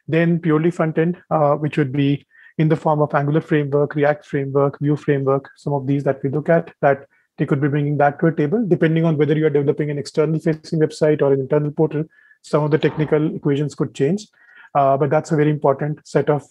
Then 0.07 0.39
purely 0.39 0.71
front 0.71 0.97
end, 0.97 1.21
uh, 1.29 1.53
which 1.55 1.77
would 1.77 1.93
be 1.93 2.25
in 2.57 2.67
the 2.67 2.75
form 2.75 3.01
of 3.01 3.13
Angular 3.13 3.41
framework, 3.41 3.95
React 3.95 4.25
framework, 4.25 4.79
Vue 4.79 4.97
framework, 4.97 5.49
some 5.55 5.73
of 5.73 5.87
these 5.87 6.03
that 6.03 6.21
we 6.23 6.29
look 6.29 6.49
at 6.49 6.73
that 6.81 7.05
they 7.39 7.45
could 7.45 7.61
be 7.61 7.67
bringing 7.67 7.97
that 7.97 8.19
to 8.19 8.27
a 8.27 8.35
table, 8.35 8.63
depending 8.67 9.05
on 9.05 9.17
whether 9.17 9.35
you 9.35 9.47
are 9.47 9.49
developing 9.49 9.89
an 9.89 9.97
external 9.97 10.39
facing 10.39 10.79
website 10.79 11.21
or 11.21 11.33
an 11.33 11.39
internal 11.39 11.71
portal. 11.71 12.03
Some 12.43 12.63
of 12.63 12.71
the 12.71 12.77
technical 12.77 13.35
equations 13.35 13.73
could 13.73 13.95
change. 13.95 14.27
Uh, 14.75 14.95
but 14.97 15.09
that's 15.09 15.31
a 15.31 15.35
very 15.35 15.49
important 15.49 15.99
set 16.07 16.29
of 16.29 16.43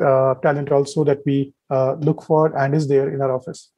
uh, 0.00 0.34
talent 0.36 0.72
also 0.72 1.04
that 1.04 1.18
we 1.26 1.52
uh, 1.68 1.92
look 1.94 2.22
for 2.22 2.56
and 2.56 2.74
is 2.74 2.88
there 2.88 3.12
in 3.12 3.20
our 3.20 3.32
office. 3.32 3.70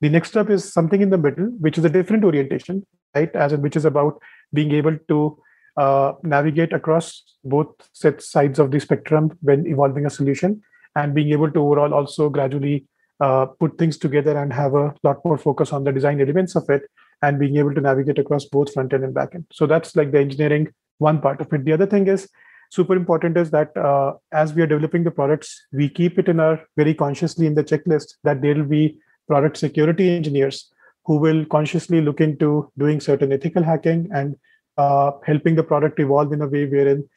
The 0.00 0.08
next 0.08 0.28
step 0.28 0.50
is 0.50 0.72
something 0.72 1.00
in 1.00 1.10
the 1.10 1.18
middle, 1.18 1.46
which 1.58 1.78
is 1.78 1.84
a 1.84 1.88
different 1.88 2.24
orientation, 2.24 2.86
right? 3.14 3.34
As 3.34 3.52
in 3.52 3.62
which 3.62 3.76
is 3.76 3.84
about 3.84 4.20
being 4.52 4.72
able 4.72 4.96
to 5.08 5.38
uh, 5.76 6.12
navigate 6.22 6.72
across 6.72 7.22
both 7.44 7.68
set 7.92 8.22
sides 8.22 8.58
of 8.58 8.70
the 8.70 8.78
spectrum 8.78 9.36
when 9.40 9.66
evolving 9.66 10.06
a 10.06 10.10
solution 10.10 10.62
and 10.94 11.14
being 11.14 11.30
able 11.30 11.50
to 11.50 11.60
overall 11.60 11.94
also 11.94 12.28
gradually 12.28 12.86
uh, 13.24 13.46
put 13.62 13.78
things 13.78 13.96
together 14.04 14.36
and 14.36 14.52
have 14.52 14.74
a 14.74 14.92
lot 15.02 15.24
more 15.24 15.38
focus 15.38 15.72
on 15.72 15.84
the 15.84 15.92
design 15.92 16.20
elements 16.20 16.56
of 16.56 16.68
it 16.68 16.82
and 17.22 17.38
being 17.38 17.56
able 17.56 17.74
to 17.74 17.80
navigate 17.80 18.18
across 18.18 18.44
both 18.46 18.72
front 18.72 18.92
end 18.92 19.04
and 19.04 19.14
back 19.14 19.34
end. 19.34 19.46
So 19.52 19.66
that's 19.66 19.94
like 19.94 20.10
the 20.10 20.18
engineering 20.18 20.72
one 20.98 21.20
part 21.20 21.40
of 21.40 21.52
it. 21.52 21.64
The 21.64 21.72
other 21.72 21.86
thing 21.86 22.08
is 22.08 22.28
super 22.70 22.96
important 22.96 23.36
is 23.36 23.50
that 23.50 23.76
uh, 23.76 24.14
as 24.32 24.54
we 24.54 24.62
are 24.62 24.66
developing 24.66 25.04
the 25.04 25.10
products, 25.10 25.66
we 25.72 25.88
keep 25.88 26.18
it 26.18 26.28
in 26.28 26.40
our 26.40 26.60
very 26.76 26.94
consciously 26.94 27.46
in 27.46 27.54
the 27.54 27.64
checklist 27.64 28.14
that 28.24 28.42
there 28.42 28.54
will 28.56 28.64
be 28.64 28.98
product 29.28 29.56
security 29.56 30.10
engineers 30.10 30.72
who 31.04 31.16
will 31.18 31.44
consciously 31.46 32.00
look 32.00 32.20
into 32.20 32.70
doing 32.78 33.00
certain 33.00 33.32
ethical 33.32 33.62
hacking 33.62 34.08
and 34.12 34.36
uh, 34.78 35.12
helping 35.24 35.54
the 35.54 35.62
product 35.62 36.00
evolve 36.00 36.32
in 36.32 36.42
a 36.42 36.48
way 36.48 36.64
wherein 36.66 37.08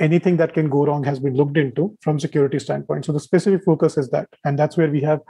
anything 0.00 0.36
that 0.36 0.52
can 0.52 0.68
go 0.68 0.84
wrong 0.84 1.04
has 1.04 1.18
been 1.18 1.34
looked 1.34 1.56
into 1.56 1.96
from 2.00 2.20
security 2.20 2.58
standpoint. 2.58 3.04
So 3.04 3.12
the 3.12 3.20
specific 3.20 3.64
focus 3.64 3.96
is 3.96 4.10
that, 4.10 4.28
and 4.44 4.58
that's 4.58 4.76
where 4.76 4.90
we 4.90 5.00
have 5.02 5.20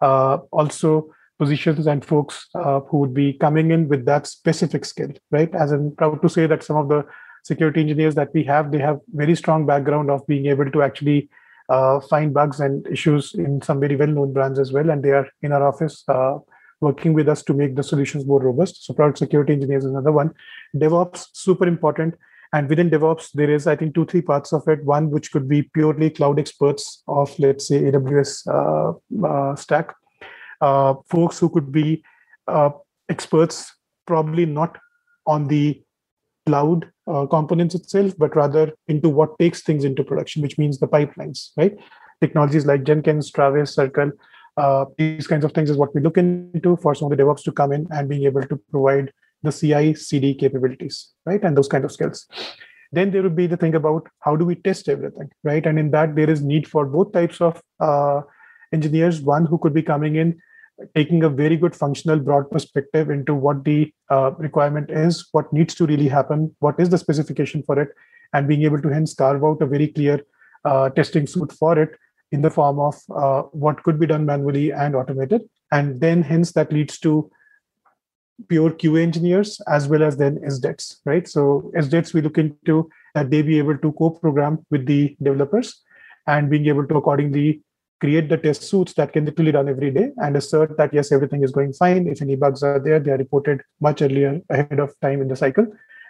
also 0.00 1.10
positions 1.38 1.86
and 1.86 2.04
folks 2.04 2.48
uh, 2.54 2.80
who 2.80 2.98
would 2.98 3.14
be 3.14 3.34
coming 3.34 3.70
in 3.70 3.88
with 3.88 4.06
that 4.06 4.26
specific 4.26 4.84
skill, 4.84 5.10
right? 5.30 5.54
As 5.54 5.70
I'm 5.72 5.94
proud 5.94 6.22
to 6.22 6.28
say 6.28 6.46
that 6.46 6.62
some 6.62 6.76
of 6.76 6.88
the 6.88 7.04
security 7.44 7.80
engineers 7.80 8.14
that 8.14 8.30
we 8.32 8.42
have, 8.44 8.72
they 8.72 8.78
have 8.78 9.00
very 9.14 9.36
strong 9.36 9.66
background 9.66 10.10
of 10.10 10.26
being 10.26 10.46
able 10.46 10.70
to 10.70 10.82
actually 10.82 11.28
uh, 11.68 12.00
find 12.00 12.32
bugs 12.32 12.60
and 12.60 12.86
issues 12.86 13.34
in 13.34 13.60
some 13.60 13.80
very 13.80 13.96
well-known 13.96 14.32
brands 14.32 14.58
as 14.58 14.72
well, 14.72 14.88
and 14.90 15.02
they 15.02 15.10
are 15.10 15.28
in 15.42 15.52
our 15.52 15.66
office 15.66 16.04
uh, 16.08 16.38
working 16.80 17.12
with 17.12 17.28
us 17.28 17.42
to 17.42 17.54
make 17.54 17.76
the 17.76 17.82
solutions 17.82 18.26
more 18.26 18.40
robust. 18.40 18.84
So 18.84 18.94
product 18.94 19.18
security 19.18 19.52
engineers 19.52 19.84
is 19.84 19.90
another 19.90 20.12
one. 20.12 20.32
DevOps 20.74 21.28
super 21.32 21.66
important 21.66 22.14
and 22.52 22.68
within 22.68 22.90
DevOps, 22.90 23.32
there 23.32 23.50
is, 23.50 23.66
I 23.66 23.76
think, 23.76 23.94
two, 23.94 24.06
three 24.06 24.22
parts 24.22 24.52
of 24.52 24.66
it. 24.68 24.84
One, 24.84 25.10
which 25.10 25.32
could 25.32 25.48
be 25.48 25.62
purely 25.62 26.10
cloud 26.10 26.38
experts 26.38 27.02
of, 27.08 27.36
let's 27.38 27.68
say, 27.68 27.82
AWS 27.82 28.46
uh, 28.48 29.26
uh, 29.26 29.56
stack. 29.56 29.94
Uh, 30.60 30.94
folks 31.10 31.38
who 31.38 31.48
could 31.48 31.70
be 31.70 32.02
uh, 32.48 32.70
experts, 33.08 33.74
probably 34.06 34.46
not 34.46 34.78
on 35.26 35.48
the 35.48 35.82
cloud 36.46 36.90
uh, 37.08 37.26
components 37.26 37.74
itself, 37.74 38.14
but 38.16 38.34
rather 38.36 38.72
into 38.88 39.08
what 39.08 39.38
takes 39.38 39.62
things 39.62 39.84
into 39.84 40.04
production, 40.04 40.42
which 40.42 40.56
means 40.56 40.78
the 40.78 40.86
pipelines, 40.86 41.50
right? 41.56 41.76
Technologies 42.20 42.64
like 42.64 42.84
Jenkins, 42.84 43.30
Travis, 43.30 43.74
Circle, 43.74 44.12
uh, 44.56 44.86
these 44.96 45.26
kinds 45.26 45.44
of 45.44 45.52
things 45.52 45.68
is 45.68 45.76
what 45.76 45.94
we 45.94 46.00
look 46.00 46.16
into 46.16 46.76
for 46.76 46.94
some 46.94 47.10
of 47.10 47.16
the 47.16 47.22
DevOps 47.22 47.42
to 47.42 47.52
come 47.52 47.72
in 47.72 47.86
and 47.90 48.08
being 48.08 48.24
able 48.24 48.42
to 48.42 48.56
provide 48.70 49.12
the 49.42 49.52
CI 49.52 49.94
CD 49.94 50.34
capabilities, 50.34 51.12
right? 51.24 51.42
And 51.42 51.56
those 51.56 51.68
kind 51.68 51.84
of 51.84 51.92
skills. 51.92 52.26
Then 52.92 53.10
there 53.10 53.22
would 53.22 53.36
be 53.36 53.46
the 53.46 53.56
thing 53.56 53.74
about 53.74 54.06
how 54.20 54.36
do 54.36 54.44
we 54.44 54.54
test 54.54 54.88
everything, 54.88 55.28
right? 55.44 55.64
And 55.66 55.78
in 55.78 55.90
that, 55.90 56.14
there 56.14 56.30
is 56.30 56.42
need 56.42 56.68
for 56.68 56.86
both 56.86 57.12
types 57.12 57.40
of 57.40 57.60
uh, 57.80 58.22
engineers. 58.72 59.20
One 59.20 59.46
who 59.46 59.58
could 59.58 59.74
be 59.74 59.82
coming 59.82 60.16
in, 60.16 60.38
taking 60.94 61.22
a 61.24 61.28
very 61.28 61.56
good 61.56 61.74
functional, 61.74 62.18
broad 62.18 62.50
perspective 62.50 63.10
into 63.10 63.34
what 63.34 63.64
the 63.64 63.92
uh, 64.10 64.32
requirement 64.38 64.90
is, 64.90 65.28
what 65.32 65.52
needs 65.52 65.74
to 65.74 65.86
really 65.86 66.08
happen, 66.08 66.54
what 66.60 66.78
is 66.78 66.88
the 66.88 66.98
specification 66.98 67.62
for 67.62 67.80
it, 67.80 67.88
and 68.32 68.48
being 68.48 68.62
able 68.62 68.80
to 68.80 68.88
hence 68.88 69.14
carve 69.14 69.44
out 69.44 69.62
a 69.62 69.66
very 69.66 69.88
clear 69.88 70.20
uh, 70.64 70.88
testing 70.90 71.26
suite 71.26 71.52
for 71.52 71.78
it 71.78 71.90
in 72.32 72.42
the 72.42 72.50
form 72.50 72.78
of 72.78 72.96
uh, 73.14 73.42
what 73.52 73.82
could 73.82 73.98
be 74.00 74.06
done 74.06 74.26
manually 74.26 74.72
and 74.72 74.96
automated. 74.96 75.42
And 75.72 76.00
then 76.00 76.22
hence 76.22 76.52
that 76.52 76.72
leads 76.72 76.98
to 77.00 77.30
pure 78.48 78.70
QA 78.70 79.02
engineers 79.02 79.60
as 79.68 79.88
well 79.88 80.02
as 80.02 80.16
then 80.16 80.38
SDETs, 80.38 80.96
right? 81.04 81.26
So 81.26 81.70
SDETs 81.76 82.12
we 82.12 82.20
look 82.20 82.38
into 82.38 82.88
that 83.14 83.30
they 83.30 83.42
be 83.42 83.58
able 83.58 83.78
to 83.78 83.92
co-program 83.92 84.64
with 84.70 84.86
the 84.86 85.16
developers 85.22 85.82
and 86.26 86.50
being 86.50 86.66
able 86.66 86.86
to 86.86 86.96
accordingly 86.96 87.62
create 88.00 88.28
the 88.28 88.36
test 88.36 88.62
suits 88.62 88.92
that 88.94 89.12
can 89.12 89.24
literally 89.24 89.52
run 89.52 89.68
every 89.68 89.90
day 89.90 90.10
and 90.18 90.36
assert 90.36 90.76
that 90.76 90.92
yes, 90.92 91.12
everything 91.12 91.42
is 91.42 91.50
going 91.50 91.72
fine. 91.72 92.06
If 92.06 92.20
any 92.20 92.36
bugs 92.36 92.62
are 92.62 92.78
there, 92.78 93.00
they 93.00 93.10
are 93.10 93.16
reported 93.16 93.62
much 93.80 94.02
earlier 94.02 94.40
ahead 94.50 94.78
of 94.78 94.94
time 95.00 95.22
in 95.22 95.28
the 95.28 95.36
cycle. 95.36 95.66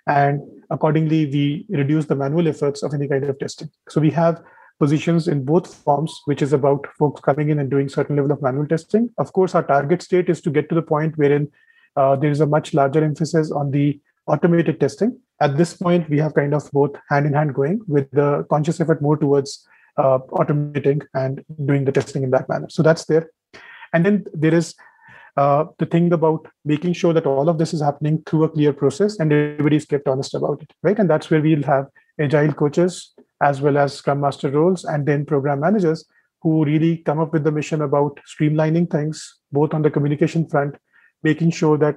And 0.09 0.41
accordingly, 0.71 1.27
we 1.27 1.67
reduce 1.69 2.07
the 2.07 2.17
manual 2.17 2.49
efforts 2.49 2.83
of 2.83 2.95
any 2.95 3.09
kind 3.09 3.25
of 3.25 3.39
testing. 3.39 3.71
So 3.89 4.01
we 4.01 4.11
have 4.11 4.43
positions 4.79 5.27
in 5.27 5.45
both 5.45 5.75
forms, 5.75 6.21
which 6.27 6.43
is 6.43 6.53
about 6.53 6.87
folks 6.99 7.21
coming 7.21 7.51
in 7.51 7.59
and 7.59 7.71
doing 7.71 7.89
certain 7.89 8.17
level 8.17 8.33
of 8.33 8.43
manual 8.43 8.67
testing. 8.67 9.11
Of 9.19 9.33
course, 9.33 9.55
our 9.55 9.63
target 9.63 10.03
state 10.03 10.29
is 10.29 10.41
to 10.43 10.51
get 10.51 10.69
to 10.69 10.75
the 10.75 10.83
point 10.83 11.17
wherein 11.17 11.49
uh, 11.97 12.17
there 12.17 12.31
is 12.31 12.41
a 12.41 12.47
much 12.47 12.75
larger 12.75 13.03
emphasis 13.03 13.51
on 13.51 13.71
the 13.71 14.01
automated 14.27 14.81
testing. 14.81 15.19
At 15.41 15.57
this 15.57 15.75
point, 15.75 16.09
we 16.09 16.19
have 16.19 16.35
kind 16.35 16.55
of 16.55 16.71
both 16.73 16.97
hand 17.11 17.27
in 17.27 17.35
hand 17.35 17.55
going 17.55 17.81
with 17.87 18.11
the 18.11 18.47
conscious 18.51 18.81
effort 18.81 19.03
more 19.03 19.17
towards 19.17 19.67
uh, 19.97 20.19
automating 20.31 21.03
and 21.15 21.45
doing 21.65 21.85
the 21.85 21.93
testing 21.93 22.23
in 22.23 22.31
that 22.31 22.49
manner. 22.49 22.69
So 22.69 22.83
that's 22.83 23.05
there. 23.07 23.31
And 23.93 24.05
then 24.05 24.25
there 24.35 24.55
is 24.55 24.75
uh, 25.37 25.67
the 25.79 25.87
thing 25.87 26.13
about 26.13 26.47
making 26.65 26.95
sure 26.95 27.13
that 27.13 27.27
all 27.27 27.49
of 27.49 27.59
this 27.59 27.75
is 27.75 27.83
happening 27.83 28.23
through 28.27 28.45
a 28.45 28.49
clear 28.49 28.73
process 28.73 29.19
and 29.19 29.33
everybody's 29.33 29.85
kept 29.85 30.09
honest 30.09 30.35
about 30.35 30.63
it, 30.63 30.73
right? 30.83 30.99
And 30.99 31.09
that's 31.09 31.31
where 31.31 31.43
we'll 31.43 31.63
have 31.63 31.87
agile 32.19 32.53
coaches 32.53 33.13
as 33.43 33.61
well 33.61 33.77
as 33.77 33.93
scrum 33.95 34.21
master 34.21 34.51
roles 34.51 34.85
and 34.85 35.07
then 35.07 35.27
program 35.27 35.61
managers 35.61 36.07
who 36.43 36.65
really 36.65 36.99
come 36.99 37.19
up 37.19 37.33
with 37.33 37.45
the 37.45 37.53
mission 37.53 37.83
about 37.83 38.19
streamlining 38.27 38.91
things 38.91 39.39
both 39.53 39.75
on 39.75 39.83
the 39.83 39.91
communication 39.91 40.49
front 40.49 40.77
making 41.23 41.51
sure 41.51 41.79
that 41.79 41.97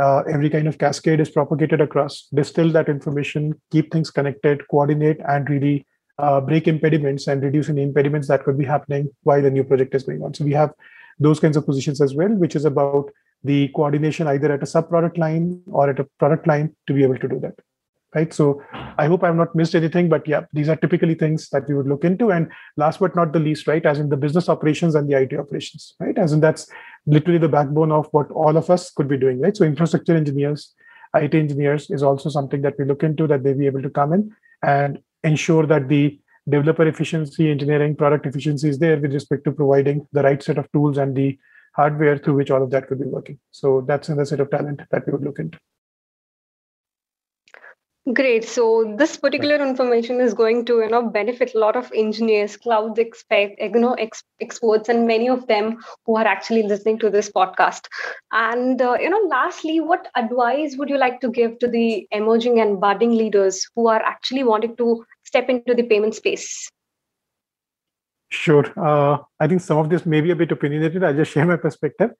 uh, 0.00 0.22
every 0.30 0.48
kind 0.48 0.68
of 0.68 0.78
cascade 0.78 1.20
is 1.20 1.30
propagated 1.30 1.80
across, 1.80 2.28
distill 2.32 2.70
that 2.70 2.88
information, 2.88 3.60
keep 3.70 3.92
things 3.92 4.10
connected, 4.10 4.62
coordinate, 4.70 5.18
and 5.28 5.50
really 5.50 5.86
uh, 6.18 6.40
break 6.40 6.68
impediments 6.68 7.26
and 7.26 7.42
reduce 7.42 7.68
any 7.68 7.82
impediments 7.82 8.28
that 8.28 8.44
could 8.44 8.58
be 8.58 8.64
happening 8.64 9.08
while 9.22 9.42
the 9.42 9.50
new 9.50 9.64
project 9.64 9.94
is 9.94 10.04
going 10.04 10.22
on. 10.22 10.34
So 10.34 10.44
we 10.44 10.52
have 10.52 10.72
those 11.18 11.40
kinds 11.40 11.56
of 11.56 11.66
positions 11.66 12.00
as 12.00 12.14
well, 12.14 12.28
which 12.28 12.54
is 12.54 12.64
about 12.64 13.10
the 13.44 13.68
coordination 13.68 14.26
either 14.26 14.52
at 14.52 14.62
a 14.62 14.66
sub 14.66 14.88
product 14.88 15.18
line 15.18 15.62
or 15.66 15.90
at 15.90 16.00
a 16.00 16.04
product 16.18 16.46
line 16.46 16.74
to 16.86 16.92
be 16.92 17.02
able 17.02 17.18
to 17.18 17.28
do 17.28 17.40
that. 17.40 17.54
Right? 18.14 18.32
So 18.32 18.62
I 18.72 19.06
hope 19.06 19.22
I've 19.22 19.36
not 19.36 19.54
missed 19.54 19.74
anything, 19.74 20.08
but 20.08 20.26
yeah, 20.26 20.42
these 20.52 20.68
are 20.68 20.76
typically 20.76 21.14
things 21.14 21.48
that 21.50 21.68
we 21.68 21.74
would 21.74 21.86
look 21.86 22.04
into. 22.04 22.30
And 22.30 22.50
last 22.76 23.00
but 23.00 23.14
not 23.14 23.32
the 23.32 23.38
least, 23.38 23.66
right, 23.66 23.84
as 23.84 23.98
in 23.98 24.08
the 24.08 24.16
business 24.16 24.48
operations 24.48 24.94
and 24.94 25.08
the 25.08 25.20
IT 25.20 25.38
operations, 25.38 25.94
right? 26.00 26.16
As 26.16 26.32
in 26.32 26.40
that's 26.40 26.70
literally 27.06 27.38
the 27.38 27.48
backbone 27.48 27.92
of 27.92 28.08
what 28.12 28.30
all 28.30 28.56
of 28.56 28.70
us 28.70 28.90
could 28.90 29.08
be 29.08 29.18
doing, 29.18 29.40
right? 29.40 29.56
So 29.56 29.64
infrastructure 29.64 30.16
engineers, 30.16 30.74
IT 31.14 31.34
engineers 31.34 31.90
is 31.90 32.02
also 32.02 32.28
something 32.28 32.62
that 32.62 32.74
we 32.78 32.84
look 32.84 33.02
into 33.02 33.26
that 33.26 33.42
they 33.42 33.52
be 33.52 33.66
able 33.66 33.82
to 33.82 33.90
come 33.90 34.12
in 34.12 34.34
and 34.62 34.98
ensure 35.24 35.66
that 35.66 35.88
the 35.88 36.18
developer 36.48 36.86
efficiency, 36.86 37.50
engineering, 37.50 37.94
product 37.94 38.24
efficiency 38.26 38.68
is 38.68 38.78
there 38.78 38.98
with 38.98 39.12
respect 39.12 39.44
to 39.44 39.52
providing 39.52 40.06
the 40.12 40.22
right 40.22 40.42
set 40.42 40.58
of 40.58 40.70
tools 40.72 40.96
and 40.96 41.14
the 41.14 41.38
hardware 41.74 42.18
through 42.18 42.34
which 42.34 42.50
all 42.50 42.62
of 42.62 42.70
that 42.70 42.88
could 42.88 42.98
be 42.98 43.06
working. 43.06 43.38
So 43.50 43.84
that's 43.86 44.08
another 44.08 44.24
set 44.24 44.40
of 44.40 44.50
talent 44.50 44.80
that 44.90 45.06
we 45.06 45.12
would 45.12 45.22
look 45.22 45.38
into. 45.38 45.58
Great. 48.14 48.48
So 48.48 48.94
this 48.96 49.18
particular 49.18 49.56
information 49.56 50.18
is 50.18 50.32
going 50.32 50.64
to, 50.66 50.80
you 50.80 50.88
know, 50.88 51.10
benefit 51.10 51.54
a 51.54 51.58
lot 51.58 51.76
of 51.76 51.92
engineers, 51.94 52.56
cloud 52.56 52.98
expect, 52.98 53.60
you 53.60 53.68
know, 53.70 53.92
ex- 53.94 54.22
experts, 54.40 54.88
and 54.88 55.06
many 55.06 55.28
of 55.28 55.46
them 55.46 55.78
who 56.06 56.16
are 56.16 56.26
actually 56.26 56.62
listening 56.62 56.98
to 57.00 57.10
this 57.10 57.30
podcast. 57.30 57.86
And 58.32 58.80
uh, 58.80 58.96
you 58.98 59.10
know, 59.10 59.20
lastly, 59.28 59.80
what 59.80 60.08
advice 60.16 60.76
would 60.78 60.88
you 60.88 60.96
like 60.96 61.20
to 61.20 61.28
give 61.28 61.58
to 61.58 61.68
the 61.68 62.08
emerging 62.10 62.60
and 62.60 62.80
budding 62.80 63.10
leaders 63.10 63.66
who 63.74 63.88
are 63.88 64.00
actually 64.00 64.42
wanting 64.42 64.76
to 64.76 65.04
step 65.24 65.50
into 65.50 65.74
the 65.74 65.82
payment 65.82 66.14
space? 66.14 66.70
Sure. 68.30 68.64
Uh, 68.76 69.18
I 69.38 69.48
think 69.48 69.60
some 69.60 69.78
of 69.78 69.90
this 69.90 70.06
may 70.06 70.22
be 70.22 70.30
a 70.30 70.36
bit 70.36 70.50
opinionated. 70.50 71.04
I'll 71.04 71.14
just 71.14 71.32
share 71.32 71.44
my 71.44 71.56
perspective. 71.56 72.12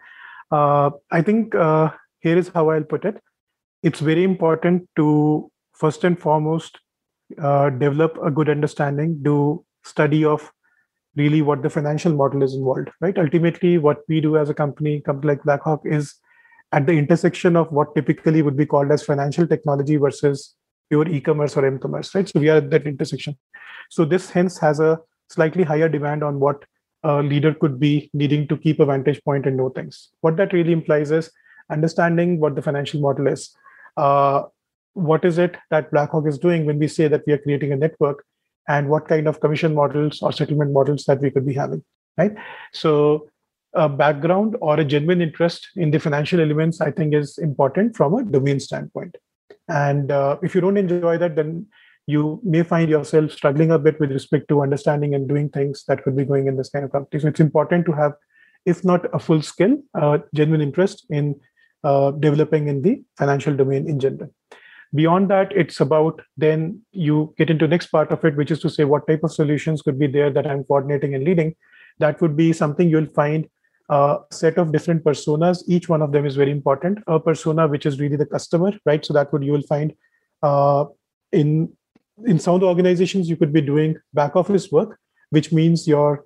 Uh, 0.51 0.91
I 1.11 1.23
think 1.23 1.55
uh, 1.55 1.91
here 2.21 2.37
is 2.37 2.49
how 2.49 2.69
I'll 2.71 2.85
put 2.85 3.07
it. 3.07 3.23
It's 3.83 4.01
very 4.01 4.25
important 4.25 4.89
to 4.97 5.51
first 5.79 6.05
and 6.05 6.19
foremost 6.19 6.79
uh, 7.43 7.71
develop 7.71 8.19
a 8.23 8.31
good 8.31 8.49
understanding 8.49 9.19
do 9.23 9.65
study 9.85 10.25
of 10.25 10.53
really 11.17 11.43
what 11.43 11.63
the 11.63 11.71
financial 11.71 12.13
model 12.13 12.43
is 12.43 12.55
involved 12.55 12.91
right? 13.01 13.19
Ultimately 13.19 13.79
what 13.79 13.99
we 14.09 14.21
do 14.21 14.37
as 14.37 14.51
a 14.51 14.55
company 14.55 15.01
company 15.01 15.35
like 15.35 15.43
blackhawk 15.43 15.83
is 15.85 16.15
at 16.73 16.87
the 16.87 16.93
intersection 16.93 17.57
of 17.57 17.71
what 17.73 17.95
typically 17.95 18.43
would 18.43 18.57
be 18.57 18.67
called 18.67 18.91
as 18.93 19.03
financial 19.03 19.47
technology 19.47 19.97
versus 19.97 20.55
pure 20.91 21.09
e-commerce 21.09 21.57
or 21.57 21.67
m-commerce 21.67 22.15
right? 22.15 22.29
So 22.29 22.41
we 22.41 22.49
are 22.49 22.59
at 22.59 22.71
that 22.71 22.87
intersection. 22.87 23.37
So 23.91 24.05
this 24.05 24.31
hence 24.31 24.59
has 24.59 24.81
a 24.81 24.99
slightly 25.31 25.65
higher 25.65 25.89
demand 25.89 26.23
on 26.23 26.41
what 26.41 26.65
a 27.05 27.23
leader 27.23 27.55
could 27.55 27.79
be 27.79 28.11
needing 28.13 28.49
to 28.49 28.57
keep 28.57 28.81
a 28.81 28.87
vantage 28.87 29.23
point 29.25 29.47
and 29.47 29.57
know 29.57 29.69
things. 29.71 30.11
What 30.21 30.37
that 30.37 30.53
really 30.53 30.73
implies 30.73 31.11
is 31.11 31.31
understanding 31.71 32.41
what 32.41 32.57
the 32.57 32.63
financial 32.63 33.01
model 33.01 33.29
is. 33.29 33.55
Uh, 33.97 34.43
what 34.99 35.25
is 35.25 35.39
it 35.39 35.57
that 35.71 35.91
Blackhawk 35.91 36.27
is 36.27 36.39
doing 36.39 36.67
when 36.67 36.79
we 36.79 36.89
say 36.89 37.09
that 37.09 37.23
we 37.27 37.33
are 37.33 37.39
creating 37.39 37.73
a 37.73 37.77
network 37.77 38.25
and 38.69 38.89
what 38.89 39.09
kind 39.09 39.29
of 39.29 39.41
commission 39.41 39.75
models 39.75 40.21
or 40.23 40.33
settlement 40.33 40.73
models 40.73 41.05
that 41.05 41.21
we 41.21 41.31
could 41.31 41.47
be 41.47 41.55
having, 41.55 41.83
right? 42.17 42.35
So 42.73 43.29
a 43.75 43.89
background 43.89 44.57
or 44.61 44.79
a 44.79 44.85
genuine 44.85 45.23
interest 45.23 45.69
in 45.77 45.91
the 45.91 45.99
financial 45.99 46.41
elements, 46.41 46.81
I 46.81 46.91
think 46.91 47.15
is 47.15 47.39
important 47.39 47.97
from 47.97 48.15
a 48.15 48.25
domain 48.25 48.61
standpoint. 48.61 49.17
And 49.69 50.11
uh, 50.11 50.39
if 50.43 50.55
you 50.55 50.61
don't 50.61 50.77
enjoy 50.77 51.19
that, 51.19 51.37
then 51.37 51.67
you 52.07 52.41
may 52.43 52.63
find 52.63 52.91
yourself 52.91 53.33
struggling 53.33 53.71
a 53.71 53.79
bit 53.79 54.01
with 54.01 54.11
respect 54.11 54.49
to 54.49 54.63
understanding 54.63 55.15
and 55.15 55.29
doing 55.29 55.49
things 55.51 55.85
that 55.87 56.03
could 56.03 56.17
be 56.17 56.25
going 56.25 56.49
in 56.49 56.57
this 56.57 56.71
kind 56.71 56.85
of 56.85 56.93
company. 56.93 57.21
So 57.21 57.29
it's 57.29 57.41
important 57.41 57.87
to 57.87 57.93
have, 57.93 58.15
if 58.65 58.85
not 58.85 59.15
a 59.15 59.19
full 59.19 59.43
skill, 59.43 59.79
uh, 59.95 60.19
genuine 60.35 60.63
interest 60.63 61.07
in 61.11 61.39
uh, 61.85 62.11
developing 62.13 62.69
in 62.69 62.83
the 62.83 63.03
financial 63.17 63.55
domain 63.55 63.89
in 63.89 64.01
general 64.01 64.31
beyond 64.95 65.31
that 65.31 65.53
it's 65.53 65.81
about 65.81 66.21
then 66.37 66.81
you 66.93 67.35
get 67.37 67.51
into 67.51 67.69
next 67.69 67.89
part 67.89 68.11
of 68.11 68.25
it 68.25 68.37
which 68.37 68.51
is 68.51 68.61
to 68.61 68.71
say 68.71 68.85
what 68.85 69.07
type 69.07 69.23
of 69.23 69.33
solutions 69.33 69.83
could 69.83 69.99
be 69.99 70.07
there 70.07 70.31
that 70.31 70.47
i'm 70.47 70.65
coordinating 70.65 71.15
and 71.15 71.25
leading. 71.25 71.55
That 71.99 72.21
would 72.21 72.37
be 72.37 72.53
something 72.53 72.89
you'll 72.89 73.07
find 73.07 73.49
a 73.91 74.19
set 74.31 74.59
of 74.59 74.73
different 74.73 75.03
personas. 75.03 75.65
Each 75.67 75.89
one 75.89 76.03
of 76.03 76.13
them 76.13 76.27
is 76.27 76.37
very 76.37 76.51
important. 76.51 76.99
A 77.07 77.19
persona 77.19 77.67
which 77.67 77.87
is 77.87 77.99
really 77.99 78.17
the 78.17 78.27
customer 78.27 78.73
right? 78.85 79.05
So 79.05 79.13
that 79.15 79.33
would 79.33 79.43
you 79.43 79.53
will 79.53 79.63
find 79.63 79.95
uh, 80.43 80.85
in 81.33 81.73
in 82.27 82.39
some 82.39 82.55
of 82.55 82.61
the 82.61 82.67
organizations 82.67 83.29
you 83.29 83.37
could 83.37 83.53
be 83.53 83.61
doing 83.61 83.97
back 84.13 84.35
office 84.35 84.73
work 84.73 84.99
which 85.31 85.53
means 85.53 85.87
your 85.87 86.25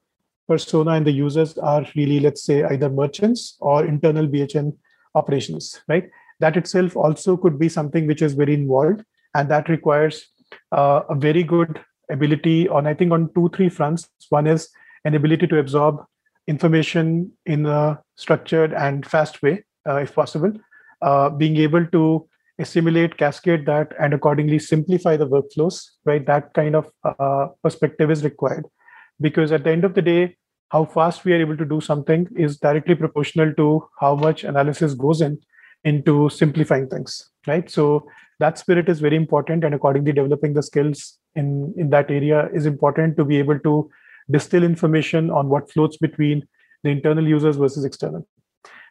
persona 0.49 0.93
and 0.93 1.07
the 1.07 1.13
users 1.13 1.59
are 1.59 1.85
really 1.97 2.19
let's 2.21 2.45
say 2.45 2.65
either 2.65 2.89
merchants 2.89 3.57
or 3.61 3.85
internal 3.85 4.27
bhn 4.27 4.73
operations 5.15 5.83
right 5.89 6.09
that 6.43 6.57
itself 6.57 6.97
also 6.97 7.37
could 7.37 7.59
be 7.59 7.69
something 7.69 8.07
which 8.07 8.23
is 8.23 8.35
very 8.35 8.55
involved 8.55 9.03
and 9.35 9.49
that 9.49 9.69
requires 9.69 10.27
uh, 10.73 11.01
a 11.09 11.15
very 11.15 11.43
good 11.43 11.81
ability 12.11 12.69
on 12.69 12.87
i 12.87 12.95
think 12.95 13.13
on 13.13 13.31
two 13.35 13.49
three 13.55 13.69
fronts. 13.69 14.09
One 14.29 14.47
is 14.47 14.69
an 15.05 15.15
ability 15.15 15.47
to 15.53 15.59
absorb 15.59 16.05
information 16.47 17.33
in 17.47 17.67
a 17.67 18.01
structured 18.17 18.73
and 18.73 19.07
fast 19.07 19.43
way 19.43 19.65
uh, 19.89 19.97
if 19.97 20.15
possible. 20.15 20.53
Uh, 21.01 21.29
being 21.31 21.57
able 21.57 21.87
to 21.87 22.29
assimilate 22.59 23.17
cascade 23.17 23.65
that 23.67 23.93
and 23.99 24.15
accordingly 24.15 24.59
simplify 24.59 25.17
the 25.17 25.27
workflows 25.27 25.81
right? 26.05 26.27
That 26.27 26.53
kind 26.55 26.77
of 26.77 26.91
uh, 27.05 27.49
perspective 27.63 28.11
is 28.11 28.23
required. 28.25 28.67
Because 29.21 29.53
at 29.53 29.65
the 29.65 29.71
end 29.71 29.85
of 29.85 29.95
the 29.95 30.03
day 30.03 30.37
how 30.71 30.85
fast 30.85 31.25
we 31.25 31.33
are 31.33 31.41
able 31.47 31.57
to 31.57 31.65
do 31.65 31.81
something 31.81 32.29
is 32.35 32.59
directly 32.59 32.95
proportional 32.95 33.53
to 33.55 33.89
how 34.01 34.15
much 34.15 34.45
analysis 34.45 34.95
goes 34.95 35.21
in 35.21 35.39
into 35.85 36.29
simplifying 36.31 36.89
things 36.89 37.33
right? 37.47 37.71
So 37.71 38.07
that 38.39 38.59
spirit 38.59 38.89
is 38.89 39.01
very 39.01 39.17
important 39.17 39.65
and 39.65 39.75
accordingly 39.75 40.13
developing 40.13 40.55
the 40.55 40.63
skills 40.63 41.19
in 41.35 41.75
in 41.77 41.91
that 41.91 42.11
area 42.11 42.49
is 42.53 42.67
important 42.67 43.17
to 43.17 43.25
be 43.25 43.39
able 43.39 43.59
to 43.61 43.91
distill 44.31 44.65
information 44.65 45.31
on 45.31 45.49
what 45.49 45.71
floats 45.71 45.97
between 45.97 46.47
the 46.83 46.91
internal 46.91 47.27
users 47.27 47.57
versus 47.57 47.85
external. 47.85 48.27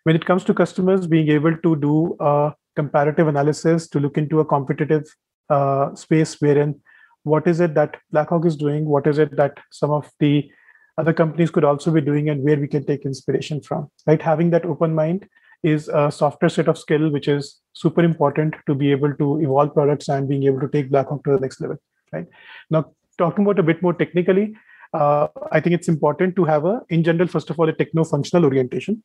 When 0.03 0.15
it 0.15 0.25
comes 0.25 0.43
to 0.45 0.53
customers 0.53 1.07
being 1.07 1.29
able 1.29 1.55
to 1.57 1.75
do 1.75 2.15
a 2.19 2.53
comparative 2.75 3.27
analysis 3.27 3.87
to 3.89 3.99
look 3.99 4.17
into 4.17 4.39
a 4.39 4.45
competitive 4.45 5.05
uh, 5.49 5.93
space 5.95 6.39
wherein 6.41 6.79
what 7.23 7.47
is 7.47 7.59
it 7.59 7.75
that 7.75 7.97
blackhawk 8.11 8.45
is 8.45 8.55
doing 8.55 8.85
what 8.85 9.05
is 9.05 9.19
it 9.19 9.35
that 9.35 9.59
some 9.69 9.91
of 9.91 10.09
the 10.19 10.49
other 10.97 11.13
companies 11.13 11.51
could 11.51 11.63
also 11.63 11.91
be 11.91 12.01
doing 12.01 12.29
and 12.29 12.41
where 12.43 12.57
we 12.57 12.67
can 12.67 12.85
take 12.85 13.05
inspiration 13.05 13.61
from 13.61 13.89
right? 14.07 14.21
Having 14.21 14.51
that 14.51 14.65
open 14.65 14.95
mind 14.95 15.27
is 15.63 15.87
a 15.89 16.11
software 16.11 16.49
set 16.49 16.67
of 16.67 16.77
skill 16.77 17.09
which 17.09 17.27
is 17.27 17.59
super 17.73 18.03
important 18.03 18.55
to 18.65 18.73
be 18.73 18.91
able 18.91 19.13
to 19.15 19.39
evolve 19.41 19.73
products 19.73 20.09
and 20.09 20.27
being 20.27 20.43
able 20.43 20.59
to 20.59 20.67
take 20.67 20.89
blackhawk 20.89 21.23
to 21.23 21.31
the 21.31 21.39
next 21.39 21.61
level 21.61 21.77
right? 22.11 22.27
Now 22.69 22.91
talking 23.17 23.45
about 23.45 23.59
a 23.59 23.63
bit 23.63 23.81
more 23.81 23.93
technically 23.93 24.55
uh, 24.93 25.27
i 25.51 25.59
think 25.59 25.73
it's 25.73 25.87
important 25.87 26.35
to 26.35 26.43
have 26.45 26.65
a 26.65 26.81
in 26.89 27.03
general 27.03 27.27
first 27.27 27.49
of 27.49 27.59
all 27.59 27.69
a 27.69 27.73
techno 27.73 28.03
functional 28.03 28.45
orientation. 28.45 29.03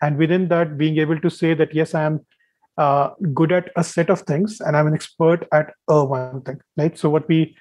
And 0.00 0.16
within 0.16 0.46
that 0.48 0.78
being 0.78 0.98
able 0.98 1.20
to 1.20 1.30
say 1.30 1.54
that 1.54 1.74
yes 1.74 1.94
i 1.94 2.02
am 2.02 2.20
uh, 2.76 3.10
good 3.34 3.52
at 3.52 3.70
a 3.76 3.82
set 3.82 4.10
of 4.10 4.20
things 4.22 4.60
and 4.60 4.76
i'm 4.76 4.86
an 4.86 4.94
expert 4.94 5.46
at 5.52 5.74
a 5.88 6.04
one 6.04 6.42
thing 6.42 6.60
right? 6.76 6.96
So 6.96 7.10
what 7.10 7.28
we 7.28 7.56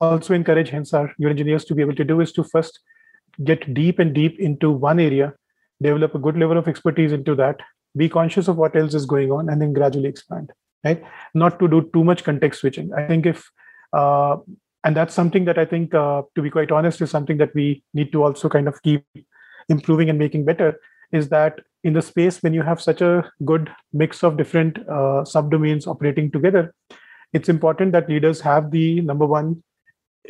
also 0.00 0.34
encourage 0.34 0.70
hence 0.70 0.94
our 0.94 1.12
your 1.18 1.30
engineers 1.30 1.64
to 1.66 1.74
be 1.74 1.82
able 1.82 1.94
to 1.96 2.04
do 2.04 2.20
is 2.20 2.32
to 2.32 2.44
first 2.44 2.80
get 3.44 3.72
deep 3.74 3.98
and 3.98 4.14
deep 4.14 4.38
into 4.38 4.70
one 4.70 5.00
area 5.00 5.32
develop 5.80 6.14
a 6.14 6.18
good 6.18 6.36
level 6.36 6.58
of 6.58 6.68
expertise 6.68 7.12
into 7.12 7.34
that 7.34 7.60
be 7.96 8.08
conscious 8.08 8.48
of 8.48 8.56
what 8.56 8.76
else 8.76 8.94
is 8.94 9.06
going 9.06 9.30
on 9.30 9.48
and 9.48 9.60
then 9.60 9.72
gradually 9.72 10.08
expand 10.08 10.52
right? 10.84 11.02
Not 11.32 11.60
to 11.60 11.68
do 11.68 11.88
too 11.94 12.02
much 12.02 12.24
context 12.24 12.60
switching. 12.60 12.92
I 12.92 13.06
think 13.06 13.24
if 13.24 13.48
uh, 13.92 14.38
and 14.84 14.96
that's 14.96 15.14
something 15.14 15.44
that 15.44 15.58
i 15.58 15.64
think 15.64 15.94
uh, 15.94 16.22
to 16.34 16.42
be 16.42 16.50
quite 16.50 16.72
honest 16.72 17.00
is 17.00 17.10
something 17.10 17.36
that 17.36 17.54
we 17.54 17.82
need 17.94 18.10
to 18.12 18.22
also 18.24 18.48
kind 18.48 18.68
of 18.68 18.82
keep 18.82 19.04
improving 19.68 20.10
and 20.10 20.18
making 20.18 20.44
better 20.44 20.80
is 21.12 21.28
that 21.28 21.60
in 21.84 21.92
the 21.92 22.02
space 22.02 22.42
when 22.42 22.54
you 22.54 22.62
have 22.62 22.80
such 22.80 23.00
a 23.00 23.30
good 23.44 23.70
mix 23.92 24.24
of 24.24 24.36
different 24.36 24.78
uh, 24.88 25.22
subdomains 25.34 25.86
operating 25.86 26.30
together 26.30 26.74
it's 27.32 27.48
important 27.48 27.92
that 27.92 28.08
leaders 28.08 28.40
have 28.40 28.70
the 28.70 29.00
number 29.02 29.26
one 29.26 29.62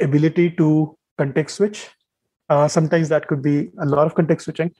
ability 0.00 0.50
to 0.50 0.96
context 1.18 1.56
switch. 1.56 1.88
Uh, 2.48 2.68
sometimes 2.68 3.08
that 3.08 3.26
could 3.26 3.42
be 3.42 3.70
a 3.80 3.86
lot 3.86 4.06
of 4.06 4.14
context 4.14 4.44
switching 4.44 4.70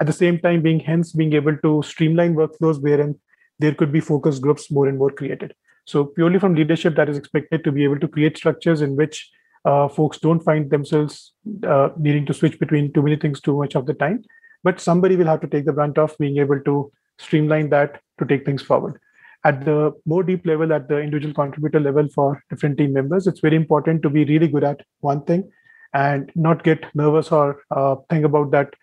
at 0.00 0.06
the 0.06 0.12
same 0.12 0.38
time 0.38 0.62
being 0.62 0.80
hence 0.80 1.12
being 1.12 1.34
able 1.34 1.56
to 1.58 1.82
streamline 1.82 2.34
workflows 2.34 2.82
wherein 2.82 3.14
there 3.58 3.74
could 3.74 3.92
be 3.92 4.00
focus 4.00 4.38
groups 4.38 4.70
more 4.70 4.88
and 4.88 4.98
more 4.98 5.10
created. 5.10 5.54
So 5.84 6.04
purely 6.04 6.38
from 6.38 6.54
leadership 6.54 6.96
that 6.96 7.08
is 7.08 7.18
expected 7.18 7.64
to 7.64 7.72
be 7.72 7.84
able 7.84 8.00
to 8.00 8.08
create 8.08 8.36
structures 8.36 8.80
in 8.80 8.96
which 8.96 9.30
uh, 9.64 9.88
folks 9.88 10.18
don't 10.18 10.40
find 10.40 10.70
themselves 10.70 11.32
uh, 11.66 11.90
needing 11.98 12.24
to 12.26 12.34
switch 12.34 12.58
between 12.58 12.92
too 12.92 13.02
many 13.02 13.16
things 13.16 13.40
too 13.40 13.56
much 13.56 13.74
of 13.74 13.86
the 13.86 13.94
time. 13.94 14.22
But 14.64 14.80
somebody 14.80 15.16
will 15.16 15.26
have 15.26 15.40
to 15.42 15.46
take 15.46 15.66
the 15.66 15.72
brunt 15.72 15.98
of 15.98 16.16
being 16.18 16.38
able 16.38 16.60
to 16.60 16.90
streamline 17.18 17.68
that 17.70 18.00
to 18.18 18.24
take 18.24 18.46
things 18.46 18.62
forward. 18.62 18.98
At 19.44 19.64
the 19.64 19.92
more 20.06 20.22
deep 20.22 20.46
level 20.46 20.72
at 20.72 20.88
the 20.88 20.98
individual 20.98 21.34
contributor 21.34 21.80
level 21.80 22.08
for 22.14 22.42
different 22.50 22.76
team 22.76 22.92
members 22.92 23.26
it's 23.26 23.40
very 23.40 23.56
important 23.56 24.02
to 24.02 24.10
be 24.10 24.24
really 24.26 24.48
good 24.48 24.64
at 24.64 24.82
one 25.00 25.22
thing 25.24 25.50
and 25.94 26.30
not 26.34 26.62
get 26.62 26.84
nervous 26.94 27.32
or 27.32 27.62
uh, 27.70 27.96
think 28.10 28.26
about 28.26 28.50
that 28.50 28.74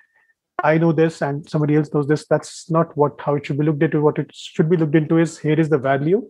I 0.63 0.77
know 0.79 0.91
this 0.91 1.21
and 1.21 1.47
somebody 1.47 1.75
else 1.75 1.93
knows 1.93 2.07
this. 2.07 2.25
That's 2.27 2.69
not 2.71 2.95
what 2.97 3.19
how 3.19 3.35
it 3.35 3.45
should 3.45 3.59
be 3.59 3.65
looked 3.65 3.83
into. 3.83 4.01
What 4.01 4.17
it 4.17 4.31
should 4.33 4.69
be 4.69 4.77
looked 4.77 4.95
into 4.95 5.19
is 5.19 5.37
here 5.37 5.59
is 5.59 5.69
the 5.69 5.77
value 5.77 6.27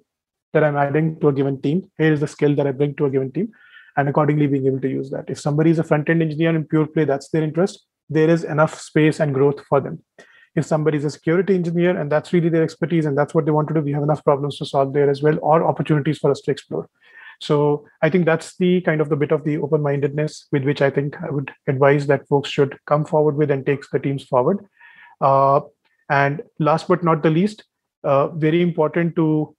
that 0.54 0.64
I'm 0.64 0.76
adding 0.76 1.20
to 1.22 1.30
a 1.30 1.34
given 1.34 1.62
team. 1.62 1.90
Here 1.98 2.12
is 2.12 2.20
the 2.20 2.28
skill 2.28 2.56
that 2.56 2.68
I 2.68 2.72
bring 2.72 2.96
to 2.96 3.06
a 3.06 3.10
given 3.10 3.32
team, 3.32 3.52
and 3.96 4.10
accordingly 4.10 4.48
being 4.48 4.68
able 4.68 4.82
to 4.82 4.90
use 4.90 5.10
that. 5.12 5.30
If 5.30 5.40
somebody 5.40 5.72
is 5.72 5.80
a 5.80 5.84
front 5.84 6.10
end 6.10 6.22
engineer 6.22 6.56
in 6.56 6.66
pure 6.66 6.88
play, 6.88 7.06
that's 7.06 7.30
their 7.30 7.44
interest. 7.44 7.86
There 8.10 8.30
is 8.30 8.44
enough 8.44 8.80
space 8.80 9.22
and 9.22 9.34
growth 9.34 9.62
for 9.70 9.80
them. 9.80 10.04
If 10.56 10.66
somebody 10.66 10.98
is 10.98 11.06
a 11.06 11.10
security 11.10 11.56
engineer 11.56 11.98
and 11.98 12.12
that's 12.12 12.34
really 12.34 12.50
their 12.50 12.64
expertise 12.64 13.06
and 13.06 13.18
that's 13.18 13.34
what 13.34 13.46
they 13.46 13.52
want 13.52 13.68
to 13.70 13.76
do, 13.76 13.82
we 13.82 13.92
have 13.92 14.04
enough 14.04 14.24
problems 14.24 14.58
to 14.58 14.66
solve 14.66 14.92
there 14.92 15.10
as 15.10 15.22
well, 15.22 15.38
or 15.42 15.64
opportunities 15.64 16.18
for 16.18 16.32
us 16.32 16.42
to 16.42 16.52
explore. 16.52 16.90
So 17.40 17.86
I 18.02 18.10
think 18.10 18.26
that's 18.26 18.58
the 18.58 18.82
kind 18.82 19.02
of 19.02 19.10
the 19.10 19.16
bit 19.16 19.32
of 19.32 19.44
the 19.44 19.58
open-mindedness 19.58 20.48
with 20.52 20.64
which 20.64 20.82
I 20.82 20.90
think 20.90 21.16
I 21.22 21.30
would 21.30 21.52
advise 21.68 22.08
that 22.08 22.28
folks 22.28 22.50
should 22.50 22.78
come 22.88 23.06
forward 23.06 23.36
with 23.36 23.52
and 23.52 23.66
takes 23.66 23.90
the 23.90 24.00
teams 24.00 24.24
forward. 24.24 24.66
Uh, 25.22 25.62
and 26.10 26.42
last 26.60 26.88
but 26.88 27.04
not 27.04 27.22
the 27.24 27.30
least, 27.30 27.64
uh, 28.04 28.28
very 28.30 28.62
important 28.62 29.16
to 29.16 29.56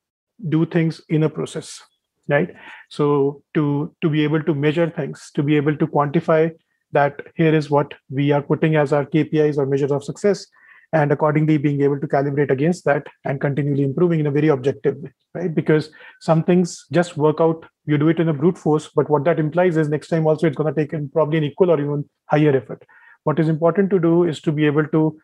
do 0.48 0.64
things 0.66 1.00
in 1.08 1.24
a 1.24 1.28
process, 1.28 1.82
right? 2.28 2.54
So 2.88 3.42
to 3.54 3.94
to 4.02 4.08
be 4.08 4.24
able 4.24 4.42
to 4.42 4.54
measure 4.54 4.88
things, 4.90 5.30
to 5.34 5.42
be 5.42 5.56
able 5.56 5.76
to 5.76 5.86
quantify 5.86 6.52
that 6.92 7.20
here 7.34 7.54
is 7.54 7.70
what 7.70 7.92
we 8.08 8.32
are 8.32 8.42
putting 8.42 8.76
as 8.76 8.92
our 8.92 9.04
KPIs 9.04 9.58
or 9.58 9.66
measures 9.66 9.92
of 9.92 10.04
success, 10.04 10.46
and 10.92 11.12
accordingly 11.12 11.58
being 11.58 11.82
able 11.82 12.00
to 12.00 12.06
calibrate 12.06 12.50
against 12.50 12.84
that 12.84 13.06
and 13.24 13.40
continually 13.40 13.82
improving 13.82 14.20
in 14.20 14.26
a 14.26 14.30
very 14.30 14.48
objective 14.48 14.96
way 15.02 15.12
right? 15.34 15.54
Because 15.54 15.90
some 16.20 16.42
things 16.42 16.86
just 16.92 17.16
work 17.16 17.40
out 17.40 17.66
you 17.86 17.98
do 17.98 18.08
it 18.08 18.20
in 18.20 18.28
a 18.28 18.34
brute 18.34 18.58
force 18.58 18.88
but 18.94 19.08
what 19.10 19.24
that 19.24 19.38
implies 19.38 19.76
is 19.76 19.88
next 19.88 20.08
time 20.08 20.26
also 20.26 20.46
it's 20.46 20.56
going 20.56 20.72
to 20.72 20.80
take 20.80 20.92
in 20.92 21.08
probably 21.10 21.38
an 21.38 21.44
equal 21.44 21.70
or 21.70 21.80
even 21.80 22.08
higher 22.26 22.56
effort. 22.56 22.84
What 23.24 23.38
is 23.38 23.48
important 23.48 23.90
to 23.90 23.98
do 23.98 24.24
is 24.24 24.40
to 24.42 24.52
be 24.52 24.66
able 24.66 24.86
to 24.88 25.18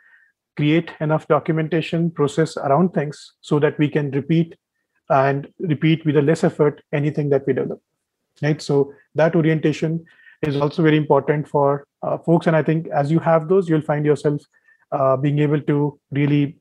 create 0.57 0.91
enough 1.01 1.27
documentation 1.29 2.11
process 2.11 2.57
around 2.57 2.93
things 2.93 3.33
so 3.41 3.59
that 3.59 3.79
we 3.79 3.89
can 3.89 4.11
repeat 4.11 4.55
and 5.09 5.49
repeat 5.59 6.05
with 6.05 6.17
a 6.17 6.23
less 6.23 6.45
effort 6.45 6.83
anything 6.93 7.31
that 7.31 7.47
we 7.47 7.53
develop 7.53 7.81
right? 8.43 8.61
So 8.61 8.93
that 9.15 9.37
orientation 9.37 10.05
is 10.43 10.57
also 10.57 10.83
very 10.83 10.97
important 10.97 11.49
for 11.49 11.87
uh, 12.03 12.19
folks. 12.19 12.47
And 12.47 12.57
i 12.57 12.62
think 12.62 12.89
as 12.89 13.11
you 13.11 13.19
have 13.19 13.49
those 13.49 13.69
you'll 13.69 13.81
find 13.81 14.05
yourself 14.05 14.43
uh, 14.95 15.16
being 15.16 15.38
able 15.40 15.61
to 15.61 15.99
really 16.11 16.57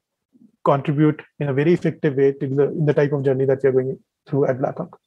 contribute 0.65 1.21
in 1.39 1.49
a 1.49 1.53
very 1.53 1.73
effective 1.73 2.15
way 2.15 2.31
to 2.33 2.47
the 2.47 2.67
in 2.69 2.85
the 2.85 2.93
type 2.93 3.13
of 3.13 3.23
journey 3.23 3.45
that 3.45 3.63
we 3.63 3.69
are 3.69 3.73
going 3.73 3.97
through 4.27 4.45
at 4.45 4.59
Blackhawk. 4.59 4.97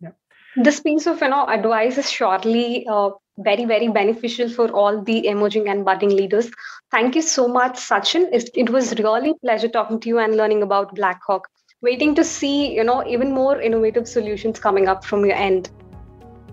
Yeah. 0.00 0.10
This 0.56 0.80
piece 0.80 1.06
of 1.06 1.20
you 1.20 1.28
know 1.28 1.46
advice 1.46 1.98
is 1.98 2.10
surely 2.10 2.86
uh, 2.86 3.10
very 3.38 3.64
very 3.64 3.88
beneficial 3.88 4.48
for 4.48 4.70
all 4.70 5.02
the 5.02 5.26
emerging 5.26 5.68
and 5.68 5.84
budding 5.84 6.10
leaders. 6.10 6.50
Thank 6.90 7.14
you 7.14 7.22
so 7.22 7.48
much, 7.48 7.74
Sachin. 7.74 8.28
It, 8.32 8.50
it 8.54 8.70
was 8.70 8.94
really 8.98 9.34
pleasure 9.44 9.68
talking 9.68 10.00
to 10.00 10.08
you 10.08 10.18
and 10.18 10.36
learning 10.36 10.62
about 10.62 10.94
Blackhawk. 10.94 11.48
Waiting 11.82 12.14
to 12.16 12.24
see 12.24 12.74
you 12.74 12.84
know 12.84 13.06
even 13.06 13.32
more 13.32 13.60
innovative 13.60 14.08
solutions 14.08 14.58
coming 14.58 14.88
up 14.88 15.04
from 15.04 15.24
your 15.24 15.36
end 15.36 15.70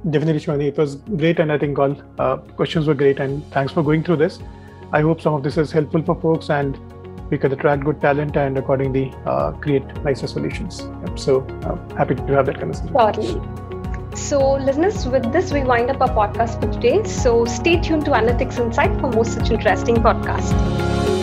definitely 0.10 0.40
Shivani, 0.40 0.68
it 0.68 0.78
was 0.78 0.96
great 0.96 1.40
and 1.40 1.52
i 1.52 1.58
think 1.58 1.80
all 1.80 1.96
uh, 2.20 2.38
questions 2.38 2.88
were 2.88 2.94
great 2.94 3.20
and 3.20 3.46
thanks 3.52 3.74
for 3.74 3.84
going 3.84 4.04
through 4.04 4.18
this 4.18 4.40
i 4.92 5.02
hope 5.02 5.22
some 5.22 5.34
of 5.34 5.44
this 5.44 5.58
is 5.58 5.72
helpful 5.72 6.02
for 6.02 6.20
folks 6.22 6.50
and 6.50 6.78
we 7.30 7.38
can 7.38 7.52
attract 7.52 7.84
good 7.84 8.00
talent 8.02 8.36
and 8.36 8.58
accordingly 8.58 9.14
uh, 9.26 9.52
create 9.52 9.84
nicer 10.04 10.28
solutions 10.28 10.88
yep. 11.06 11.18
so 11.18 11.42
uh, 11.64 11.96
happy 11.96 12.16
to 12.16 12.34
have 12.34 12.46
that 12.46 12.60
conversation 12.60 12.94
totally 12.94 13.42
so, 14.16 14.58
listeners, 14.58 15.08
with 15.08 15.32
this, 15.34 15.52
we 15.52 15.64
wind 15.64 15.90
up 15.90 16.00
our 16.00 16.08
podcast 16.08 16.62
for 16.62 16.72
today. 16.72 17.04
So, 17.04 17.46
stay 17.46 17.82
tuned 17.82 18.06
to 18.06 18.12
Analytics 18.12 18.60
Insight 18.60 19.00
for 19.02 19.10
more 19.10 19.26
such 19.26 19.50
interesting 19.50 19.96
podcasts. 19.96 21.23